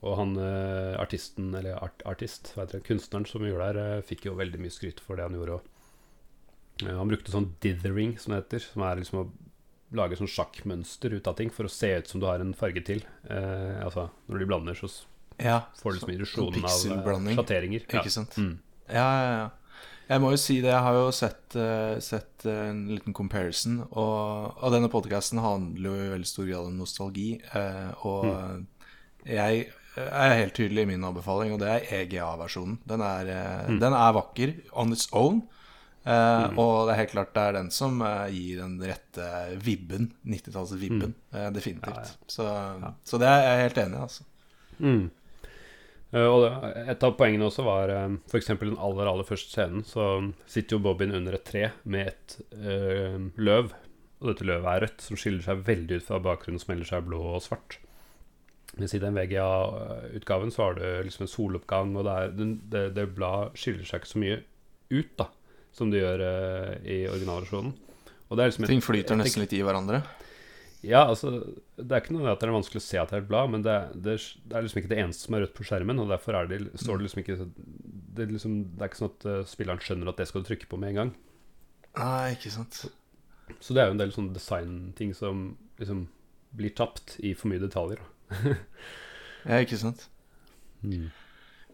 og 0.00 0.14
han 0.16 0.30
eh, 0.40 0.94
artisten, 0.96 1.50
eller 1.58 1.76
art, 1.76 2.00
artist, 2.08 2.54
det, 2.70 2.78
kunstneren 2.86 3.26
som 3.28 3.42
gjorde 3.44 3.66
det 3.66 3.82
her, 3.82 3.98
eh, 3.98 4.06
fikk 4.08 4.30
jo 4.30 4.36
veldig 4.38 4.60
mye 4.62 4.72
skryt 4.72 5.02
for 5.04 5.18
det 5.20 5.26
han 5.26 5.36
gjorde. 5.36 5.58
Og, 5.58 6.86
eh, 6.86 6.94
han 6.96 7.10
brukte 7.10 7.34
sånn 7.34 7.50
dithering, 7.60 8.14
som 8.16 8.32
det 8.32 8.38
heter, 8.46 8.64
som 8.64 8.86
er 8.86 9.02
liksom 9.02 9.20
å 9.20 9.26
lage 10.00 10.16
sånn 10.16 10.30
sjakkmønster 10.30 11.12
ut 11.18 11.28
av 11.28 11.36
ting 11.36 11.50
for 11.52 11.68
å 11.68 11.72
se 11.74 11.90
ut 11.98 12.08
som 12.08 12.22
du 12.22 12.24
har 12.30 12.40
en 12.40 12.54
farge 12.56 12.80
til. 12.86 13.02
Eh, 13.28 13.76
altså, 13.84 14.06
når 14.30 14.38
de 14.44 14.48
blander, 14.48 14.78
så 14.78 14.88
Ja, 15.40 15.66
får 15.82 15.92
du 15.92 15.98
liksom 15.98 16.08
sånn 16.08 16.16
illusjonen 16.16 16.64
av 16.64 16.70
eh, 16.70 16.80
pikselblanding. 16.80 17.36
sjatteringer. 17.36 17.84
Ja. 17.90 18.00
Ikke 18.00 18.14
sant? 18.16 18.36
Mm. 18.40 18.54
Ja, 18.88 19.08
ja, 19.20 19.30
ja. 19.36 19.48
Jeg 20.10 20.22
må 20.24 20.32
jo 20.34 20.38
si 20.42 20.56
det, 20.58 20.72
jeg 20.72 20.82
har 20.82 20.96
jo 20.98 21.10
sett, 21.14 21.54
eh, 21.54 21.98
sett 22.02 22.42
eh, 22.50 22.64
en 22.72 22.80
liten 22.90 23.14
comparison, 23.14 23.76
og, 23.92 24.56
og 24.58 24.72
denne 24.74 24.88
podcasten 24.90 25.38
handler 25.38 25.86
jo 25.92 26.06
i 26.08 26.10
veldig 26.16 26.26
stor 26.30 26.48
grad 26.48 26.66
om 26.66 26.80
nostalgi, 26.80 27.28
eh, 27.54 27.92
og 28.08 28.26
jeg 29.28 29.68
er 30.00 30.34
helt 30.40 30.56
tydelig 30.58 30.82
i 30.82 30.88
min 30.90 31.06
anbefaling, 31.06 31.54
og 31.54 31.62
det 31.62 31.70
er 31.76 31.86
EGA-versjonen. 32.00 32.80
Den, 32.90 33.04
eh, 33.06 33.70
den 33.84 33.94
er 33.94 34.16
vakker 34.18 34.56
on 34.82 34.92
its 34.96 35.06
own, 35.12 35.42
Mm. 36.00 36.54
og 36.56 36.86
det 36.88 36.92
er 36.94 36.98
helt 37.02 37.10
klart 37.12 37.34
det 37.36 37.42
er 37.44 37.52
den 37.58 37.66
som 37.70 37.98
gir 38.32 38.56
den 38.62 38.78
rette 38.80 39.24
vibben, 39.60 40.06
90-talls-vibben, 40.24 41.12
eh, 41.36 41.50
definitivt. 41.52 42.14
Så, 42.26 42.46
så 43.04 43.18
det 43.20 43.28
er 43.28 43.42
jeg 43.44 43.66
helt 43.66 43.80
enig 43.82 43.98
i, 43.98 44.00
altså. 44.06 44.24
Mm. 44.80 45.02
Eh, 46.10 46.26
og 46.26 46.46
et 46.90 47.04
av 47.06 47.14
poengene 47.18 47.46
også 47.46 47.64
var 47.66 47.92
uh, 47.94 48.16
f.eks. 48.30 48.50
den 48.60 48.78
aller 48.78 49.10
aller 49.10 49.26
første 49.26 49.52
scenen. 49.54 49.84
Så 49.86 50.06
sitter 50.50 50.76
jo 50.76 50.84
Bobbin 50.88 51.14
under 51.16 51.36
et 51.38 51.46
tre 51.46 51.68
med 51.84 52.10
et 52.12 52.38
øh, 52.56 53.30
løv. 53.38 53.74
Og 54.20 54.32
dette 54.32 54.44
løvet 54.44 54.68
er 54.68 54.84
rødt, 54.84 55.04
som 55.06 55.16
skiller 55.16 55.44
seg 55.44 55.62
veldig 55.64 56.00
ut 56.00 56.08
fra 56.10 56.20
bakgrunnen 56.20 56.60
som 56.60 56.74
ellers 56.74 56.92
er 56.92 57.06
blå 57.06 57.22
og 57.36 57.44
svart. 57.44 57.78
Mens 58.76 58.92
i 58.94 59.00
den 59.02 59.16
VGA-utgaven 59.16 60.52
så 60.54 60.66
har 60.66 60.76
du 60.76 60.84
liksom 61.06 61.24
en 61.24 61.30
soloppgang, 61.32 61.94
og 61.96 62.04
det, 62.06 62.16
er, 62.16 62.34
det, 62.74 62.82
det 62.98 63.06
bladet 63.16 63.58
skiller 63.58 63.88
seg 63.88 64.02
ikke 64.02 64.12
så 64.12 64.20
mye 64.22 64.36
ut 64.90 65.14
da 65.18 65.26
som 65.74 65.90
det 65.90 66.02
gjør 66.02 66.22
øh, 66.26 66.70
i 66.84 66.98
originalversjonen. 67.08 67.72
Er 68.30 68.46
liksom 68.46 68.66
Ting 68.68 68.82
flyter 68.84 69.18
nesten 69.18 69.42
litt 69.42 69.54
i 69.56 69.62
hverandre. 69.66 70.04
Ja, 70.80 71.02
altså 71.04 71.30
Det 71.76 71.90
er 71.92 72.00
ikke 72.00 72.14
noe 72.16 72.30
at 72.30 72.40
det 72.40 72.48
er 72.48 72.54
vanskelig 72.54 72.80
å 72.80 72.84
se 72.84 73.00
at 73.00 73.10
det 73.10 73.18
er 73.18 73.24
et 73.24 73.28
blad, 73.28 73.50
men 73.52 73.64
det, 73.66 73.74
det, 74.00 74.14
det 74.48 74.56
er 74.56 74.64
liksom 74.64 74.80
ikke 74.80 74.92
det 74.92 75.00
eneste 75.02 75.26
som 75.26 75.36
er 75.36 75.44
rødt 75.44 75.56
på 75.58 75.66
skjermen. 75.68 76.00
Og 76.00 76.08
derfor 76.12 76.38
er 76.38 76.48
det, 76.50 76.60
står 76.80 77.00
det 77.00 77.06
liksom 77.08 77.22
ikke 77.24 77.36
Det 77.40 78.24
er, 78.24 78.32
liksom, 78.32 78.54
det 78.76 78.84
er 78.86 78.92
ikke 78.92 79.02
sånn 79.02 79.12
at 79.12 79.26
eh, 79.32 79.42
spilleren 79.50 79.84
skjønner 79.84 80.12
at 80.12 80.22
det 80.22 80.28
skal 80.30 80.44
du 80.44 80.48
trykke 80.48 80.70
på 80.70 80.80
med 80.80 80.94
en 80.94 81.00
gang. 81.00 81.12
Nei, 82.00 82.32
ikke 82.36 82.54
sant. 82.54 82.84
Så 83.58 83.74
det 83.74 83.82
er 83.82 83.90
jo 83.90 83.96
en 83.96 84.00
del 84.00 84.14
sånne 84.14 84.36
designting 84.36 85.12
som 85.16 85.44
liksom 85.80 86.06
blir 86.56 86.72
tapt 86.78 87.18
i 87.24 87.34
for 87.38 87.52
mye 87.52 87.62
detaljer. 87.62 88.02
Ja, 89.40 89.56
ikke 89.64 89.78
sant. 89.80 90.02
Men 90.84 91.06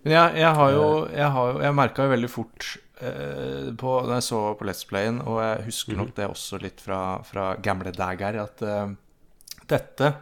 jeg, 0.07 0.37
jeg 0.39 0.51
har 0.55 0.69
jo 0.71 0.85
Jeg, 1.11 1.31
har 1.35 1.49
jo, 1.51 1.57
jeg 1.65 1.75
merka 1.75 2.05
jo 2.07 2.13
veldig 2.13 2.29
fort 2.31 2.69
eh, 3.01 3.72
på, 3.76 3.97
Når 4.07 4.14
jeg 4.18 4.28
så 4.28 4.42
på 4.59 4.68
Let's 4.68 4.86
Playen, 4.88 5.20
og 5.24 5.42
jeg 5.42 5.66
husker 5.70 5.99
nok 5.99 6.14
det 6.16 6.30
også 6.30 6.61
litt 6.62 6.80
fra, 6.80 7.20
fra 7.26 7.55
gamle 7.62 7.92
dager, 7.94 8.40
at 8.44 8.62
eh, 8.62 8.94
dette 9.66 10.14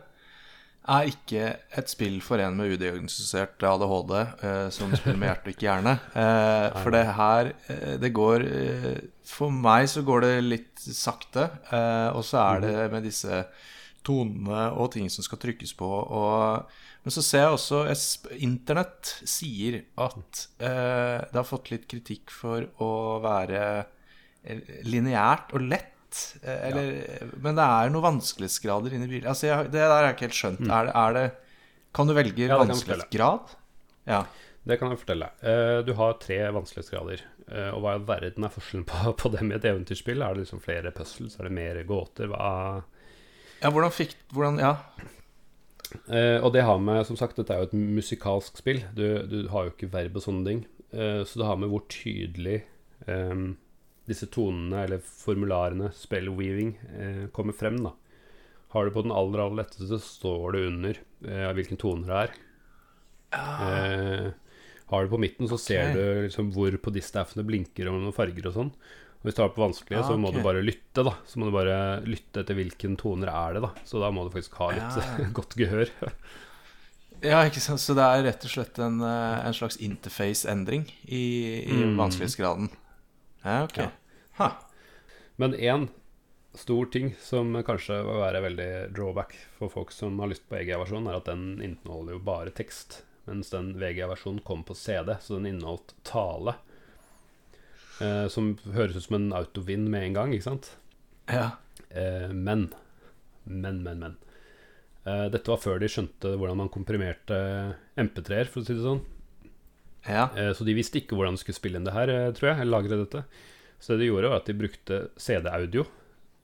er 0.84 1.08
ikke 1.08 1.44
et 1.80 1.88
spill 1.88 2.18
for 2.24 2.40
en 2.44 2.56
med 2.58 2.74
udiagnostisert 2.74 3.62
ADHD 3.64 4.14
eh, 4.20 4.66
som 4.74 4.92
spiller 4.92 5.20
med 5.20 5.30
hjerte 5.30 5.48
og 5.48 5.54
ikke 5.54 5.68
hjerne. 5.68 5.94
Eh, 6.24 6.76
for 6.82 6.94
det 6.94 7.04
her 7.16 7.50
eh, 7.72 7.94
Det 8.00 8.10
går 8.14 8.44
eh, 8.46 8.98
For 9.26 9.52
meg 9.52 9.88
så 9.90 10.04
går 10.06 10.24
det 10.24 10.32
litt 10.44 10.84
sakte, 10.84 11.48
eh, 11.72 12.10
og 12.12 12.24
så 12.26 12.42
er 12.42 12.64
det 12.64 12.74
med 12.92 13.06
disse 13.08 13.44
tonene 14.04 14.68
og 14.76 14.92
ting 14.92 15.08
som 15.12 15.24
skal 15.24 15.40
trykkes 15.40 15.72
på. 15.78 15.88
Og, 15.88 16.68
men 17.05 17.12
så 17.12 17.22
ser 17.22 17.42
jeg 17.44 17.55
også 17.59 17.80
Internett 18.40 19.11
sier 19.28 19.82
at 20.00 20.44
eh, 20.59 21.18
det 21.30 21.36
har 21.36 21.44
fått 21.48 21.70
litt 21.70 21.84
kritikk 21.90 22.32
for 22.32 22.64
å 22.80 22.88
være 23.24 23.61
eh, 24.44 24.62
lineært 24.88 25.52
og 25.57 25.66
lett. 25.68 26.22
eh, 26.42 26.62
Eller, 26.70 27.28
Men 27.44 27.59
det 27.59 27.66
er 27.66 27.92
noen 27.92 28.07
vanskelighetsgrader 28.09 28.96
inni 28.96 29.11
bilen. 29.11 29.28
Altså, 29.28 29.50
jeg, 29.50 29.68
det 29.74 29.82
der 29.82 29.92
har 29.92 30.07
jeg 30.09 30.16
ikke 30.16 30.26
helt 30.30 30.40
skjønt. 30.40 30.64
Er, 30.70 30.88
det- 30.88 30.96
er 31.02 31.12
det 31.18 31.26
Kan 31.94 32.09
du 32.09 32.14
velge 32.16 32.48
Ja, 32.48 32.57
vanskelighetsgrad? 32.59 33.52
Ja. 34.09 34.22
Det 34.64 34.78
kan 34.80 34.90
jeg 34.94 34.98
fortelle. 35.05 35.28
Eh, 35.44 35.82
du 35.84 35.92
har 36.00 36.16
tre 36.18 36.40
vanskelighetsgrader. 36.57 37.20
Og 37.74 37.82
hva 37.84 37.98
i 37.98 38.05
verden 38.09 38.46
er 38.46 38.52
forskjellen 38.55 38.86
på, 38.88 39.12
på 39.20 39.28
det 39.34 39.42
med 39.44 39.59
et 39.59 39.66
eventyrspill? 39.68 40.22
Er 40.24 40.32
det 40.32 40.46
liksom 40.46 40.62
flere 40.64 40.90
puzzles? 40.96 41.36
Er 41.38 41.44
det 41.50 41.52
mer 41.52 41.82
gåter? 41.84 42.30
Hva 42.32 42.46
ja, 43.61 43.68
hvordan 43.70 43.92
fikk 43.92 44.16
Hvordan 44.32 44.57
Ja. 44.64 44.70
Eh, 46.09 46.38
og 46.42 46.53
det 46.55 46.64
har 46.66 46.78
med 46.82 47.05
Som 47.09 47.16
sagt, 47.18 47.36
dette 47.38 47.55
er 47.55 47.62
jo 47.62 47.68
et 47.70 47.76
musikalsk 47.99 48.61
spill. 48.61 48.82
Du, 48.97 49.05
du 49.30 49.38
har 49.53 49.66
jo 49.66 49.74
ikke 49.74 49.92
verb 49.92 50.16
og 50.18 50.24
sånne 50.26 50.47
ting. 50.49 50.62
Eh, 50.95 51.22
så 51.26 51.40
det 51.40 51.49
har 51.49 51.61
med 51.61 51.72
hvor 51.72 51.84
tydelig 51.92 52.62
eh, 53.09 53.45
disse 54.11 54.28
tonene, 54.32 54.84
eller 54.84 55.05
formularene, 55.05 55.90
spellweaving, 55.97 56.74
eh, 56.92 57.20
kommer 57.36 57.57
frem. 57.57 57.80
da 57.86 57.95
Har 58.74 58.84
du 58.84 58.95
på 58.95 59.05
den 59.07 59.14
aller 59.14 59.45
aller 59.45 59.62
letteste, 59.62 59.88
så 59.88 60.01
står 60.03 60.57
det 60.57 60.64
under 60.68 61.03
eh, 61.24 61.53
hvilken 61.57 61.80
tone 61.80 62.09
det 62.09 62.24
er. 62.26 62.34
Eh, 63.34 64.32
har 64.92 65.05
du 65.05 65.11
på 65.11 65.18
midten, 65.18 65.49
så 65.49 65.59
ser 65.59 65.95
du 65.97 66.03
liksom 66.26 66.53
hvor 66.55 66.74
på 66.78 66.92
distaffene 66.95 67.47
blinker 67.47 67.88
og 67.88 67.97
noen 67.99 68.14
farger 68.14 68.51
og 68.51 68.57
sånn. 68.59 68.72
Hvis 69.24 69.34
du 69.38 69.40
har 69.42 69.48
på 69.56 69.62
vanskelig, 69.64 69.96
Ah, 69.98 70.04
så 70.04 70.18
må 70.20 70.30
du 70.34 70.42
bare 70.44 70.60
lytte, 70.60 71.00
da. 71.06 71.14
Så 71.24 71.38
må 71.40 71.46
du 71.48 71.54
bare 71.54 71.76
lytte 72.04 72.42
etter 72.42 72.54
hvilken 72.58 72.96
toner 73.00 73.30
er 73.32 73.54
det, 73.56 73.62
da. 73.64 73.70
Så 73.88 73.98
da 74.02 74.10
må 74.12 74.26
du 74.26 74.34
faktisk 74.34 74.58
ha 74.60 74.68
litt 74.76 74.98
Ja. 75.00 75.28
godt 75.40 75.56
gehør. 75.56 75.88
Ja, 77.24 77.38
ikke 77.48 77.60
sant? 77.62 77.80
Så 77.80 77.94
det 77.96 78.04
er 78.04 78.22
rett 78.26 78.42
og 78.44 78.50
slett 78.52 78.76
en, 78.84 78.98
eh, 79.00 79.46
en 79.46 79.54
slags 79.56 79.78
interface-endring 79.80 80.82
i, 81.08 81.62
i 81.64 81.72
Mm. 81.72 81.94
vanskelighetsgraden. 81.96 82.66
Ja, 83.44 83.62
ok. 83.64 83.78
Ja. 83.78 83.86
Ha. 84.36 84.48
Men 85.40 85.54
én 85.54 85.86
stor 86.54 86.84
ting 86.92 87.14
som 87.24 87.54
kanskje 87.64 87.96
vil 88.04 88.20
være 88.20 88.42
veldig 88.44 88.68
drawback 88.94 89.32
for 89.56 89.72
folk 89.72 89.90
som 89.94 90.18
har 90.20 90.28
lyst 90.34 90.44
på 90.50 90.58
EGA-versjonen, 90.60 91.08
er 91.08 91.16
at 91.16 91.24
den 91.30 91.46
inneholder 91.64 92.12
jo 92.18 92.20
bare 92.26 92.52
tekst. 92.52 93.00
Mens 93.26 93.48
den 93.54 93.72
VGA-versjonen 93.80 94.44
kom 94.44 94.62
på 94.68 94.76
CD, 94.76 95.16
så 95.24 95.38
den 95.40 95.46
inneholdt 95.54 95.94
tale. 96.04 96.56
Eh, 98.03 98.26
som 98.32 98.55
høres 98.74 98.97
ut 98.99 99.05
som 99.07 99.16
en 99.20 99.28
autovin 99.36 99.84
med 99.90 100.09
en 100.09 100.16
gang, 100.16 100.32
ikke 100.34 100.49
sant? 100.49 100.72
Ja. 101.30 101.51
Eh, 101.90 102.30
men, 102.34 102.68
men, 103.47 103.82
men, 103.86 104.01
men. 104.03 104.16
Eh, 105.05 105.26
dette 105.30 105.51
var 105.53 105.61
før 105.62 105.78
de 105.82 105.90
skjønte 105.92 106.34
hvordan 106.40 106.59
man 106.64 106.72
komprimerte 106.74 107.36
MP3-er, 108.01 108.49
for 108.51 108.62
å 108.62 108.66
si 108.66 108.74
det 108.74 108.84
sånn. 108.86 109.03
ja. 110.09 110.30
Eh, 110.34 110.53
Så 110.57 110.64
de 110.66 110.74
visste 110.76 110.99
ikke 111.03 111.14
hvordan 111.18 111.36
de 111.36 111.42
skulle 111.45 111.59
spille 111.61 111.78
inn 111.78 111.86
det 111.86 111.95
her, 111.95 112.11
eh, 112.11 112.30
tror 112.34 112.51
jeg. 112.51 112.61
Eller 112.64 112.72
lagre 112.74 112.99
dette. 113.05 113.24
Så 113.78 113.95
det 113.95 114.05
de 114.05 114.09
gjorde, 114.11 114.30
var 114.32 114.40
at 114.42 114.49
de 114.51 114.57
brukte 114.59 115.03
CD-audio. 115.20 115.86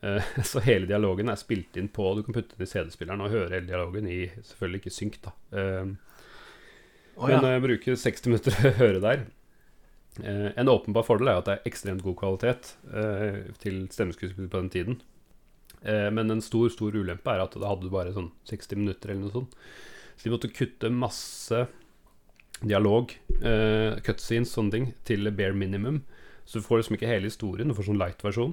Så 0.49 0.63
hele 0.65 0.87
dialogen 0.89 1.29
er 1.29 1.37
spilt 1.37 1.77
inn 1.77 1.91
på 1.93 2.07
Du 2.17 2.23
kan 2.25 2.33
putte 2.33 2.55
den 2.57 2.65
i 2.65 2.69
CD-spilleren 2.71 3.21
og 3.21 3.35
høre 3.35 3.51
hele 3.53 3.67
dialogen 3.69 4.07
i 4.09 4.31
Selvfølgelig 4.49 4.79
ikke 4.81 4.93
synk, 4.97 5.19
da. 5.27 5.33
Men 5.53 5.91
oh, 7.21 7.29
ja. 7.29 7.41
jeg 7.53 7.65
bruker 7.67 7.99
60 8.01 8.31
minutter 8.33 8.57
å 8.71 8.73
høre 8.79 9.03
der. 9.05 9.27
Eh, 10.19 10.51
En 10.59 10.69
åpenbar 10.69 11.07
fordel 11.07 11.31
er 11.31 11.39
at 11.41 11.47
det 11.47 11.55
er 11.59 11.71
ekstremt 11.71 12.03
god 12.03 12.17
kvalitet 12.19 12.73
eh, 12.93 13.53
til 13.63 13.85
stemmeskuespill 13.93 14.51
på 14.51 14.63
den 14.63 14.71
tiden. 14.75 15.01
Eh, 15.83 16.11
Men 16.11 16.31
en 16.31 16.43
stor 16.45 16.69
stor 16.73 16.97
ulempe 16.97 17.31
er 17.31 17.45
at 17.45 17.55
da 17.55 17.71
hadde 17.71 17.87
du 17.87 17.93
bare 17.95 18.15
sånn 18.17 18.33
60 18.51 18.81
minutter 18.83 19.13
eller 19.13 19.29
noe 19.29 19.37
sånt. 19.37 19.55
Så 20.17 20.27
de 20.27 20.35
måtte 20.35 20.53
kutte 20.53 20.91
masse 20.93 21.67
dialog, 22.61 23.15
cutscenes, 24.05 24.51
sånne 24.53 24.71
ting, 24.75 24.89
til 25.09 25.31
bare 25.33 25.57
minimum. 25.57 26.03
Så 26.45 26.61
du 26.61 26.67
får 26.67 26.83
liksom 26.83 26.99
ikke 26.99 27.09
hele 27.09 27.31
historien, 27.31 27.71
du 27.71 27.73
får 27.73 27.87
sånn 27.89 27.97
light-versjon. 28.03 28.53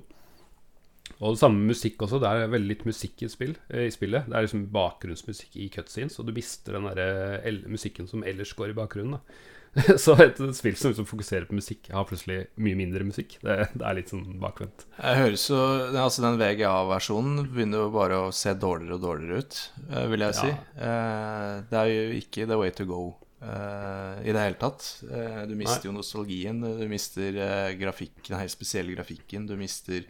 Og 1.18 1.34
det 1.34 1.41
samme 1.41 1.60
med 1.60 1.74
musikk 1.74 2.05
også. 2.05 2.22
Det 2.24 2.30
er 2.30 2.47
veldig 2.53 2.70
litt 2.72 2.86
musikk 2.88 3.26
i, 3.26 3.28
spill, 3.28 3.51
i 3.68 3.89
spillet. 3.91 4.30
Det 4.30 4.38
er 4.38 4.45
liksom 4.45 4.64
bakgrunnsmusikk 4.72 5.58
i 5.60 5.68
cutscenes, 5.74 6.16
og 6.22 6.30
du 6.30 6.34
mister 6.38 6.78
den 6.78 6.88
der, 6.88 7.60
musikken 7.68 8.08
som 8.08 8.24
ellers 8.24 8.53
går 8.55 8.72
i 8.72 8.78
bakgrunnen. 8.78 9.18
Da. 9.18 9.57
Så 10.03 10.15
et 10.23 10.39
spill 10.57 10.75
som 10.80 10.89
liksom 10.91 11.05
fokuserer 11.09 11.45
på 11.49 11.53
musikk, 11.57 11.89
har 11.93 12.05
plutselig 12.09 12.47
mye 12.57 12.78
mindre 12.80 13.03
musikk. 13.05 13.38
Det, 13.43 13.57
det 13.78 13.86
er 13.86 13.97
litt 13.99 14.09
sånn 14.13 14.25
bakvendt. 14.41 14.86
Jeg 14.97 15.19
høres 15.21 15.43
jo 15.51 15.59
Altså, 16.01 16.23
den 16.25 16.39
VGA-versjonen 16.41 17.45
begynner 17.53 17.86
jo 17.86 17.91
bare 17.93 18.17
å 18.25 18.34
se 18.34 18.53
dårligere 18.57 18.97
og 18.97 19.05
dårligere 19.05 19.43
ut, 19.45 19.59
eh, 19.91 20.05
vil 20.11 20.25
jeg 20.28 20.38
si. 20.39 20.51
Eh, 20.82 21.53
det 21.69 21.82
er 21.84 21.91
jo 21.93 22.05
ikke 22.21 22.47
the 22.49 22.57
way 22.59 22.71
to 22.73 22.86
go 22.89 23.01
eh, 23.41 24.21
i 24.25 24.34
det 24.34 24.45
hele 24.47 24.59
tatt. 24.61 24.88
Eh, 25.11 25.43
du 25.49 25.53
mister 25.59 25.89
jo 25.91 25.95
nostalgien, 25.97 26.61
du 26.63 26.88
mister 26.89 27.38
eh, 27.38 27.73
grafikk, 27.80 28.15
den 28.32 28.39
helt 28.41 28.53
spesielle 28.55 28.95
grafikken, 28.97 29.45
du 29.49 29.55
mister 29.59 30.07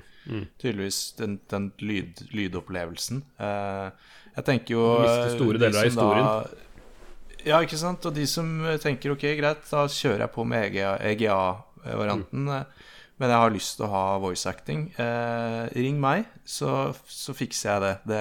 tydeligvis 0.60 1.14
den, 1.20 1.38
den 1.52 1.70
lyd, 1.80 2.20
lydopplevelsen. 2.36 3.22
Eh, 3.40 3.92
jeg 4.38 4.46
tenker 4.46 4.76
jo 4.76 4.82
Du 5.00 5.06
mister 5.08 5.36
store 5.38 5.62
deler 5.62 5.80
av 5.80 5.88
historien. 5.88 6.26
da- 6.26 6.40
historien. 6.42 6.64
Ja, 7.48 7.62
ikke 7.64 7.80
sant? 7.80 8.06
Og 8.10 8.14
de 8.16 8.26
som 8.30 8.50
tenker 8.84 9.14
ok, 9.16 9.24
greit, 9.40 9.64
da 9.72 9.86
kjører 9.92 10.26
jeg 10.26 10.34
på 10.36 10.46
med 10.48 10.76
EGA-varianten, 10.78 12.50
men 13.18 13.32
jeg 13.34 13.40
har 13.42 13.50
lyst 13.56 13.78
til 13.80 13.88
å 13.88 13.90
ha 13.90 14.02
voice 14.22 14.46
acting, 14.50 14.84
eh, 15.02 15.64
ring 15.74 15.96
meg, 16.04 16.28
så, 16.46 16.92
så 17.10 17.34
fikser 17.34 17.72
jeg 17.72 17.82
det. 17.82 17.94
det. 18.12 18.20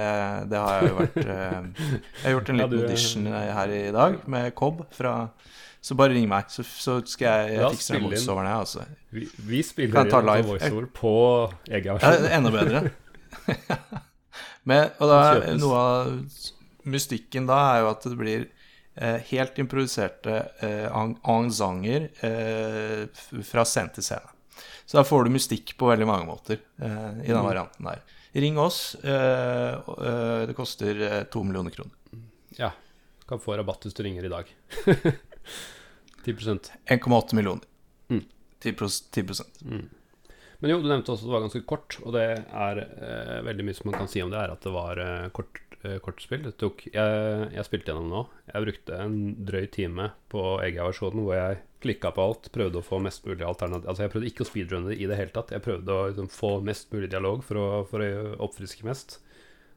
Det 0.55 0.63
har 0.63 0.79
jeg 0.81 0.89
jo 0.89 0.97
vært 1.03 1.19
eh, 1.21 1.59
Jeg 1.77 2.25
har 2.25 2.35
gjort 2.39 2.49
en 2.55 2.57
Ja, 2.63 2.65
liten 2.65 2.73
du 2.73 2.79
er- 2.79 2.87
audition 2.89 3.29
her 3.35 3.75
i 3.77 3.83
dag 3.93 4.17
med 4.33 4.55
Cobb 4.57 4.81
fra 4.97 5.13
Så 5.85 5.95
bare 6.01 6.17
ring 6.17 6.25
meg, 6.33 6.49
så, 6.51 6.65
så 6.65 6.97
skal 7.07 7.29
jeg, 7.45 7.59
jeg 7.61 7.77
fikse 7.77 7.93
den 7.99 8.07
voiceoveren 8.09 8.49
her, 8.49 8.63
altså. 8.65 8.87
Vi, 9.15 9.29
vi 9.53 9.61
spiller 9.63 10.09
inn 10.09 10.49
voiceover 10.49 10.89
på 10.97 11.13
egen 11.69 11.93
Ja, 11.93 11.99
versjon. 12.01 12.33
enda 12.41 12.51
bedre. 12.57 12.81
Men, 14.67 14.89
og 14.99 15.13
da, 15.13 15.21
noe 15.61 15.77
av 15.79 16.09
mystikken 16.91 17.47
da 17.47 17.61
er 17.77 17.85
jo 17.85 17.91
at 17.93 18.03
det 18.09 18.17
blir 18.19 18.41
eh, 18.49 18.56
helt 19.31 19.59
improviserte 19.61 20.39
eh, 20.65 20.87
ensanger 21.29 22.09
eh, 22.25 23.03
fra 23.45 23.65
scene 23.69 23.93
til 23.93 24.07
scene. 24.07 24.33
Så 24.87 24.97
da 25.01 25.05
får 25.05 25.27
du 25.27 25.35
mystikk 25.35 25.75
på 25.77 25.91
veldig 25.91 26.07
mange 26.09 26.29
måter 26.29 26.61
eh, 26.79 27.13
i 27.27 27.33
den 27.33 27.45
varianten 27.45 27.89
der. 27.89 28.05
Ring 28.37 28.59
oss. 28.59 28.95
Eh, 29.05 29.73
eh, 29.75 30.47
det 30.47 30.55
koster 30.57 31.01
eh, 31.03 31.23
to 31.33 31.43
millioner 31.45 31.75
kroner. 31.75 31.93
Ja. 32.57 32.71
Kan 33.29 33.41
få 33.43 33.57
rabatt 33.57 33.85
hvis 33.85 33.97
du 33.97 34.03
ringer 34.07 34.25
i 34.25 34.33
dag. 34.33 34.53
10% 36.27 36.71
1,8 36.87 37.35
millioner. 37.35 37.65
Mm. 38.09 38.25
10, 38.63 38.73
10 39.11 39.25
Men 40.59 40.71
jo, 40.71 40.81
du 40.81 40.89
nevnte 40.89 41.13
også 41.13 41.25
at 41.25 41.29
det 41.29 41.35
var 41.35 41.45
ganske 41.47 41.65
kort, 41.69 41.99
og 42.03 42.15
det 42.17 42.27
er 42.39 42.83
eh, 42.83 43.41
veldig 43.47 43.67
mye 43.67 43.79
som 43.79 43.91
man 43.91 43.99
kan 44.01 44.11
si 44.11 44.23
om 44.25 44.33
det, 44.33 44.41
er 44.41 44.55
at 44.55 44.63
det 44.65 44.73
var 44.75 45.03
eh, 45.03 45.29
kort, 45.37 45.61
eh, 45.85 45.99
kort 46.05 46.23
spill. 46.23 46.43
Det 46.47 46.57
tok, 46.61 46.87
jeg, 46.93 47.49
jeg 47.55 47.65
spilte 47.67 47.93
gjennom 47.93 48.09
nå. 48.13 48.23
Jeg 48.53 48.65
brukte 48.67 49.01
en 49.03 49.17
drøy 49.49 49.67
time 49.75 50.11
på 50.33 50.45
EGA-versjonen 50.65 51.25
hvor 51.27 51.37
jeg 51.39 51.59
klikka 51.85 52.11
på 52.17 52.25
alt, 52.25 52.49
prøvde 52.55 52.81
å 52.81 52.85
få 52.87 52.99
mest 53.05 53.27
mulig 53.29 53.45
alternativ 53.47 53.89
Altså, 53.93 54.03
jeg 54.07 54.13
prøvde 54.15 54.31
ikke 54.31 54.43
å 54.47 54.49
speedrunne 54.49 54.91
det 54.91 54.97
i 55.03 55.07
det 55.11 55.19
hele 55.21 55.35
tatt. 55.35 55.53
Jeg 55.55 55.63
prøvde 55.67 55.93
å 55.93 56.07
liksom, 56.09 56.29
få 56.33 56.55
mest 56.67 56.91
mulig 56.95 57.11
dialog 57.13 57.45
for 57.47 57.61
å, 57.61 57.67
for 57.91 58.03
å 58.03 58.37
oppfriske 58.49 58.87
mest. 58.89 59.19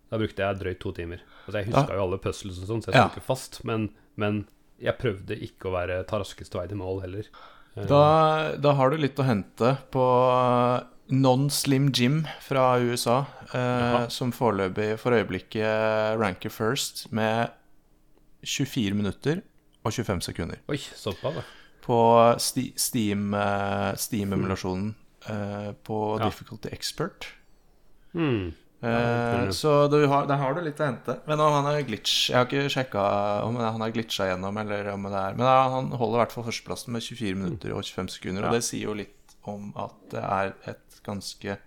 Da 0.10 0.18
brukte 0.18 0.42
jeg 0.42 0.58
drøyt 0.62 0.80
to 0.82 0.94
timer. 0.98 1.22
Altså, 1.46 1.60
jeg 1.60 1.70
huska 1.74 1.98
jo 2.00 2.06
alle 2.08 2.18
puzzles 2.24 2.62
og 2.64 2.70
sånn, 2.72 2.82
så 2.82 2.90
jeg 2.94 2.98
Ja. 2.98 3.08
sto 3.10 3.20
ikke 3.20 3.28
fast. 3.28 3.60
Men, 3.68 3.90
men 4.16 4.46
jeg 4.82 4.96
prøvde 4.98 5.36
ikke 5.38 5.70
å 5.70 5.76
være 5.76 6.00
ta 6.10 6.18
raskeste 6.24 6.58
vei 6.58 6.66
til 6.72 6.80
mål 6.82 7.02
heller. 7.04 7.28
Eh, 7.78 7.86
Da, 7.88 8.56
da 8.58 8.74
har 8.74 8.90
du 8.92 8.98
litt 8.98 9.16
å 9.20 9.26
hente 9.28 9.78
på 9.92 10.06
Non-Slim 11.12 11.90
Jim 11.96 12.26
fra 12.42 12.78
USA, 12.80 13.26
eh, 13.54 14.08
som 14.10 14.32
foreløpig 14.32 14.98
for 15.00 15.12
øyeblikket 15.18 16.20
ranker 16.20 16.50
first 16.54 17.08
med 17.12 17.50
24 18.44 18.94
minutter 18.96 19.42
og 19.86 19.92
25 19.96 20.22
sekunder. 20.22 20.58
Oi, 20.70 20.78
såpass. 20.78 21.44
På 21.82 21.98
sti, 22.38 22.74
Steam-emulasjonen 22.78 23.98
Steam-emulasjonen 23.98 24.96
eh, 25.30 25.72
på 25.84 26.20
Ja. 26.20 26.26
Difficulty 26.30 26.70
Expert. 26.72 27.28
Hmm. 28.14 28.52
Eh, 28.82 29.46
kult. 29.46 29.56
så 29.58 29.72
du 29.92 29.98
har, 30.08 30.26
der 30.30 30.38
har 30.40 30.54
du 30.56 30.62
litt 30.64 30.80
å 30.80 30.86
hente. 30.88 31.18
Men 31.28 31.42
om 31.44 31.52
han 31.58 31.66
er 31.74 31.82
glitch 31.84 32.30
Jeg 32.30 32.38
har 32.38 32.46
ikke 32.48 32.70
sjekka 32.72 33.02
om 33.44 33.58
han 33.60 33.82
er 33.84 33.92
glitcha 33.92 34.30
gjennom, 34.30 34.56
eller 34.62 34.88
om 34.94 35.04
det 35.04 35.20
er 35.20 35.36
Men 35.36 35.46
han 35.50 35.90
holder 36.00 36.16
i 36.16 36.22
hvert 36.24 36.32
fall 36.38 36.46
førsteplassen 36.48 36.94
med 36.96 37.04
24 37.04 37.36
minutter 37.36 37.74
og 37.76 37.84
25 37.84 38.08
sekunder. 38.16 38.46
Ja. 38.46 38.48
Og 38.48 38.56
det 38.56 38.64
sier 38.70 38.86
jo 38.88 38.96
litt 39.02 39.36
om 39.50 39.74
at 39.76 39.98
det 40.14 40.24
er 40.24 40.54
et 40.72 41.02
ganske 41.04 41.58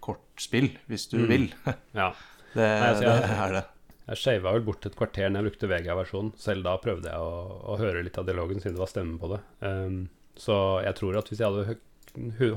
kort 0.00 0.22
spill, 0.38 0.70
hvis 0.88 1.08
du 1.10 1.18
Mm. 1.24 1.28
vil. 1.28 1.48
Ja. 1.94 2.12
Det, 2.54 2.66
altså, 2.66 3.02
det 3.04 3.30
er 3.30 3.52
det. 3.58 3.64
Jeg 4.10 4.18
shava 4.18 4.52
vel 4.56 4.64
bort 4.66 4.86
et 4.86 4.96
kvarter 4.98 5.28
når 5.30 5.42
jeg 5.44 5.50
brukte 5.50 5.68
Vega-versjonen. 5.70 6.32
Selv 6.36 6.64
da 6.66 6.72
prøvde 6.82 7.06
jeg 7.12 7.18
å, 7.18 7.34
å 7.70 7.76
høre 7.78 8.02
litt 8.02 8.16
av 8.18 8.26
dialogen, 8.26 8.58
siden 8.58 8.74
det 8.74 8.82
var 8.82 8.90
stemme 8.90 9.18
på 9.22 9.28
det. 9.34 9.38
Um, 9.62 10.00
så 10.34 10.56
jeg 10.82 10.96
tror 10.98 11.18
at 11.20 11.28
hvis 11.30 11.38
jeg 11.42 11.46
hadde 11.46 11.76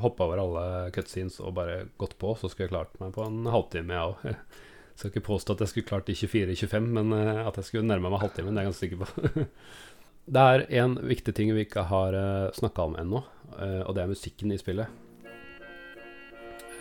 hoppa 0.03 0.27
over 0.27 0.41
alle 0.43 0.65
cutscenes 0.95 1.39
og 1.43 1.55
bare 1.57 1.83
gått 2.01 2.17
på, 2.21 2.33
så 2.39 2.49
skulle 2.49 2.67
jeg 2.67 2.73
klart 2.75 2.93
meg 3.01 3.13
på 3.15 3.25
en 3.25 3.43
halvtime, 3.53 3.97
jeg 3.97 4.13
òg. 4.13 4.61
Skal 4.93 5.09
ikke 5.09 5.25
påstå 5.25 5.55
at 5.55 5.63
jeg 5.63 5.71
skulle 5.71 5.89
klart 5.89 6.09
de 6.09 6.13
i 6.13 6.19
24-25, 6.21 6.89
men 6.99 7.13
eh, 7.17 7.39
at 7.47 7.55
jeg 7.57 7.65
skulle 7.69 7.87
nærme 7.89 8.11
meg 8.13 8.21
halvtimen, 8.21 8.53
det 8.53 8.61
er 8.61 8.67
jeg 8.67 8.73
ganske 8.73 8.85
sikker 8.85 8.99
på. 9.01 9.45
det 10.35 10.43
er 10.53 10.65
en 10.83 10.99
viktig 11.09 11.33
ting 11.33 11.49
vi 11.55 11.65
ikke 11.65 11.87
har 11.89 12.13
uh, 12.13 12.51
snakka 12.53 12.85
om 12.91 12.99
ennå, 13.01 13.23
eh, 13.57 13.81
og 13.87 13.95
det 13.97 14.03
er 14.03 14.13
musikken 14.13 14.53
i 14.53 14.59
spillet. 14.61 15.01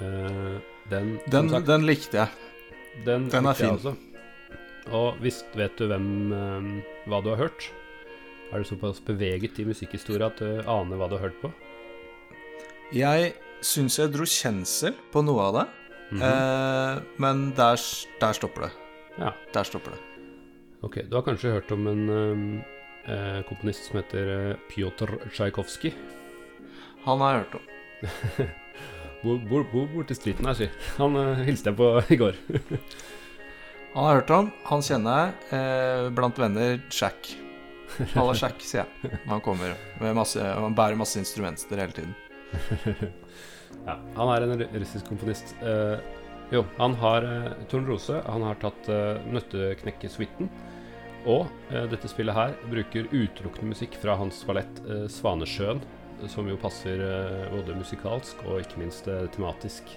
Eh, 0.01 0.57
den, 0.91 1.19
Den, 1.31 1.51
sagt, 1.51 1.67
den 1.67 1.87
likte 1.87 2.17
jeg. 2.17 2.29
den, 3.05 3.29
Den 3.31 3.47
er 3.47 3.55
fin. 3.55 3.77
også. 3.77 3.95
Og 4.93 5.21
visst 5.23 5.47
vet 5.57 5.77
du 5.79 5.87
hvem 5.91 6.33
eh, 6.35 6.71
hva 7.09 7.23
du 7.23 7.31
har 7.33 7.45
hørt? 7.47 7.69
Er 8.53 8.61
du 8.61 8.69
såpass 8.69 9.01
beveget 9.01 9.61
i 9.63 9.65
musikkhistorie 9.65 10.27
at 10.27 10.41
du 10.43 10.61
aner 10.69 10.99
hva 11.01 11.09
du 11.09 11.17
har 11.17 11.29
hørt 11.29 11.39
på? 11.41 11.53
Jeg 12.93 13.33
syns 13.65 13.97
jeg 13.99 14.13
dro 14.13 14.27
kjensel 14.29 14.95
på 15.13 15.23
noe 15.25 15.41
av 15.49 15.55
det, 15.61 15.67
Mhm. 16.13 16.23
eh, 16.23 17.03
men 17.19 17.53
der, 17.57 17.77
der 18.21 18.33
stopper 18.37 18.67
det. 18.67 18.73
Ja. 19.19 19.31
Der 19.55 19.65
stopper 19.65 19.93
det. 19.93 20.01
Ok, 20.83 20.99
du 21.09 21.15
har 21.17 21.23
kanskje 21.23 21.53
hørt 21.55 21.71
om 21.73 21.87
en 21.87 22.03
eh, 22.11 23.13
eh, 23.13 23.43
komponist 23.49 23.87
som 23.89 24.01
heter 24.01 24.33
eh, 24.53 24.57
Pjotr 24.69 25.15
Tsjajkovskij? 25.31 25.95
Han 27.07 27.19
har 27.21 27.33
jeg 27.39 27.45
hørt 27.45 27.55
om. 27.55 28.51
Bor, 29.23 29.39
bor, 29.47 29.63
bor 29.71 29.87
borti 29.87 30.17
streeten 30.19 30.49
her, 30.51 30.55
si. 30.59 30.67
Han 30.99 31.15
eh, 31.17 31.45
hilste 31.47 31.71
jeg 31.71 31.77
på 31.79 31.89
i 32.11 32.17
går. 32.19 32.35
Han 33.95 34.05
har 34.09 34.15
hørt 34.23 34.31
om, 34.33 34.47
han 34.65 34.81
kjenner 34.83 35.19
jeg. 35.21 35.33
Eh, 35.53 36.07
blant 36.17 36.39
venner 36.41 36.79
Jack. 36.91 37.29
Halla, 38.15 38.33
Jack, 38.33 38.63
sier 38.65 38.87
jeg. 39.03 39.19
Han 39.29 39.41
kommer 39.45 39.75
med 40.01 40.15
masse 40.17 40.41
Han 40.41 40.73
bærer 40.75 40.97
masse 40.97 41.21
instrumenter 41.21 41.77
hele 41.77 41.93
tiden. 41.93 42.15
Ja, 43.87 43.97
han 44.15 44.29
er 44.31 44.45
en 44.45 44.53
ru- 44.61 44.69
russisk 44.79 45.09
komponist. 45.09 45.55
Uh, 45.63 45.97
jo, 46.53 46.61
han 46.77 46.93
har 47.01 47.25
uh, 47.27 47.49
Tornrose. 47.71 48.21
Han 48.29 48.45
har 48.47 48.61
tatt 48.63 48.87
uh, 48.93 49.17
Nøtteknekkesuiten. 49.33 50.51
Og 51.27 51.49
uh, 51.73 51.87
dette 51.91 52.11
spillet 52.11 52.37
her 52.37 52.55
bruker 52.71 53.09
utelukkende 53.11 53.73
musikk 53.73 53.97
fra 54.03 54.15
hans 54.21 54.43
ballett 54.47 54.79
uh, 54.87 55.09
'Svanesjøen', 55.11 55.83
som 56.31 56.47
jo 56.47 56.55
passer 56.61 57.01
eh, 57.03 57.49
både 57.51 57.75
musikalsk 57.75 58.45
og 58.47 58.61
ikke 58.63 58.79
minst 58.79 59.09
eh, 59.11 59.25
tematisk. 59.35 59.89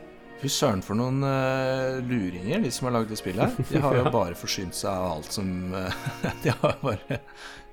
Fy 0.41 0.49
søren 0.49 0.81
for 0.81 0.97
noen 0.97 1.19
eh, 1.21 1.99
luringer, 2.01 2.63
de 2.63 2.71
som 2.73 2.87
har 2.89 2.95
lagd 2.95 3.11
det 3.13 3.19
spillet 3.19 3.45
her. 3.45 3.67
De 3.69 3.81
har 3.83 3.99
jo 3.99 4.07
bare 4.15 4.33
forsynt 4.39 4.73
seg 4.73 4.89
av 4.89 5.19
alt 5.19 5.29
som 5.35 5.51
eh, 5.77 5.99
De 6.47 6.55
har 6.63 6.79
bare 6.81 7.19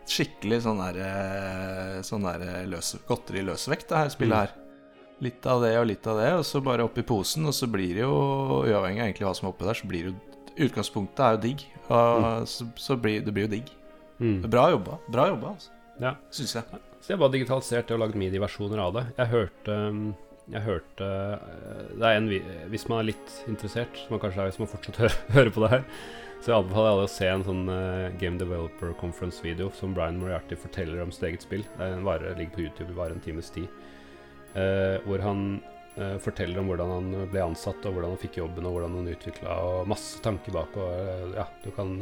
skikkelig 0.05 0.59
sånn 0.67 0.83
der, 0.85 1.01
eh, 1.07 1.97
sånn 2.05 2.29
der 2.29 2.45
eh, 2.45 2.61
løs, 2.69 2.93
godteri 3.09 3.41
løsvekt, 3.49 3.89
det 3.89 4.03
her 4.03 4.13
spillet 4.13 4.43
her. 4.43 4.53
Litt 5.23 5.47
av 5.47 5.63
det 5.63 5.75
og 5.79 5.87
litt 5.87 6.07
av 6.11 6.19
det, 6.19 6.31
og 6.39 6.45
så 6.47 6.63
bare 6.65 6.87
oppi 6.87 7.05
posen, 7.07 7.47
og 7.47 7.55
så 7.55 7.69
blir 7.71 7.95
det 7.99 8.03
jo, 8.03 8.15
uavhengig 8.65 9.03
av 9.03 9.07
egentlig 9.07 9.29
hva 9.29 9.35
som 9.39 9.49
er 9.49 9.53
oppi 9.53 9.69
der, 9.69 9.79
så 9.79 9.91
blir 9.91 10.07
det 10.07 10.15
jo 10.15 10.21
Utgangspunktet 10.53 11.21
er 11.25 11.37
jo 11.37 11.39
digg, 11.41 11.63
og 11.89 12.43
så, 12.45 12.67
så 12.77 12.97
blir 13.01 13.23
det 13.25 13.33
blir 13.33 13.47
jo 13.47 13.53
digg. 13.55 13.71
Mm. 14.21 14.43
Bra 14.53 14.67
jobba. 14.75 14.99
Bra 15.09 15.31
jobba, 15.31 15.55
altså. 15.55 15.71
Ja. 16.03 16.13
Syns 16.35 16.53
jeg. 16.59 16.81
Så 17.03 17.15
jeg 17.15 17.21
bare 17.23 17.35
digitaliserte 17.35 17.97
og 17.97 18.03
lagde 18.03 18.21
midi-versjoner 18.21 18.83
av 18.83 18.93
det. 18.99 19.05
Jeg 19.17 19.33
hørte 19.33 19.79
Jeg 20.53 20.63
hørte 20.67 21.07
uh, 21.09 21.87
Det 21.97 22.09
er 22.09 22.19
en 22.19 22.29
Hvis 22.71 22.85
man 22.91 23.01
er 23.01 23.09
litt 23.13 23.37
interessert, 23.49 23.97
som 23.97 24.15
man 24.15 24.23
kanskje 24.23 24.45
er 24.45 24.51
hvis 24.51 24.61
man 24.61 24.71
fortsatt 24.71 25.01
hører, 25.03 25.17
hører 25.39 25.55
på 25.55 25.65
det 25.65 25.73
her, 25.73 25.87
så 26.43 26.51
jeg 26.51 26.59
anbefaler 26.59 26.91
alle 26.91 27.07
å 27.07 27.11
se 27.11 27.29
en 27.31 27.45
sånn 27.47 27.65
uh, 27.71 28.13
Game 28.19 28.39
Developer 28.39 28.95
Conference-video 28.99 29.71
som 29.79 29.95
Brian 29.95 30.19
Moriarty 30.19 30.59
forteller 30.59 31.03
om 31.05 31.13
sitt 31.15 31.29
eget 31.29 31.47
spill. 31.47 31.63
Det 31.77 31.87
er 31.87 31.97
en 31.97 32.07
vare 32.07 32.35
ligger 32.39 32.57
på 32.57 32.65
YouTube, 32.67 32.91
i 32.91 32.99
bare 32.99 33.15
en 33.15 33.23
times 33.23 33.51
tid. 33.55 33.69
Uh, 34.53 34.99
hvor 35.07 35.23
han 35.25 35.45
uh, 35.97 36.19
forteller 36.21 36.61
om 36.61 36.69
hvordan 36.69 36.91
han 36.93 37.11
ble 37.33 37.41
ansatt, 37.47 37.85
og 37.89 37.95
hvordan 37.97 38.13
han 38.13 38.21
fikk 38.21 38.37
jobben, 38.43 38.67
og 38.69 38.75
hvordan 38.77 38.99
han 39.01 39.09
utvikla, 39.15 39.55
og 39.65 39.89
masse 39.89 40.21
tanker 40.25 40.53
bak. 40.53 40.77
Og 40.77 41.35
ja, 41.39 41.47
du 41.65 41.71
kan 41.77 41.97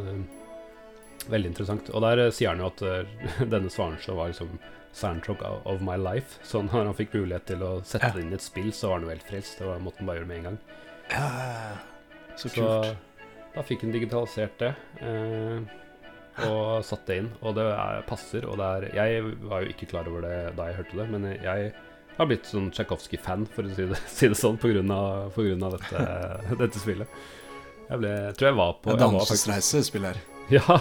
Veldig 1.31 1.51
interessant. 1.51 1.91
Og 1.93 2.01
der 2.01 2.31
sier 2.33 2.55
han 2.55 2.63
jo 2.63 2.71
at 2.71 2.81
denne 3.53 3.69
Svarenstad 3.71 4.17
var 4.17 4.31
liksom 4.33 4.55
soundtrack 4.97 5.43
of, 5.45 5.61
of 5.69 5.83
my 5.85 5.97
life. 6.01 6.39
Så 6.43 6.63
når 6.65 6.89
han 6.89 6.97
fikk 6.97 7.13
mulighet 7.15 7.45
til 7.53 7.61
å 7.63 7.75
sette 7.87 8.09
Ja. 8.09 8.15
det 8.17 8.23
inn 8.25 8.33
i 8.33 8.39
et 8.39 8.45
spill, 8.47 8.71
så 8.75 8.89
var 8.89 8.99
han 8.99 9.05
jo 9.07 9.13
helt 9.13 9.27
frelst. 9.29 9.59
Det 9.61 9.69
var, 9.69 9.83
måtte 9.85 10.01
han 10.01 10.09
bare 10.09 10.23
gjøre 10.23 10.31
med 10.31 10.39
en 10.41 10.49
gang. 10.49 10.59
Ja, 11.13 11.29
så 12.41 12.49
Så 12.49 12.55
kult. 12.57 12.97
da 13.55 13.63
fikk 13.69 13.85
han 13.85 13.93
digitalisert 13.95 14.57
det. 14.65 14.73
Eh, 15.05 15.61
og 16.49 16.85
satt 16.89 17.05
det 17.07 17.19
inn. 17.21 17.31
Og 17.43 17.55
det 17.59 17.69
er, 17.69 18.03
passer. 18.09 18.49
Og 18.49 18.57
det 18.59 18.67
er 18.73 18.89
Jeg 18.97 19.23
var 19.45 19.61
jo 19.63 19.75
ikke 19.75 19.91
klar 19.93 20.09
over 20.09 20.25
det 20.25 20.57
da 20.57 20.71
jeg 20.71 20.81
hørte 20.81 21.01
det, 21.03 21.09
men 21.13 21.29
jeg 21.37 21.73
har 22.21 22.31
blitt 22.31 22.47
sånn 22.53 22.71
Tsjajkovskij-fan, 22.77 23.49
for 23.55 23.67
å 23.69 23.75
si 23.75 23.89
det, 23.91 23.99
si 24.13 24.29
det 24.31 24.39
sånn, 24.39 24.59
på 24.61 24.71
grunn 24.73 24.91
av, 24.95 25.31
på 25.35 25.45
grunn 25.49 25.67
av 25.67 25.77
dette, 25.79 26.07
dette 26.63 26.81
spillet. 26.83 27.21
Jeg 27.91 27.99
ble, 28.05 28.15
tror 28.39 28.51
jeg 28.53 28.59
var 28.61 28.77
på 28.79 28.93
En 28.93 28.97
var 29.01 29.01
faktisk, 29.01 29.49
Dannelsesreise 29.51 29.85
spiller. 29.89 30.25
Ja. 30.55 30.81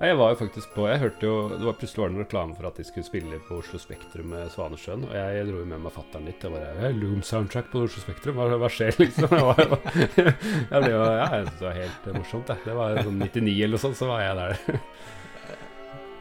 Jeg 0.00 0.16
var 0.16 0.30
jo 0.32 0.36
faktisk 0.40 0.70
på 0.72 0.86
Jeg 0.88 1.00
hørte 1.02 1.26
jo 1.26 1.32
Det 1.52 1.58
var 1.66 1.74
plutselig 1.76 2.00
var 2.00 2.08
det 2.08 2.14
en 2.14 2.22
reklame 2.22 2.54
for 2.56 2.68
at 2.70 2.78
de 2.80 2.84
skulle 2.88 3.04
spille 3.04 3.36
på 3.44 3.58
Oslo 3.60 3.76
Spektrum 3.82 4.30
med 4.32 4.46
Svanesjøen. 4.48 5.02
Og 5.04 5.12
jeg 5.12 5.42
dro 5.50 5.58
jo 5.60 5.66
med 5.68 5.82
meg 5.84 5.92
fatter'n 5.92 6.24
litt. 6.24 6.40
Jeg 6.40 6.54
bare 6.54 6.70
hey, 6.78 6.94
Loom 6.96 7.18
soundtrack 7.20 7.68
på 7.68 7.82
Oslo 7.84 8.00
Spektrum, 8.06 8.38
hva, 8.40 8.46
hva 8.62 8.70
skjer, 8.72 8.96
liksom? 9.02 9.28
Jeg, 9.28 9.44
var, 9.44 9.60
jo- 9.60 9.80
jeg 10.24 10.86
ble 10.86 10.94
jo 10.94 11.02
Ja, 11.04 11.26
jeg 11.34 11.44
syntes 11.50 11.58
det 11.60 11.66
var 11.66 11.76
helt 11.82 12.08
morsomt, 12.16 12.48
jeg. 12.54 12.64
Det 12.64 12.78
var 12.80 13.02
sånn 13.10 13.20
99 13.26 13.52
eller 13.58 13.74
noe 13.76 13.82
sånt, 13.84 14.00
så 14.00 14.08
var 14.08 14.24
jeg 14.24 14.40
der. 14.40 14.80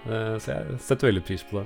Eh, 0.09 0.35
Så 0.43 0.51
jeg 0.57 0.79
setter 0.89 1.09
veldig 1.13 1.23
pris 1.31 1.47
på 1.47 1.61
det. 1.61 1.65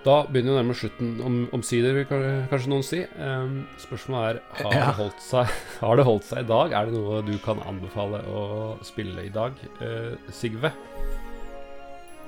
Da 0.00 0.14
begynner 0.32 0.54
jo 0.54 0.60
nærmere 0.62 0.78
slutten 0.80 1.08
om, 1.20 1.34
omsider, 1.52 1.92
vil 1.98 2.06
kanskje 2.48 2.70
noen 2.72 2.84
si. 2.86 3.02
Um, 3.20 3.66
spørsmålet 3.82 4.38
er 4.38 4.62
har 4.64 4.72
Ja. 4.78 4.86
det, 4.86 4.94
holdt 4.96 5.20
seg, 5.26 5.50
har 5.82 5.96
det 6.00 6.06
holdt 6.08 6.24
seg 6.30 6.38
i 6.44 6.48
dag. 6.48 6.72
Er 6.72 6.88
det 6.88 6.94
noe 6.96 7.20
du 7.26 7.34
kan 7.44 7.60
anbefale 7.68 8.22
å 8.32 8.44
spille 8.86 9.26
i 9.28 9.32
dag? 9.34 9.52
uh, 9.82 10.16
Sigve? 10.32 10.72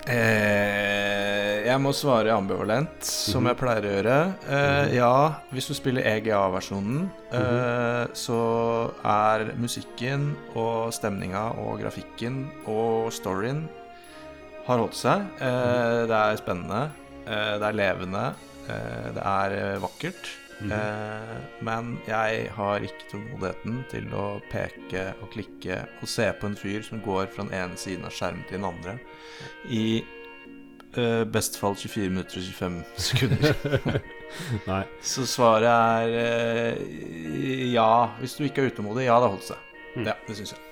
Eh, 0.02 1.62
jeg 1.62 1.78
må 1.78 1.92
svare 1.94 2.32
ambivalent, 2.34 3.04
som 3.06 3.46
jeg 3.46 3.58
pleier 3.60 3.84
å 3.86 3.92
gjøre. 3.96 4.16
Eh, 4.50 4.94
ja, 4.96 5.10
hvis 5.54 5.68
du 5.70 5.74
spiller 5.78 6.02
EGA-versjonen, 6.16 7.04
eh, 7.38 8.06
så 8.18 8.40
er 9.06 9.52
musikken 9.62 10.32
og 10.58 10.90
stemninga 10.96 11.44
og 11.62 11.78
grafikken 11.84 12.48
og 12.66 13.12
storyen 13.14 13.68
har 14.66 14.82
holdt 14.82 14.98
seg. 14.98 15.22
Eh, 15.38 16.02
det 16.10 16.18
er 16.18 16.42
spennende. 16.42 16.82
Eh, 17.26 17.54
det 17.60 17.68
er 17.68 17.78
levende. 17.78 18.28
Eh, 18.68 19.10
det 19.16 19.26
er 19.26 19.58
eh, 19.58 19.82
vakkert. 19.82 20.32
Eh, 20.70 21.36
men 21.64 21.96
jeg 22.06 22.46
har 22.54 22.84
ikke 22.86 23.08
tålmodigheten 23.10 23.80
til 23.90 24.08
å 24.14 24.26
peke 24.52 25.08
og 25.22 25.32
klikke 25.34 25.80
og 26.00 26.10
se 26.10 26.28
på 26.38 26.50
en 26.50 26.58
fyr 26.58 26.84
som 26.86 27.02
går 27.02 27.30
fra 27.32 27.46
den 27.46 27.54
ene 27.56 27.78
siden 27.80 28.06
av 28.06 28.14
skjermen 28.14 28.44
til 28.46 28.60
den 28.60 28.68
andre 28.68 28.94
i 29.66 30.02
uh, 30.98 31.24
beste 31.26 31.58
fall 31.58 31.74
24 31.78 32.12
minutter 32.12 32.38
og 32.38 32.46
25 32.60 32.78
sekunder. 33.08 34.02
Nei. 34.70 34.82
Så 35.02 35.26
svaret 35.26 35.70
er 35.72 36.76
uh, 36.78 37.72
ja. 37.72 37.92
Hvis 38.20 38.36
du 38.38 38.44
ikke 38.46 38.66
er 38.66 38.70
utålmodig, 38.72 39.08
ja, 39.08 39.18
det 39.22 39.32
holdt 39.34 39.48
seg. 39.50 39.70
Mm. 39.96 40.06
Ja, 40.12 40.18
det 40.28 40.38
syns 40.38 40.54
jeg. 40.54 40.71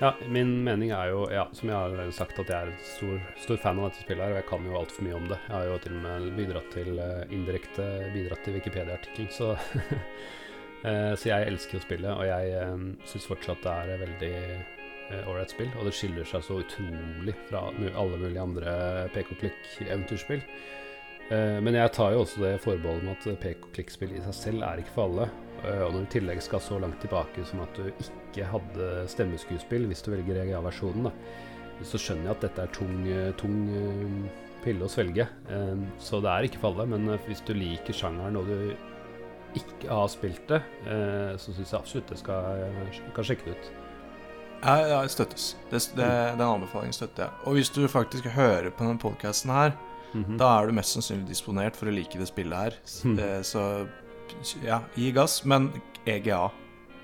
Ja, 0.00 0.14
min 0.28 0.64
mening 0.66 0.90
er 0.90 1.12
jo, 1.12 1.20
ja, 1.30 1.44
som 1.54 1.70
jeg 1.70 1.76
har 1.76 2.10
sagt, 2.12 2.38
at 2.42 2.48
jeg 2.50 2.66
er 2.66 2.72
stor, 2.82 3.20
stor 3.40 3.60
fan 3.62 3.78
av 3.78 3.88
dette 3.92 4.02
spillet 4.02 4.24
her, 4.24 4.32
og 4.34 4.40
jeg 4.40 4.48
kan 4.48 4.66
jo 4.66 4.78
altfor 4.80 5.06
mye 5.06 5.18
om 5.20 5.28
det. 5.30 5.38
Jeg 5.46 5.54
har 5.54 5.68
jo 5.68 5.76
til 5.84 5.94
og 5.94 6.02
med 6.02 6.30
bidratt 6.38 6.72
til 6.74 6.98
eh, 6.98 7.20
indirekte 7.36 7.86
bidratt 8.14 8.42
til 8.44 8.58
Wikipedia-artikling, 8.58 9.30
så 9.32 9.54
Eh, 10.84 11.14
Så 11.16 11.30
jeg 11.30 11.48
elsker 11.48 11.78
å 11.78 11.80
spille, 11.80 12.10
og 12.12 12.26
jeg 12.28 12.50
uh, 12.60 12.80
syns 13.08 13.24
fortsatt 13.24 13.62
det 13.64 13.72
er 13.72 13.92
et 13.94 14.02
veldig 14.02 14.32
eh, 14.36 15.22
ålreit 15.30 15.54
spill. 15.54 15.70
Og 15.80 15.86
det 15.88 15.94
skiller 15.96 16.28
seg 16.28 16.44
så 16.44 16.58
utrolig 16.60 17.32
fra 17.48 17.62
alle 17.72 18.18
mulige 18.20 18.42
andre 18.42 18.74
pek-og-klikk-eventyrspill. 19.14 20.42
Eh, 21.32 21.56
Men 21.64 21.78
jeg 21.80 21.94
tar 21.96 22.12
jo 22.12 22.20
også 22.26 22.44
det 22.44 22.52
forbeholdet 22.60 23.08
med 23.08 23.16
at 23.16 23.40
pek-og-klikk-spill 23.46 24.12
i 24.12 24.20
seg 24.26 24.36
selv 24.42 24.68
er 24.68 24.84
ikke 24.84 24.92
for 24.98 25.08
alle. 25.08 25.30
Eh, 25.64 25.82
Og 25.86 25.92
når 25.94 26.00
du 26.04 26.06
i 26.08 26.12
tillegg 26.18 26.42
skal 26.42 26.60
så 26.60 26.78
langt 26.82 27.00
tilbake 27.00 27.44
som 27.48 27.60
at 27.64 27.74
du 27.78 27.86
ikke 27.90 28.44
hadde 28.50 28.88
stemmeskuespill, 29.08 29.86
hvis 29.88 30.02
du 30.04 30.10
velger 30.12 30.42
EGA-versjonen, 30.42 31.12
så 31.82 31.98
skjønner 31.98 32.28
jeg 32.30 32.36
at 32.36 32.40
dette 32.48 32.62
er 32.62 32.72
tung, 32.74 33.06
eh, 33.10 33.30
tung 33.40 33.60
eh, 33.70 34.64
pille 34.64 34.84
å 34.86 34.88
svelge. 34.90 35.26
Så 36.00 36.20
det 36.24 36.30
er 36.32 36.46
ikke 36.48 36.60
for 36.62 36.72
alle. 36.72 36.86
Men 36.96 37.18
hvis 37.26 37.42
du 37.44 37.52
liker 37.54 37.92
sjangeren 37.92 38.36
og 38.40 38.46
du 38.48 38.74
ikke 39.54 39.90
har 39.92 40.08
spilt 40.08 40.46
det, 40.48 40.62
så 41.38 41.52
syns 41.52 41.70
jeg 41.70 41.78
absolutt 41.78 42.08
det 42.08 42.16
skal, 42.18 42.64
kan 43.14 43.24
sjekke 43.28 43.44
det 43.44 43.58
ut. 43.58 43.68
Ja, 44.64 45.02
det 45.04 45.10
støttes. 45.12 45.50
Det, 45.68 45.82
det, 45.98 46.08
den 46.40 46.46
anbefalingen 46.48 46.96
støtter 46.96 47.26
jeg. 47.26 47.36
Og 47.44 47.58
hvis 47.58 47.68
du 47.76 47.82
faktisk 47.92 48.24
hører 48.32 48.70
på 48.72 48.86
denne 48.86 48.98
podkasten 49.02 49.52
her, 49.52 49.76
Mhm. 50.14 50.36
da 50.38 50.48
er 50.62 50.66
du 50.68 50.72
mest 50.72 50.94
sannsynlig 50.96 51.26
disponert 51.28 51.74
for 51.76 51.86
å 51.90 51.92
like 51.94 52.16
det 52.16 52.28
spillet 52.30 52.56
her. 52.56 52.74
Mm. 53.04 53.16
Så 53.42 53.62
ja, 54.64 54.82
gi 54.96 55.12
gass. 55.12 55.44
Men 55.44 55.70
EGA. 56.06 56.50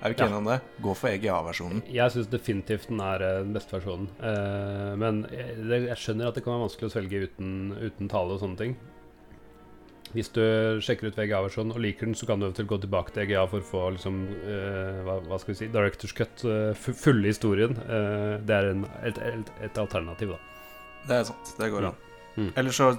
Er 0.01 0.09
vi 0.09 0.15
ikke 0.15 0.25
Ja. 0.25 0.29
enige 0.31 0.37
om 0.37 0.45
det? 0.49 0.61
Gå 0.81 0.95
for 0.97 1.09
EGA-versjonen. 1.09 1.83
Jeg 1.85 2.11
syns 2.11 2.27
definitivt 2.27 2.87
den 2.89 2.99
er 2.99 3.21
eh, 3.21 3.43
den 3.43 3.53
beste 3.53 3.75
versjonen. 3.75 4.07
Eh, 4.17 4.95
men 4.97 5.27
jeg, 5.29 5.93
skjønner 5.97 6.27
at 6.27 6.35
det 6.35 6.43
kan 6.43 6.55
være 6.55 6.65
vanskelig 6.65 6.89
å 6.89 6.93
svelge 6.95 7.21
uten, 7.27 7.51
uten 7.77 8.09
tale 8.09 8.33
og 8.33 8.41
sånne 8.41 8.57
ting. 8.57 8.75
Hvis 10.11 10.31
du 10.33 10.41
sjekker 10.81 11.07
ut 11.07 11.15
VGA-versjonen 11.15 11.71
og 11.71 11.79
liker 11.79 12.09
den, 12.09 12.15
så 12.15 12.25
kan 12.27 12.39
du 12.41 12.47
eventuelt 12.47 12.67
gå 12.67 12.81
tilbake 12.81 13.13
til 13.13 13.23
EGA 13.23 13.45
for 13.47 13.61
å 13.61 13.69
få 13.69 13.83
liksom, 13.95 14.17
uh, 14.43 15.03
hva, 15.05 15.19
hva 15.23 15.39
skal 15.39 15.53
vi 15.53 15.59
si, 15.61 15.69
Directors 15.71 16.11
Cut, 16.17 16.43
uh, 16.43 16.73
fulle 16.75 17.29
historien. 17.31 17.77
Uh, 17.87 18.35
det 18.43 18.57
er 18.57 18.71
en, 18.73 18.83
et, 19.07 19.21
et, 19.23 19.53
et 19.61 19.77
alternativ, 19.79 20.33
da. 20.33 20.39
Det 21.07 21.15
er 21.15 21.23
sant. 21.29 21.53
Det 21.61 21.69
går 21.71 21.93
an. 21.93 22.01
Mm. 22.37 22.51
Eller 22.55 22.71
så 22.71 22.91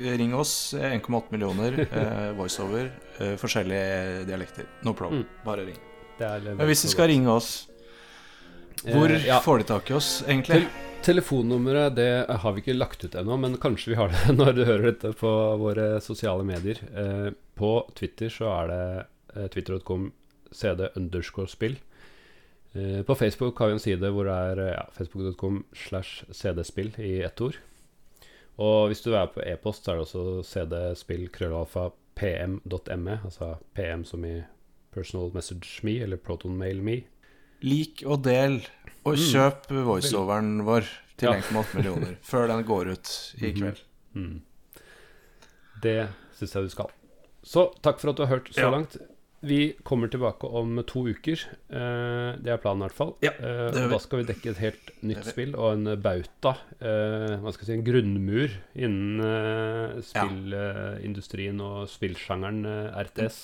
ring 0.00 0.34
oss. 0.34 0.74
1,8 0.74 1.22
millioner. 1.34 1.80
Eh, 2.00 2.30
voiceover. 2.38 2.90
Eh, 3.18 3.34
forskjellige 3.36 4.24
dialekter. 4.28 4.66
No 4.86 4.94
problem. 4.94 5.20
Mm. 5.22 5.42
Bare 5.44 5.66
ring. 5.66 5.76
Men 6.20 6.66
hvis 6.68 6.82
de 6.84 6.88
skal 6.92 7.08
ringe 7.08 7.28
oss, 7.32 7.66
hvor 8.84 9.08
Eh, 9.10 9.26
ja. 9.26 9.38
får 9.40 9.58
de 9.58 9.64
tak 9.70 9.90
i 9.90 9.94
oss, 9.96 10.08
egentlig? 10.28 10.66
Telefonnummeret 11.04 11.94
det 11.96 12.10
har 12.42 12.52
vi 12.52 12.60
ikke 12.60 12.74
lagt 12.76 13.04
ut 13.04 13.14
ennå, 13.16 13.36
men 13.40 13.56
kanskje 13.60 13.94
vi 13.94 13.96
har 13.96 14.08
det 14.12 14.34
når 14.40 14.52
du 14.58 14.64
hører 14.68 14.90
dette 14.90 15.14
på 15.16 15.30
våre 15.60 15.94
sosiale 16.04 16.44
medier. 16.44 16.80
Eh, 16.92 17.30
på 17.56 17.70
Twitter 17.96 18.28
så 18.32 18.50
er 18.52 18.68
det 18.72 18.82
eh, 19.36 19.46
twitter.com 19.54 20.10
cd 20.52 20.90
underscore 20.96 21.48
spill. 21.48 21.78
Eh, 22.76 23.00
på 23.08 23.16
Facebook 23.16 23.58
har 23.58 23.72
vi 23.72 23.78
en 23.78 23.82
side 23.82 24.12
hvor 24.12 24.28
det 24.28 24.36
er 24.52 24.60
eh, 24.66 24.72
ja, 24.76 24.84
facebook.com 24.96 25.62
slash 25.88 26.24
cdspill 26.36 26.92
i 27.00 27.14
ett 27.26 27.40
ord. 27.40 27.56
Og 28.60 28.90
hvis 28.90 29.00
du 29.04 29.12
er 29.16 29.26
på 29.32 29.40
e-post, 29.46 29.84
så 29.86 29.92
er 29.94 30.00
det 30.00 30.06
også 30.06 30.24
cdspillkrøllalfa.pm.me, 30.44 31.30
krøllalfa 31.32 31.90
pm.me, 32.20 33.14
altså 33.24 33.54
pm 33.74 34.02
som 34.04 34.24
i 34.28 34.34
personal 34.92 35.30
message 35.34 35.80
me, 35.86 35.94
eller 36.04 36.16
proton 36.20 36.56
mail 36.60 36.82
me. 36.84 36.98
Lik 37.64 38.02
og 38.06 38.22
del, 38.24 38.58
og 39.06 39.16
kjøp 39.20 39.70
voiceoveren 39.86 40.60
vår 40.66 40.84
til 41.20 41.28
Mm. 41.30 41.34
Ja. 41.36 41.40
1,8 41.40 41.76
millioner 41.76 42.14
før 42.30 42.46
den 42.48 42.62
går 42.64 42.88
ut 42.94 43.10
i 43.44 43.50
kveld. 43.52 43.80
Mm. 44.16 44.38
Det 45.84 46.08
syns 46.38 46.54
jeg 46.56 46.62
du 46.64 46.70
skal. 46.72 46.92
Så 47.44 47.66
takk 47.84 48.00
for 48.00 48.10
at 48.12 48.16
du 48.16 48.22
har 48.24 48.30
hørt 48.38 48.48
så 48.54 48.60
Ja. 48.66 48.70
langt. 48.72 48.96
Vi 49.42 49.72
kommer 49.88 50.10
tilbake 50.12 50.44
om 50.44 50.74
to 50.84 51.06
uker. 51.08 51.40
Eh, 51.72 52.36
det 52.44 52.50
er 52.52 52.58
planen, 52.60 52.82
i 52.82 52.86
hvert 52.88 52.96
fall. 52.98 53.14
Ja, 53.24 53.30
Eh, 53.40 53.70
da 53.88 53.98
skal 53.98 54.20
vi 54.20 54.26
dekke 54.28 54.50
et 54.52 54.58
helt 54.60 54.90
nytt 55.02 55.24
spill 55.24 55.54
og 55.56 55.78
en 55.78 55.94
bauta. 56.02 56.52
Eh, 56.76 57.38
hva 57.40 57.52
skal 57.54 57.64
jeg 57.64 57.70
si, 57.70 57.76
en 57.78 57.86
grunnmur 57.86 58.50
innen 58.76 60.02
spillindustrien 60.04 61.60
og 61.64 61.88
spillsjangeren 61.88 62.66
RTS. 62.92 63.40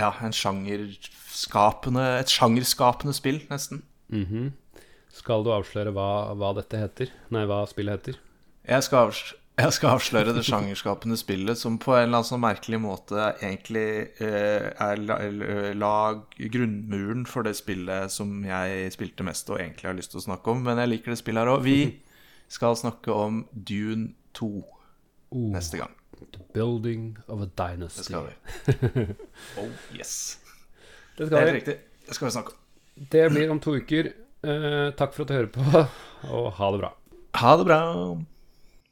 Ja, 0.00 0.10
en 0.24 0.32
sjangerskapende, 0.34 2.04
et 2.18 2.32
sjangerskapende 2.32 3.14
spill, 3.14 3.42
nesten. 3.50 3.82
Mhm. 4.10 4.52
Skal 5.12 5.44
du 5.44 5.50
avsløre 5.52 5.92
hva, 5.92 6.32
hva 6.34 6.54
dette 6.56 6.78
heter? 6.80 7.10
Nei, 7.30 7.44
hva 7.46 7.62
spillet 7.68 8.00
heter? 8.00 8.18
Jeg 8.66 8.82
skal, 8.86 9.10
avs 9.10 9.34
jeg 9.60 9.74
skal 9.76 9.96
avsløre 9.98 10.32
det 10.32 10.42
sjangerskapende 10.46 11.16
spillet 11.20 11.60
som 11.60 11.74
på 11.80 11.92
en 11.92 12.06
eller 12.06 12.22
annen 12.22 12.28
sånn 12.28 12.40
merkelig 12.42 12.78
måte 12.80 13.26
egentlig 13.42 13.84
eh, 14.24 14.70
er 14.72 15.02
la, 15.04 15.18
eh, 15.20 15.72
lag 15.76 16.22
grunnmuren 16.40 17.26
for 17.28 17.44
det 17.44 17.52
spillet 17.58 18.12
som 18.14 18.40
jeg 18.48 18.92
spilte 18.94 19.26
mest 19.26 19.50
og 19.52 19.60
egentlig 19.60 19.90
har 19.90 19.98
lyst 19.98 20.14
til 20.14 20.22
å 20.22 20.24
snakke 20.24 20.54
om. 20.54 20.64
Men 20.64 20.80
jeg 20.80 20.94
liker 20.94 21.12
det 21.12 21.20
spillet 21.20 21.44
her 21.44 21.52
òg. 21.52 21.66
Vi 21.66 22.00
skal 22.52 22.78
snakke 22.80 23.12
om 23.12 23.44
Dune 23.52 24.14
2 24.38 24.50
neste 25.52 25.82
gang. 25.82 25.92
The 26.32 26.42
Building 26.54 27.18
of 27.28 27.42
a 27.42 27.48
dynasty. 27.58 28.00
Det 28.00 28.08
skal 28.08 28.28
vi. 28.28 29.06
Oh 29.60 29.68
yes. 29.96 30.38
Det 31.18 31.28
Det 31.28 31.38
er 31.38 31.52
riktig. 31.60 31.78
Det 32.08 32.16
skal 32.16 32.28
vi 32.30 32.34
snakke 32.38 32.54
om. 32.56 32.60
Det 33.10 33.28
blir 33.30 33.50
om 33.50 33.60
to 33.60 33.76
uker. 33.76 34.12
Eh, 34.42 34.90
takk 34.98 35.12
for 35.14 35.24
at 35.24 35.28
du 35.28 35.34
hører 35.36 35.52
på, 35.54 35.86
og 36.34 36.52
ha 36.56 36.70
det 36.74 36.80
bra. 36.82 36.92
Ha 37.38 37.56
det 37.60 37.66
bra. 37.68 37.80